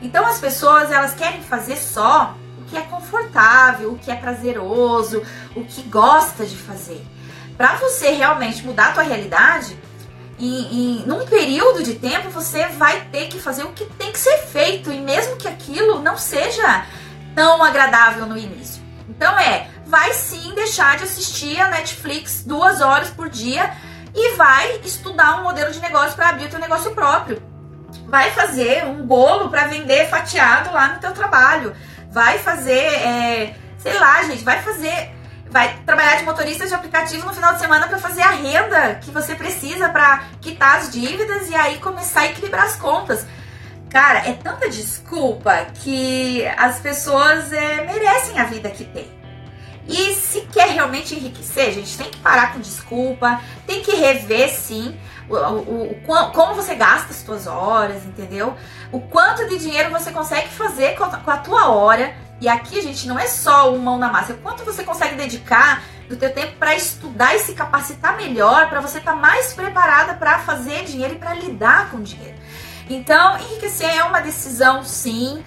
Então 0.02 0.26
as 0.26 0.40
pessoas, 0.40 0.90
elas 0.90 1.14
querem 1.14 1.42
fazer 1.44 1.76
só 1.76 2.34
o 2.62 2.70
que 2.70 2.78
é 2.78 2.82
confortável, 2.82 3.92
o 3.92 3.98
que 3.98 4.10
é 4.10 4.16
prazeroso, 4.16 5.22
o 5.54 5.66
que 5.66 5.82
gosta 5.84 6.46
de 6.46 6.56
fazer. 6.56 7.06
Para 7.58 7.76
você 7.76 8.12
realmente 8.12 8.66
mudar 8.66 8.90
a 8.90 8.92
tua 8.94 9.04
realidade, 9.04 9.78
e, 10.40 11.02
e 11.02 11.06
num 11.06 11.26
período 11.26 11.84
de 11.84 11.96
tempo 11.96 12.30
você 12.30 12.66
vai 12.68 13.02
ter 13.12 13.28
que 13.28 13.40
fazer 13.40 13.64
o 13.64 13.74
que 13.74 13.86
tem 13.86 14.12
que 14.12 14.20
ser 14.20 14.38
feito, 14.48 14.92
e 14.92 15.02
mesmo 15.02 15.36
que 15.36 15.48
aquilo 15.48 16.02
não 16.02 16.18
seja 16.18 16.86
tão 17.36 17.62
agradável 17.62 18.26
no 18.26 18.38
início. 18.38 18.82
Então 19.10 19.38
é, 19.38 19.68
vai 19.86 20.14
sim 20.14 20.54
deixar 20.56 20.98
de 20.98 21.04
assistir 21.04 21.60
a 21.60 21.70
Netflix 21.70 22.44
duas 22.46 22.80
horas 22.80 23.10
por 23.10 23.30
dia 23.30 23.74
e 24.16 24.36
vai 24.36 24.78
estudar 24.84 25.40
um 25.40 25.44
modelo 25.44 25.72
de 25.72 25.80
negócio 25.80 26.16
para 26.16 26.30
abrir 26.30 26.46
o 26.46 26.50
teu 26.50 26.60
negócio 26.60 26.92
próprio. 26.92 27.42
Vai 28.08 28.32
fazer 28.32 28.86
um 28.86 29.06
bolo 29.06 29.50
para 29.50 29.68
vender 29.68 30.08
fatiado 30.10 30.72
lá 30.74 30.94
no 30.94 31.00
teu 31.00 31.12
trabalho. 31.12 31.76
Vai 32.12 32.40
fazer, 32.40 32.72
é, 32.72 33.56
sei 33.78 33.94
lá, 34.00 34.24
gente, 34.24 34.44
vai 34.44 34.62
fazer 34.62 35.12
vai 35.50 35.80
trabalhar 35.86 36.18
de 36.18 36.24
motorista 36.24 36.68
de 36.68 36.74
aplicativo 36.74 37.26
no 37.26 37.34
final 37.34 37.54
de 37.54 37.60
semana 37.60 37.88
para 37.88 37.98
fazer 37.98 38.22
a 38.22 38.32
renda 38.32 38.96
que 38.96 39.12
você 39.12 39.36
precisa 39.36 39.90
para 39.90 40.24
quitar 40.42 40.78
as 40.78 40.92
dívidas 40.92 41.50
e 41.50 41.56
aí 41.56 41.80
começar 41.80 42.22
a 42.22 42.26
equilibrar 42.28 42.66
as 42.66 42.76
contas. 42.76 43.26
Cara, 43.90 44.20
é 44.20 44.34
tanta 44.34 44.70
desculpa 44.70 45.66
que 45.74 46.46
as 46.58 46.80
pessoas 46.80 47.52
é, 47.52 47.84
merecem 47.86 48.40
a 48.40 48.44
vida 48.44 48.70
que 48.70 48.86
tem. 48.86 49.20
E 49.88 50.14
se 50.14 50.42
quer 50.42 50.70
realmente 50.70 51.16
enriquecer, 51.16 51.74
gente, 51.74 51.98
tem 51.98 52.12
que 52.12 52.20
parar 52.20 52.54
com 52.54 52.60
desculpa, 52.60 53.42
tem 53.66 53.82
que 53.82 53.96
rever 53.96 54.50
sim 54.52 54.96
o, 55.28 55.36
o, 55.36 55.92
o, 55.92 56.32
como 56.32 56.54
você 56.54 56.76
gasta 56.76 57.10
as 57.10 57.18
suas 57.18 57.48
horas, 57.48 58.06
entendeu? 58.06 58.56
O 58.92 59.00
quanto 59.00 59.48
de 59.48 59.58
dinheiro 59.58 59.90
você 59.90 60.12
consegue 60.12 60.50
fazer 60.50 60.96
com 60.96 61.06
a, 61.06 61.18
com 61.18 61.32
a 61.32 61.38
tua 61.38 61.70
hora 61.70 62.14
e 62.42 62.48
aqui, 62.48 62.82
gente, 62.82 63.08
não 63.08 63.20
é 63.20 63.28
só 63.28 63.74
o 63.74 63.80
mão 63.80 63.98
na 63.98 64.10
massa, 64.10 64.34
é 64.34 64.36
quanto 64.36 64.64
você 64.64 64.84
consegue 64.84 65.16
dedicar 65.16 65.84
do 66.08 66.16
teu 66.16 66.34
tempo 66.34 66.54
para 66.58 66.76
estudar 66.76 67.36
e 67.36 67.40
se 67.40 67.54
capacitar 67.54 68.18
melhor, 68.18 68.70
para 68.70 68.82
você 68.82 68.98
estar 68.98 69.14
tá 69.14 69.18
mais 69.18 69.54
preparada 69.54 70.14
para 70.16 70.40
fazer 70.40 70.86
dinheiro 70.86 71.16
e 71.16 71.18
para 71.18 71.34
lidar 71.34 71.92
com 71.92 72.02
dinheiro. 72.02 72.38
Então, 72.90 73.38
enriquecer 73.38 73.90
é 73.90 74.04
uma 74.04 74.20
decisão, 74.20 74.84
sim. 74.84 75.44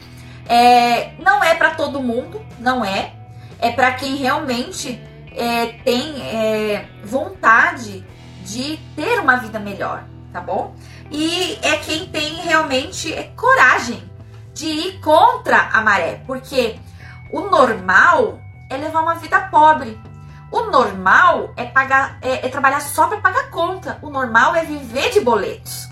É, 0.47 1.14
não 1.19 1.43
é 1.43 1.55
para 1.55 1.71
todo 1.71 2.01
mundo, 2.01 2.41
não 2.59 2.85
é. 2.85 3.14
É 3.59 3.73
para 3.73 3.93
quem 3.93 4.16
realmente 4.16 5.01
é, 5.35 5.66
tem 5.85 6.23
é, 6.23 6.87
vontade 7.05 8.05
de 8.45 8.77
ter 8.95 9.19
uma 9.19 9.37
vida 9.37 9.59
melhor, 9.59 10.05
tá 10.33 10.41
bom? 10.41 10.75
E 11.11 11.59
é 11.62 11.77
quem 11.79 12.07
tem 12.07 12.37
realmente 12.43 13.12
é, 13.12 13.25
coragem 13.37 14.03
de 14.55 14.66
ir 14.66 15.01
contra 15.01 15.69
a 15.73 15.81
maré, 15.81 16.21
porque 16.27 16.77
o 17.33 17.49
normal 17.51 18.39
é 18.68 18.76
levar 18.76 19.01
uma 19.01 19.14
vida 19.14 19.41
pobre. 19.51 19.99
O 20.51 20.64
normal 20.64 21.53
é 21.57 21.64
pagar, 21.64 22.18
é, 22.20 22.47
é 22.47 22.49
trabalhar 22.51 22.80
só 22.80 23.09
para 23.09 23.20
pagar 23.20 23.51
conta. 23.51 23.99
O 24.03 24.11
normal 24.11 24.55
é 24.55 24.64
viver 24.64 25.11
de 25.11 25.20
boletos. 25.20 25.89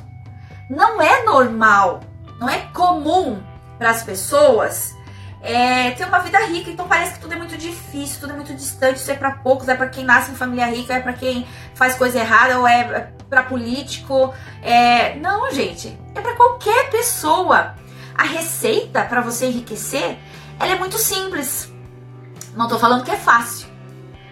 Não 0.68 1.00
é 1.00 1.24
normal, 1.24 2.00
não 2.38 2.48
é 2.48 2.58
comum 2.72 3.42
para 3.78 3.90
as 3.90 4.02
pessoas 4.02 4.94
é, 5.42 5.92
ter 5.92 6.04
uma 6.04 6.18
vida 6.18 6.38
rica. 6.46 6.70
Então 6.70 6.86
parece 6.86 7.14
que 7.14 7.20
tudo 7.20 7.32
é 7.32 7.36
muito 7.36 7.56
difícil, 7.56 8.20
tudo 8.20 8.34
é 8.34 8.36
muito 8.36 8.54
distante. 8.54 8.96
Isso 8.96 9.10
é 9.10 9.14
para 9.14 9.32
poucos, 9.32 9.68
é 9.68 9.74
para 9.74 9.88
quem 9.88 10.04
nasce 10.04 10.30
em 10.30 10.34
família 10.34 10.66
rica, 10.66 10.94
é 10.94 11.00
para 11.00 11.14
quem 11.14 11.46
faz 11.74 11.94
coisa 11.94 12.18
errada 12.18 12.58
ou 12.58 12.68
é 12.68 13.10
para 13.28 13.42
político. 13.42 14.34
É... 14.62 15.16
Não, 15.16 15.50
gente, 15.50 15.98
é 16.14 16.20
para 16.20 16.36
qualquer 16.36 16.90
pessoa. 16.90 17.74
A 18.14 18.24
receita 18.24 19.02
para 19.04 19.22
você 19.22 19.46
enriquecer, 19.46 20.18
ela 20.60 20.72
é 20.72 20.78
muito 20.78 20.98
simples. 20.98 21.72
Não 22.54 22.68
tô 22.68 22.78
falando 22.78 23.04
que 23.04 23.10
é 23.10 23.16
fácil, 23.16 23.66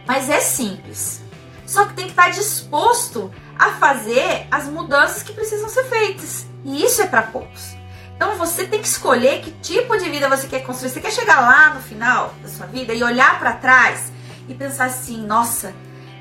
mas 0.06 0.28
é 0.28 0.40
simples. 0.40 1.22
Só 1.66 1.86
que 1.86 1.94
tem 1.94 2.04
que 2.04 2.10
estar 2.12 2.30
disposto 2.30 3.32
a 3.58 3.72
fazer 3.72 4.46
as 4.50 4.66
mudanças 4.66 5.22
que 5.22 5.32
precisam 5.32 5.68
ser 5.68 5.84
feitas. 5.84 6.46
E 6.64 6.84
isso 6.84 7.00
é 7.00 7.06
para 7.06 7.22
poucos. 7.22 7.76
Então 8.14 8.36
você 8.36 8.66
tem 8.66 8.80
que 8.80 8.88
escolher 8.88 9.40
que 9.40 9.50
tipo 9.52 9.96
de 9.96 10.10
vida 10.10 10.28
você 10.28 10.46
quer 10.46 10.60
construir. 10.64 10.90
Você 10.90 11.00
quer 11.00 11.12
chegar 11.12 11.40
lá 11.40 11.74
no 11.74 11.80
final 11.80 12.34
da 12.42 12.48
sua 12.48 12.66
vida 12.66 12.92
e 12.92 13.02
olhar 13.02 13.38
para 13.38 13.52
trás 13.54 14.12
e 14.48 14.54
pensar 14.54 14.86
assim: 14.86 15.24
nossa, 15.24 15.72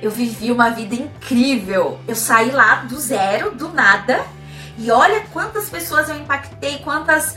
eu 0.01 0.11
vivi 0.11 0.51
uma 0.51 0.69
vida 0.69 0.95
incrível. 0.95 1.99
Eu 2.07 2.15
saí 2.15 2.51
lá 2.51 2.75
do 2.83 2.97
zero, 2.99 3.51
do 3.51 3.69
nada. 3.69 4.23
E 4.77 4.91
olha 4.91 5.21
quantas 5.33 5.69
pessoas 5.69 6.07
eu 6.07 6.15
impactei, 6.15 6.77
quantas 6.79 7.35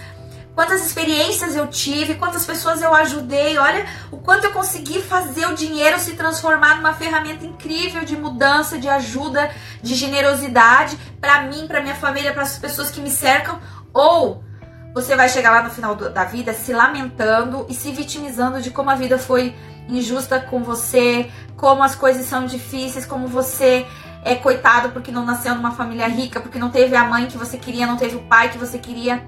quantas 0.60 0.84
experiências 0.84 1.56
eu 1.56 1.66
tive, 1.68 2.16
quantas 2.16 2.44
pessoas 2.44 2.82
eu 2.82 2.94
ajudei, 2.94 3.56
olha 3.56 3.86
o 4.10 4.18
quanto 4.18 4.44
eu 4.44 4.52
consegui 4.52 5.00
fazer 5.00 5.46
o 5.46 5.54
dinheiro 5.54 5.98
se 5.98 6.16
transformar 6.16 6.76
numa 6.76 6.92
ferramenta 6.92 7.46
incrível 7.46 8.04
de 8.04 8.14
mudança, 8.14 8.78
de 8.78 8.86
ajuda, 8.86 9.50
de 9.82 9.94
generosidade 9.94 10.98
para 11.18 11.44
mim, 11.44 11.66
para 11.66 11.80
minha 11.80 11.94
família, 11.94 12.34
para 12.34 12.42
as 12.42 12.58
pessoas 12.58 12.90
que 12.90 13.00
me 13.00 13.10
cercam, 13.10 13.58
ou 13.94 14.44
você 14.92 15.16
vai 15.16 15.30
chegar 15.30 15.50
lá 15.50 15.62
no 15.62 15.70
final 15.70 15.94
do, 15.94 16.10
da 16.10 16.24
vida 16.24 16.52
se 16.52 16.74
lamentando 16.74 17.64
e 17.66 17.72
se 17.72 17.90
vitimizando 17.90 18.60
de 18.60 18.70
como 18.70 18.90
a 18.90 18.94
vida 18.94 19.16
foi 19.16 19.56
injusta 19.88 20.38
com 20.40 20.62
você, 20.62 21.30
como 21.56 21.82
as 21.82 21.94
coisas 21.94 22.26
são 22.26 22.44
difíceis, 22.44 23.06
como 23.06 23.26
você 23.26 23.86
é 24.22 24.34
coitado 24.34 24.90
porque 24.90 25.10
não 25.10 25.24
nasceu 25.24 25.54
numa 25.54 25.70
família 25.70 26.06
rica, 26.06 26.38
porque 26.38 26.58
não 26.58 26.68
teve 26.68 26.94
a 26.96 27.04
mãe 27.04 27.28
que 27.28 27.38
você 27.38 27.56
queria, 27.56 27.86
não 27.86 27.96
teve 27.96 28.16
o 28.16 28.24
pai 28.24 28.50
que 28.50 28.58
você 28.58 28.78
queria. 28.78 29.24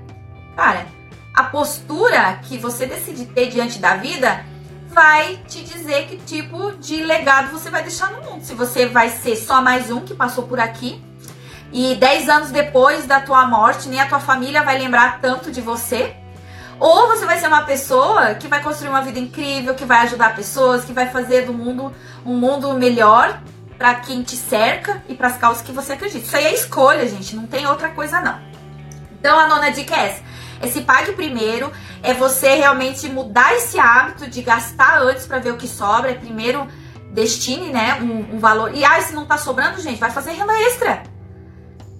Cara, 0.54 0.86
a 1.34 1.44
postura 1.44 2.38
que 2.42 2.58
você 2.58 2.86
decide 2.86 3.26
ter 3.26 3.48
diante 3.48 3.78
da 3.78 3.96
vida 3.96 4.44
vai 4.88 5.38
te 5.48 5.62
dizer 5.62 6.06
que 6.06 6.18
tipo 6.18 6.72
de 6.72 7.02
legado 7.02 7.50
você 7.50 7.70
vai 7.70 7.82
deixar 7.82 8.10
no 8.10 8.22
mundo. 8.22 8.44
Se 8.44 8.54
você 8.54 8.86
vai 8.86 9.08
ser 9.08 9.36
só 9.36 9.62
mais 9.62 9.90
um 9.90 10.00
que 10.00 10.14
passou 10.14 10.44
por 10.44 10.60
aqui 10.60 11.02
e 11.72 11.94
10 11.94 12.28
anos 12.28 12.50
depois 12.50 13.06
da 13.06 13.20
tua 13.20 13.46
morte, 13.46 13.88
nem 13.88 14.00
a 14.00 14.06
tua 14.06 14.20
família 14.20 14.62
vai 14.62 14.78
lembrar 14.78 15.20
tanto 15.20 15.50
de 15.50 15.62
você. 15.62 16.14
Ou 16.78 17.08
você 17.08 17.24
vai 17.24 17.38
ser 17.38 17.46
uma 17.46 17.62
pessoa 17.62 18.34
que 18.34 18.48
vai 18.48 18.62
construir 18.62 18.90
uma 18.90 19.00
vida 19.00 19.18
incrível, 19.18 19.74
que 19.74 19.84
vai 19.84 20.00
ajudar 20.00 20.34
pessoas, 20.34 20.84
que 20.84 20.92
vai 20.92 21.08
fazer 21.08 21.46
do 21.46 21.54
mundo 21.54 21.94
um 22.26 22.36
mundo 22.36 22.74
melhor 22.74 23.40
para 23.78 23.94
quem 23.94 24.22
te 24.22 24.36
cerca 24.36 25.02
e 25.08 25.14
para 25.14 25.28
as 25.28 25.38
causas 25.38 25.62
que 25.62 25.72
você 25.72 25.94
acredita. 25.94 26.26
Isso 26.26 26.36
aí 26.36 26.44
é 26.44 26.54
escolha, 26.54 27.08
gente, 27.08 27.34
não 27.34 27.46
tem 27.46 27.66
outra 27.66 27.88
coisa 27.88 28.20
não. 28.20 28.38
Então 29.18 29.38
a 29.38 29.46
nona 29.46 29.70
dica 29.70 29.94
é 29.94 30.08
essa. 30.08 30.31
Esse 30.62 30.82
pague 30.82 31.12
primeiro 31.12 31.72
é 32.02 32.14
você 32.14 32.54
realmente 32.54 33.08
mudar 33.08 33.54
esse 33.54 33.78
hábito 33.78 34.28
de 34.28 34.42
gastar 34.42 35.02
antes 35.02 35.26
para 35.26 35.38
ver 35.38 35.52
o 35.52 35.56
que 35.56 35.66
sobra. 35.66 36.10
É 36.10 36.14
primeiro 36.14 36.66
destine, 37.12 37.70
né, 37.70 37.98
um, 38.00 38.36
um 38.36 38.38
valor. 38.38 38.74
E 38.74 38.84
ah, 38.84 39.00
se 39.00 39.14
não 39.14 39.26
tá 39.26 39.36
sobrando, 39.36 39.80
gente, 39.80 39.98
vai 39.98 40.10
fazer 40.10 40.32
renda 40.32 40.52
extra. 40.62 41.02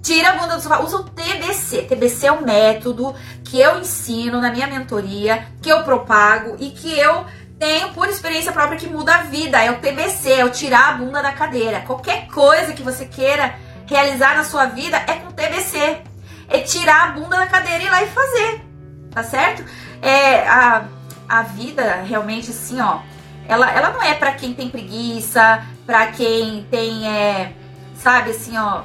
Tira 0.02 0.30
a 0.30 0.36
bunda 0.36 0.56
do 0.56 0.62
sofá, 0.62 0.80
usa 0.80 0.96
o 0.96 1.04
TBC. 1.04 1.82
TBC 1.82 2.26
é 2.26 2.32
o 2.32 2.44
método 2.44 3.14
que 3.44 3.60
eu 3.60 3.78
ensino 3.78 4.40
na 4.40 4.50
minha 4.50 4.66
mentoria, 4.66 5.46
que 5.60 5.70
eu 5.70 5.84
propago 5.84 6.56
e 6.58 6.70
que 6.70 6.98
eu 6.98 7.24
tenho 7.58 7.92
por 7.92 8.08
experiência 8.08 8.50
própria 8.50 8.78
que 8.78 8.88
muda 8.88 9.14
a 9.14 9.22
vida. 9.22 9.62
É 9.62 9.70
o 9.70 9.78
TBC, 9.78 10.32
é 10.32 10.44
o 10.44 10.50
tirar 10.50 10.88
a 10.88 10.92
bunda 10.94 11.22
da 11.22 11.32
cadeira. 11.32 11.82
Qualquer 11.82 12.26
coisa 12.26 12.72
que 12.72 12.82
você 12.82 13.04
queira 13.04 13.54
realizar 13.86 14.36
na 14.36 14.42
sua 14.42 14.66
vida 14.66 14.96
é 15.06 15.14
com 15.14 15.30
TBC. 15.30 16.11
É 16.53 16.61
tirar 16.61 17.09
a 17.09 17.12
bunda 17.12 17.36
da 17.36 17.46
cadeira 17.46 17.82
e 17.82 17.86
ir 17.86 17.90
lá 17.90 18.03
e 18.03 18.07
fazer. 18.09 18.64
Tá 19.11 19.22
certo? 19.22 19.64
É 20.00 20.46
a, 20.46 20.84
a 21.28 21.42
vida 21.42 22.03
realmente 22.07 22.50
assim, 22.50 22.80
ó. 22.80 23.00
Ela, 23.48 23.70
ela 23.72 23.90
não 23.90 24.03
é 24.03 24.14
para 24.14 24.32
quem 24.32 24.55
tem 24.55 24.70
preguiça, 24.70 25.62
para 25.84 26.07
quem 26.09 26.66
tem, 26.70 27.09
é, 27.09 27.53
sabe, 27.96 28.30
assim, 28.30 28.57
ó, 28.57 28.82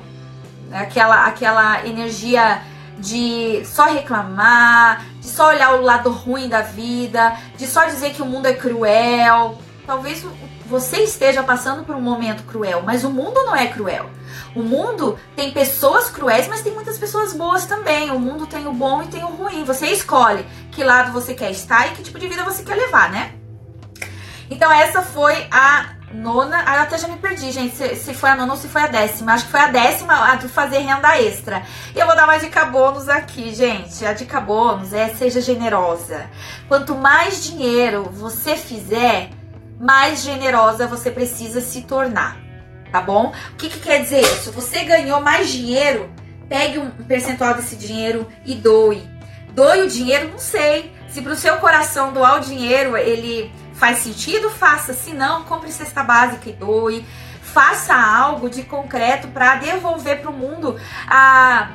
aquela, 0.72 1.26
aquela 1.26 1.86
energia 1.86 2.62
de 2.98 3.64
só 3.66 3.86
reclamar, 3.86 5.06
de 5.20 5.28
só 5.28 5.50
olhar 5.50 5.76
o 5.76 5.82
lado 5.82 6.10
ruim 6.10 6.50
da 6.50 6.62
vida, 6.62 7.38
de 7.56 7.68
só 7.68 7.86
dizer 7.86 8.14
que 8.14 8.22
o 8.22 8.26
mundo 8.26 8.48
é 8.48 8.54
cruel. 8.54 9.58
Talvez 9.88 10.26
você 10.66 10.98
esteja 10.98 11.42
passando 11.42 11.86
por 11.86 11.96
um 11.96 12.02
momento 12.02 12.44
cruel, 12.44 12.84
mas 12.84 13.06
o 13.06 13.10
mundo 13.10 13.42
não 13.46 13.56
é 13.56 13.68
cruel. 13.68 14.10
O 14.54 14.62
mundo 14.62 15.18
tem 15.34 15.52
pessoas 15.52 16.10
cruéis, 16.10 16.46
mas 16.50 16.62
tem 16.62 16.74
muitas 16.74 16.98
pessoas 16.98 17.32
boas 17.32 17.66
também. 17.66 18.12
O 18.12 18.20
mundo 18.20 18.46
tem 18.46 18.68
o 18.68 18.74
bom 18.74 19.02
e 19.02 19.08
tem 19.08 19.24
o 19.24 19.28
ruim. 19.28 19.64
Você 19.64 19.88
escolhe 19.88 20.46
que 20.74 20.84
lado 20.84 21.14
você 21.14 21.34
quer 21.34 21.52
estar 21.52 21.88
e 21.88 21.92
que 21.92 22.04
tipo 22.04 22.20
de 22.20 22.28
vida 22.28 22.44
você 22.44 22.64
quer 22.64 22.76
levar, 22.76 23.10
né? 23.10 23.34
Então 24.50 24.70
essa 24.70 25.02
foi 25.02 25.48
a 25.50 25.94
nona. 26.14 26.64
Ah, 26.66 26.76
eu 26.76 26.82
até 26.82 26.98
já 26.98 27.08
me 27.08 27.16
perdi, 27.16 27.50
gente, 27.54 27.74
se, 27.74 27.96
se, 27.96 28.14
foi 28.14 28.30
a 28.30 28.36
nona 28.36 28.52
ou 28.52 28.60
se 28.60 28.68
foi 28.68 28.82
a 28.82 28.88
décima. 28.88 29.34
Acho 29.34 29.46
que 29.46 29.52
foi 29.52 29.62
a 29.62 29.68
décima 29.68 30.34
a 30.34 30.36
de 30.36 30.50
fazer 30.50 30.80
renda 30.80 31.18
extra. 31.18 31.64
E 31.96 32.00
eu 32.00 32.06
vou 32.06 32.16
dar 32.16 32.26
uma 32.26 32.38
dica 32.38 32.66
bônus 32.66 33.08
aqui, 33.08 33.56
gente. 33.56 34.06
A 34.06 34.12
dica 34.12 34.42
bônus 34.42 34.92
é 34.92 35.08
seja 35.16 35.40
generosa. 35.40 36.30
Quanto 36.68 36.94
mais 36.94 37.42
dinheiro 37.46 38.04
você 38.12 38.58
fizer, 38.58 39.30
mais 39.80 40.24
generosa 40.24 40.88
você 40.88 41.12
precisa 41.12 41.62
se 41.62 41.82
tornar. 41.82 42.38
Tá 42.92 43.02
bom? 43.02 43.34
O 43.52 43.56
que, 43.56 43.70
que 43.70 43.80
quer 43.80 44.02
dizer 44.02 44.22
isso? 44.22 44.52
Você 44.52 44.84
ganhou 44.84 45.20
mais 45.20 45.50
dinheiro, 45.50 46.10
pegue 46.48 46.80
um 46.80 46.90
percentual 46.90 47.54
desse 47.54 47.76
dinheiro 47.76 48.28
e 48.46 48.56
doe. 48.56 49.08
Doe 49.54 49.82
o 49.82 49.90
dinheiro, 49.90 50.30
não 50.30 50.40
sei. 50.40 50.94
Se 51.10 51.22
pro 51.22 51.36
seu 51.36 51.58
coração 51.58 52.14
doar 52.14 52.38
o 52.38 52.40
dinheiro, 52.40 52.96
ele 52.96 53.52
Faz 53.78 54.00
sentido? 54.00 54.50
Faça. 54.50 54.92
Se 54.92 55.14
não, 55.14 55.44
compre 55.44 55.72
cesta 55.72 56.04
básica 56.04 56.50
e 56.50 56.54
doe. 56.54 57.06
Faça 57.42 57.96
algo 57.96 58.50
de 58.50 58.64
concreto 58.64 59.28
para 59.30 59.56
devolver 59.56 60.20
para 60.20 60.32
o 60.32 60.34
mundo 60.34 60.80
a 61.08 61.72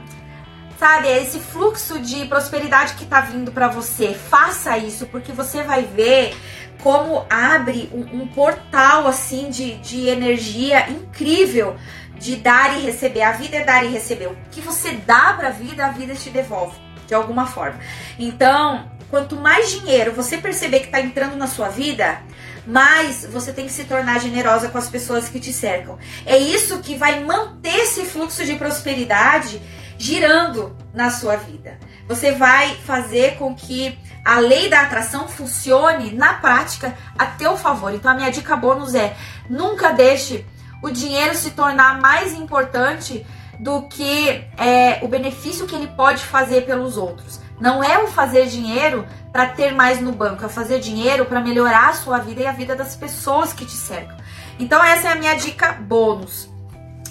sabe, 0.79 1.07
esse 1.07 1.39
fluxo 1.39 2.01
de 2.01 2.27
prosperidade 2.27 2.95
que 2.95 3.05
está 3.05 3.21
vindo 3.21 3.53
para 3.53 3.69
você. 3.69 4.15
Faça 4.15 4.77
isso, 4.77 5.07
porque 5.07 5.31
você 5.31 5.63
vai 5.63 5.85
ver 5.85 6.37
como 6.83 7.25
abre 7.31 7.91
um, 7.93 8.23
um, 8.23 8.27
portal 8.29 9.07
assim 9.07 9.51
de, 9.51 9.77
de 9.79 10.09
energia 10.09 10.91
incrível 10.91 11.77
de 12.19 12.37
dar 12.37 12.79
e 12.79 12.83
receber. 12.83 13.23
A 13.23 13.33
vida 13.33 13.57
é 13.57 13.65
dar 13.65 13.85
e 13.85 13.89
receber. 13.89 14.27
O 14.27 14.37
que 14.51 14.61
você 14.61 14.93
dá 14.93 15.35
para 15.35 15.49
a 15.49 15.53
vida, 15.53 15.87
a 15.87 15.91
vida 15.91 16.15
te 16.15 16.31
devolve 16.31 16.77
de 17.07 17.15
alguma 17.15 17.47
forma. 17.47 17.79
Então, 18.19 18.91
Quanto 19.13 19.37
mais 19.37 19.71
dinheiro 19.71 20.15
você 20.15 20.39
perceber 20.39 20.81
que 20.81 20.87
está 20.87 20.99
entrando 20.99 21.37
na 21.37 21.47
sua 21.47 21.69
vida, 21.69 22.23
mais 22.67 23.27
você 23.27 23.53
tem 23.53 23.67
que 23.67 23.73
se 23.73 23.85
tornar 23.85 24.19
generosa 24.19 24.71
com 24.71 24.79
as 24.79 24.89
pessoas 24.89 25.29
que 25.29 25.39
te 25.39 25.53
cercam. 25.53 25.99
É 26.25 26.39
isso 26.39 26.79
que 26.79 26.95
vai 26.95 27.23
manter 27.23 27.77
esse 27.77 28.07
fluxo 28.07 28.43
de 28.43 28.55
prosperidade 28.55 29.61
girando 29.99 30.75
na 30.95 31.11
sua 31.11 31.37
vida. 31.37 31.79
Você 32.09 32.33
vai 32.33 32.75
fazer 32.87 33.37
com 33.37 33.55
que 33.55 33.99
a 34.25 34.39
lei 34.39 34.69
da 34.69 34.83
atração 34.83 35.29
funcione 35.29 36.13
na 36.13 36.35
prática 36.35 36.95
a 37.19 37.27
teu 37.27 37.57
favor. 37.57 37.93
Então 37.95 38.11
a 38.11 38.15
minha 38.15 38.31
dica 38.31 38.57
bônus 38.57 38.95
é: 38.95 39.17
nunca 39.49 39.93
deixe 39.93 40.47
o 40.83 40.91
dinheiro 40.91 41.35
se 41.35 41.53
tornar 41.53 42.01
mais 42.01 42.33
importante 42.33 43.27
do 43.59 43.83
que 43.83 44.45
é, 44.57 44.99
o 45.03 45.09
benefício 45.09 45.67
que 45.67 45.75
ele 45.75 45.87
pode 45.89 46.25
fazer 46.25 46.63
pelos 46.63 46.97
outros. 46.97 47.41
Não 47.61 47.83
é 47.83 48.03
o 48.03 48.09
fazer 48.09 48.47
dinheiro 48.47 49.07
para 49.33 49.47
ter 49.47 49.73
mais 49.73 50.01
no 50.01 50.11
banco, 50.11 50.45
é 50.45 50.49
fazer 50.49 50.81
dinheiro 50.81 51.27
para 51.27 51.41
melhorar 51.41 51.91
a 51.91 51.93
sua 51.93 52.19
vida 52.19 52.43
e 52.43 52.47
a 52.47 52.53
vida 52.53 52.75
das 52.75 52.97
pessoas 52.97 53.53
que 53.53 53.65
te 53.65 53.77
cercam. 53.77 54.17
Então 54.59 54.83
essa 54.83 55.09
é 55.09 55.13
a 55.13 55.15
minha 55.15 55.35
dica 55.35 55.73
bônus. 55.73 56.51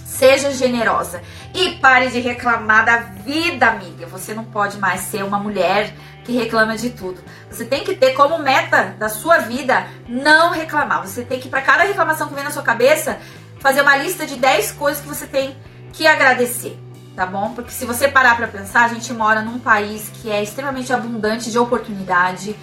Seja 0.03 0.51
generosa 0.51 1.21
e 1.53 1.75
pare 1.75 2.09
de 2.09 2.19
reclamar 2.19 2.85
da 2.85 2.97
vida, 2.97 3.67
amiga. 3.67 4.05
Você 4.07 4.33
não 4.33 4.43
pode 4.43 4.77
mais 4.77 5.01
ser 5.01 5.23
uma 5.23 5.39
mulher 5.39 5.93
que 6.23 6.31
reclama 6.33 6.77
de 6.77 6.91
tudo. 6.91 7.21
Você 7.49 7.65
tem 7.65 7.83
que 7.83 7.95
ter 7.95 8.13
como 8.13 8.37
meta 8.39 8.95
da 8.97 9.09
sua 9.09 9.39
vida 9.39 9.87
não 10.07 10.51
reclamar. 10.51 11.05
Você 11.05 11.23
tem 11.23 11.39
que, 11.39 11.49
para 11.49 11.61
cada 11.61 11.83
reclamação 11.83 12.27
que 12.27 12.35
vem 12.35 12.43
na 12.43 12.51
sua 12.51 12.63
cabeça, 12.63 13.19
fazer 13.59 13.81
uma 13.81 13.97
lista 13.97 14.25
de 14.25 14.35
10 14.35 14.73
coisas 14.73 15.01
que 15.01 15.07
você 15.07 15.25
tem 15.27 15.55
que 15.93 16.07
agradecer 16.07 16.77
tá 17.15 17.25
bom? 17.25 17.53
Porque 17.53 17.71
se 17.71 17.85
você 17.85 18.07
parar 18.07 18.35
para 18.35 18.47
pensar, 18.47 18.85
a 18.85 18.87
gente 18.87 19.11
mora 19.13 19.41
num 19.41 19.59
país 19.59 20.09
que 20.09 20.31
é 20.31 20.41
extremamente 20.41 20.93
abundante 20.93 21.51
de 21.51 21.59
oportunidade. 21.59 22.55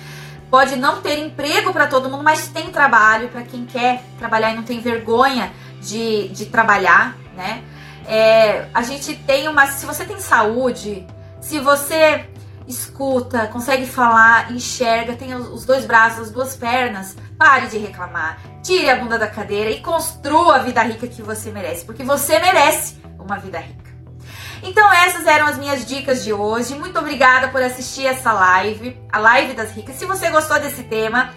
Pode 0.51 0.77
não 0.77 1.03
ter 1.03 1.19
emprego 1.19 1.73
para 1.73 1.87
todo 1.87 2.09
mundo, 2.09 2.25
mas 2.25 2.49
tem 2.49 2.71
trabalho 2.71 3.29
para 3.29 3.43
quem 3.43 3.67
quer 3.67 4.03
trabalhar 4.19 4.53
e 4.53 4.57
não 4.57 4.63
tem 4.63 4.81
vergonha 4.81 5.53
de, 5.81 6.29
de 6.29 6.47
trabalhar, 6.47 7.17
né? 7.37 7.63
É, 8.07 8.67
a 8.73 8.83
gente 8.83 9.15
tem 9.15 9.47
uma. 9.49 9.67
Se 9.67 9.85
você 9.85 10.05
tem 10.07 10.19
saúde, 10.19 11.07
se 11.41 11.59
você 11.59 12.27
escuta, 12.69 13.47
consegue 13.47 13.87
falar, 13.87 14.53
enxerga, 14.53 15.17
tem 15.17 15.35
os 15.35 15.65
dois 15.65 15.87
braços, 15.87 16.29
as 16.29 16.31
duas 16.31 16.55
pernas, 16.55 17.17
pare 17.39 17.67
de 17.67 17.79
reclamar, 17.79 18.39
tire 18.63 18.91
a 18.91 18.97
bunda 18.97 19.19
da 19.19 19.27
cadeira 19.27 19.71
e 19.71 19.81
construa 19.81 20.57
a 20.57 20.59
vida 20.59 20.83
rica 20.83 21.09
que 21.09 21.23
você 21.23 21.51
merece, 21.51 21.85
porque 21.85 22.05
você 22.05 22.39
merece 22.39 23.01
uma 23.19 23.39
vida 23.39 23.59
rica. 23.59 23.89
Então 24.63 24.93
essas 24.93 25.27
eram 25.27 25.47
as 25.47 25.57
minhas 25.57 25.87
dicas 25.87 26.25
de 26.25 26.33
hoje. 26.33 26.75
Muito 26.75 26.99
obrigada 26.99 27.49
por 27.49 27.63
assistir 27.63 28.07
essa 28.07 28.33
live, 28.33 29.01
a 29.11 29.19
live 29.19 29.55
das 29.55 29.71
ricas. 29.73 29.97
Se 29.97 30.05
você 30.05 30.29
gostou 30.31 30.59
desse 30.61 30.83
tema, 30.83 31.31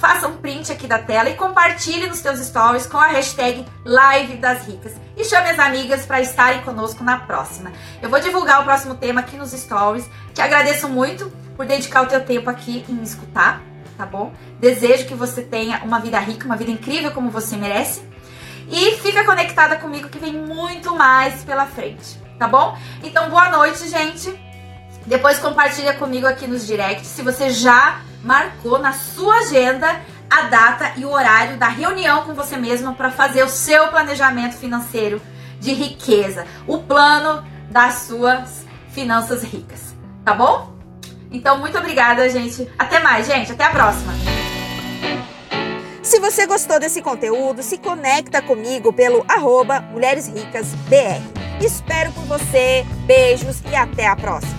faça 0.00 0.28
um 0.28 0.36
print 0.36 0.70
aqui 0.70 0.86
da 0.86 0.98
tela 0.98 1.28
e 1.28 1.34
compartilhe 1.34 2.06
nos 2.06 2.18
seus 2.18 2.38
stories 2.38 2.86
com 2.86 2.96
a 2.96 3.08
hashtag 3.08 3.66
Live 3.84 4.36
das 4.36 4.66
Ricas. 4.66 4.92
E 5.16 5.24
chame 5.24 5.50
as 5.50 5.58
amigas 5.58 6.06
para 6.06 6.20
estarem 6.20 6.62
conosco 6.62 7.02
na 7.02 7.18
próxima. 7.18 7.72
Eu 8.00 8.08
vou 8.08 8.20
divulgar 8.20 8.60
o 8.60 8.64
próximo 8.64 8.94
tema 8.94 9.20
aqui 9.20 9.36
nos 9.36 9.50
stories. 9.50 10.08
Te 10.32 10.40
agradeço 10.40 10.88
muito 10.88 11.30
por 11.56 11.66
dedicar 11.66 12.02
o 12.02 12.06
teu 12.06 12.24
tempo 12.24 12.48
aqui 12.48 12.84
em 12.88 12.92
me 12.92 13.02
escutar, 13.02 13.60
tá 13.96 14.06
bom? 14.06 14.32
Desejo 14.60 15.06
que 15.06 15.14
você 15.14 15.42
tenha 15.42 15.82
uma 15.84 15.98
vida 15.98 16.18
rica, 16.20 16.46
uma 16.46 16.56
vida 16.56 16.70
incrível 16.70 17.10
como 17.10 17.30
você 17.30 17.56
merece. 17.56 18.02
E 18.70 18.96
fica 18.98 19.24
conectada 19.24 19.76
comigo 19.76 20.08
que 20.08 20.18
vem 20.18 20.34
muito 20.34 20.94
mais 20.94 21.42
pela 21.42 21.66
frente, 21.66 22.20
tá 22.38 22.46
bom? 22.46 22.78
Então, 23.02 23.28
boa 23.30 23.50
noite, 23.50 23.88
gente. 23.88 24.32
Depois 25.06 25.38
compartilha 25.38 25.94
comigo 25.94 26.26
aqui 26.26 26.46
nos 26.46 26.66
directs 26.66 27.06
se 27.06 27.22
você 27.22 27.50
já 27.50 28.02
marcou 28.22 28.78
na 28.78 28.92
sua 28.92 29.38
agenda 29.38 30.00
a 30.30 30.42
data 30.42 30.92
e 30.96 31.04
o 31.04 31.10
horário 31.10 31.56
da 31.56 31.68
reunião 31.68 32.24
com 32.24 32.34
você 32.34 32.56
mesma 32.56 32.92
para 32.92 33.10
fazer 33.10 33.42
o 33.42 33.48
seu 33.48 33.88
planejamento 33.88 34.56
financeiro 34.56 35.20
de 35.58 35.72
riqueza, 35.72 36.46
o 36.66 36.78
plano 36.78 37.44
das 37.70 38.06
suas 38.06 38.64
finanças 38.90 39.42
ricas, 39.42 39.94
tá 40.24 40.34
bom? 40.34 40.76
Então, 41.30 41.58
muito 41.58 41.76
obrigada, 41.76 42.28
gente. 42.28 42.68
Até 42.78 43.00
mais, 43.00 43.26
gente. 43.26 43.52
Até 43.52 43.64
a 43.64 43.70
próxima. 43.70 44.12
Se 46.02 46.18
você 46.18 46.46
gostou 46.46 46.80
desse 46.80 47.02
conteúdo, 47.02 47.62
se 47.62 47.76
conecta 47.76 48.40
comigo 48.40 48.92
pelo 48.92 49.24
arroba 49.28 49.80
Mulheres 49.80 50.26
Ricas 50.26 50.68
BR. 50.88 51.22
Espero 51.62 52.10
por 52.12 52.24
você, 52.24 52.86
beijos 53.06 53.60
e 53.70 53.76
até 53.76 54.06
a 54.06 54.16
próxima. 54.16 54.57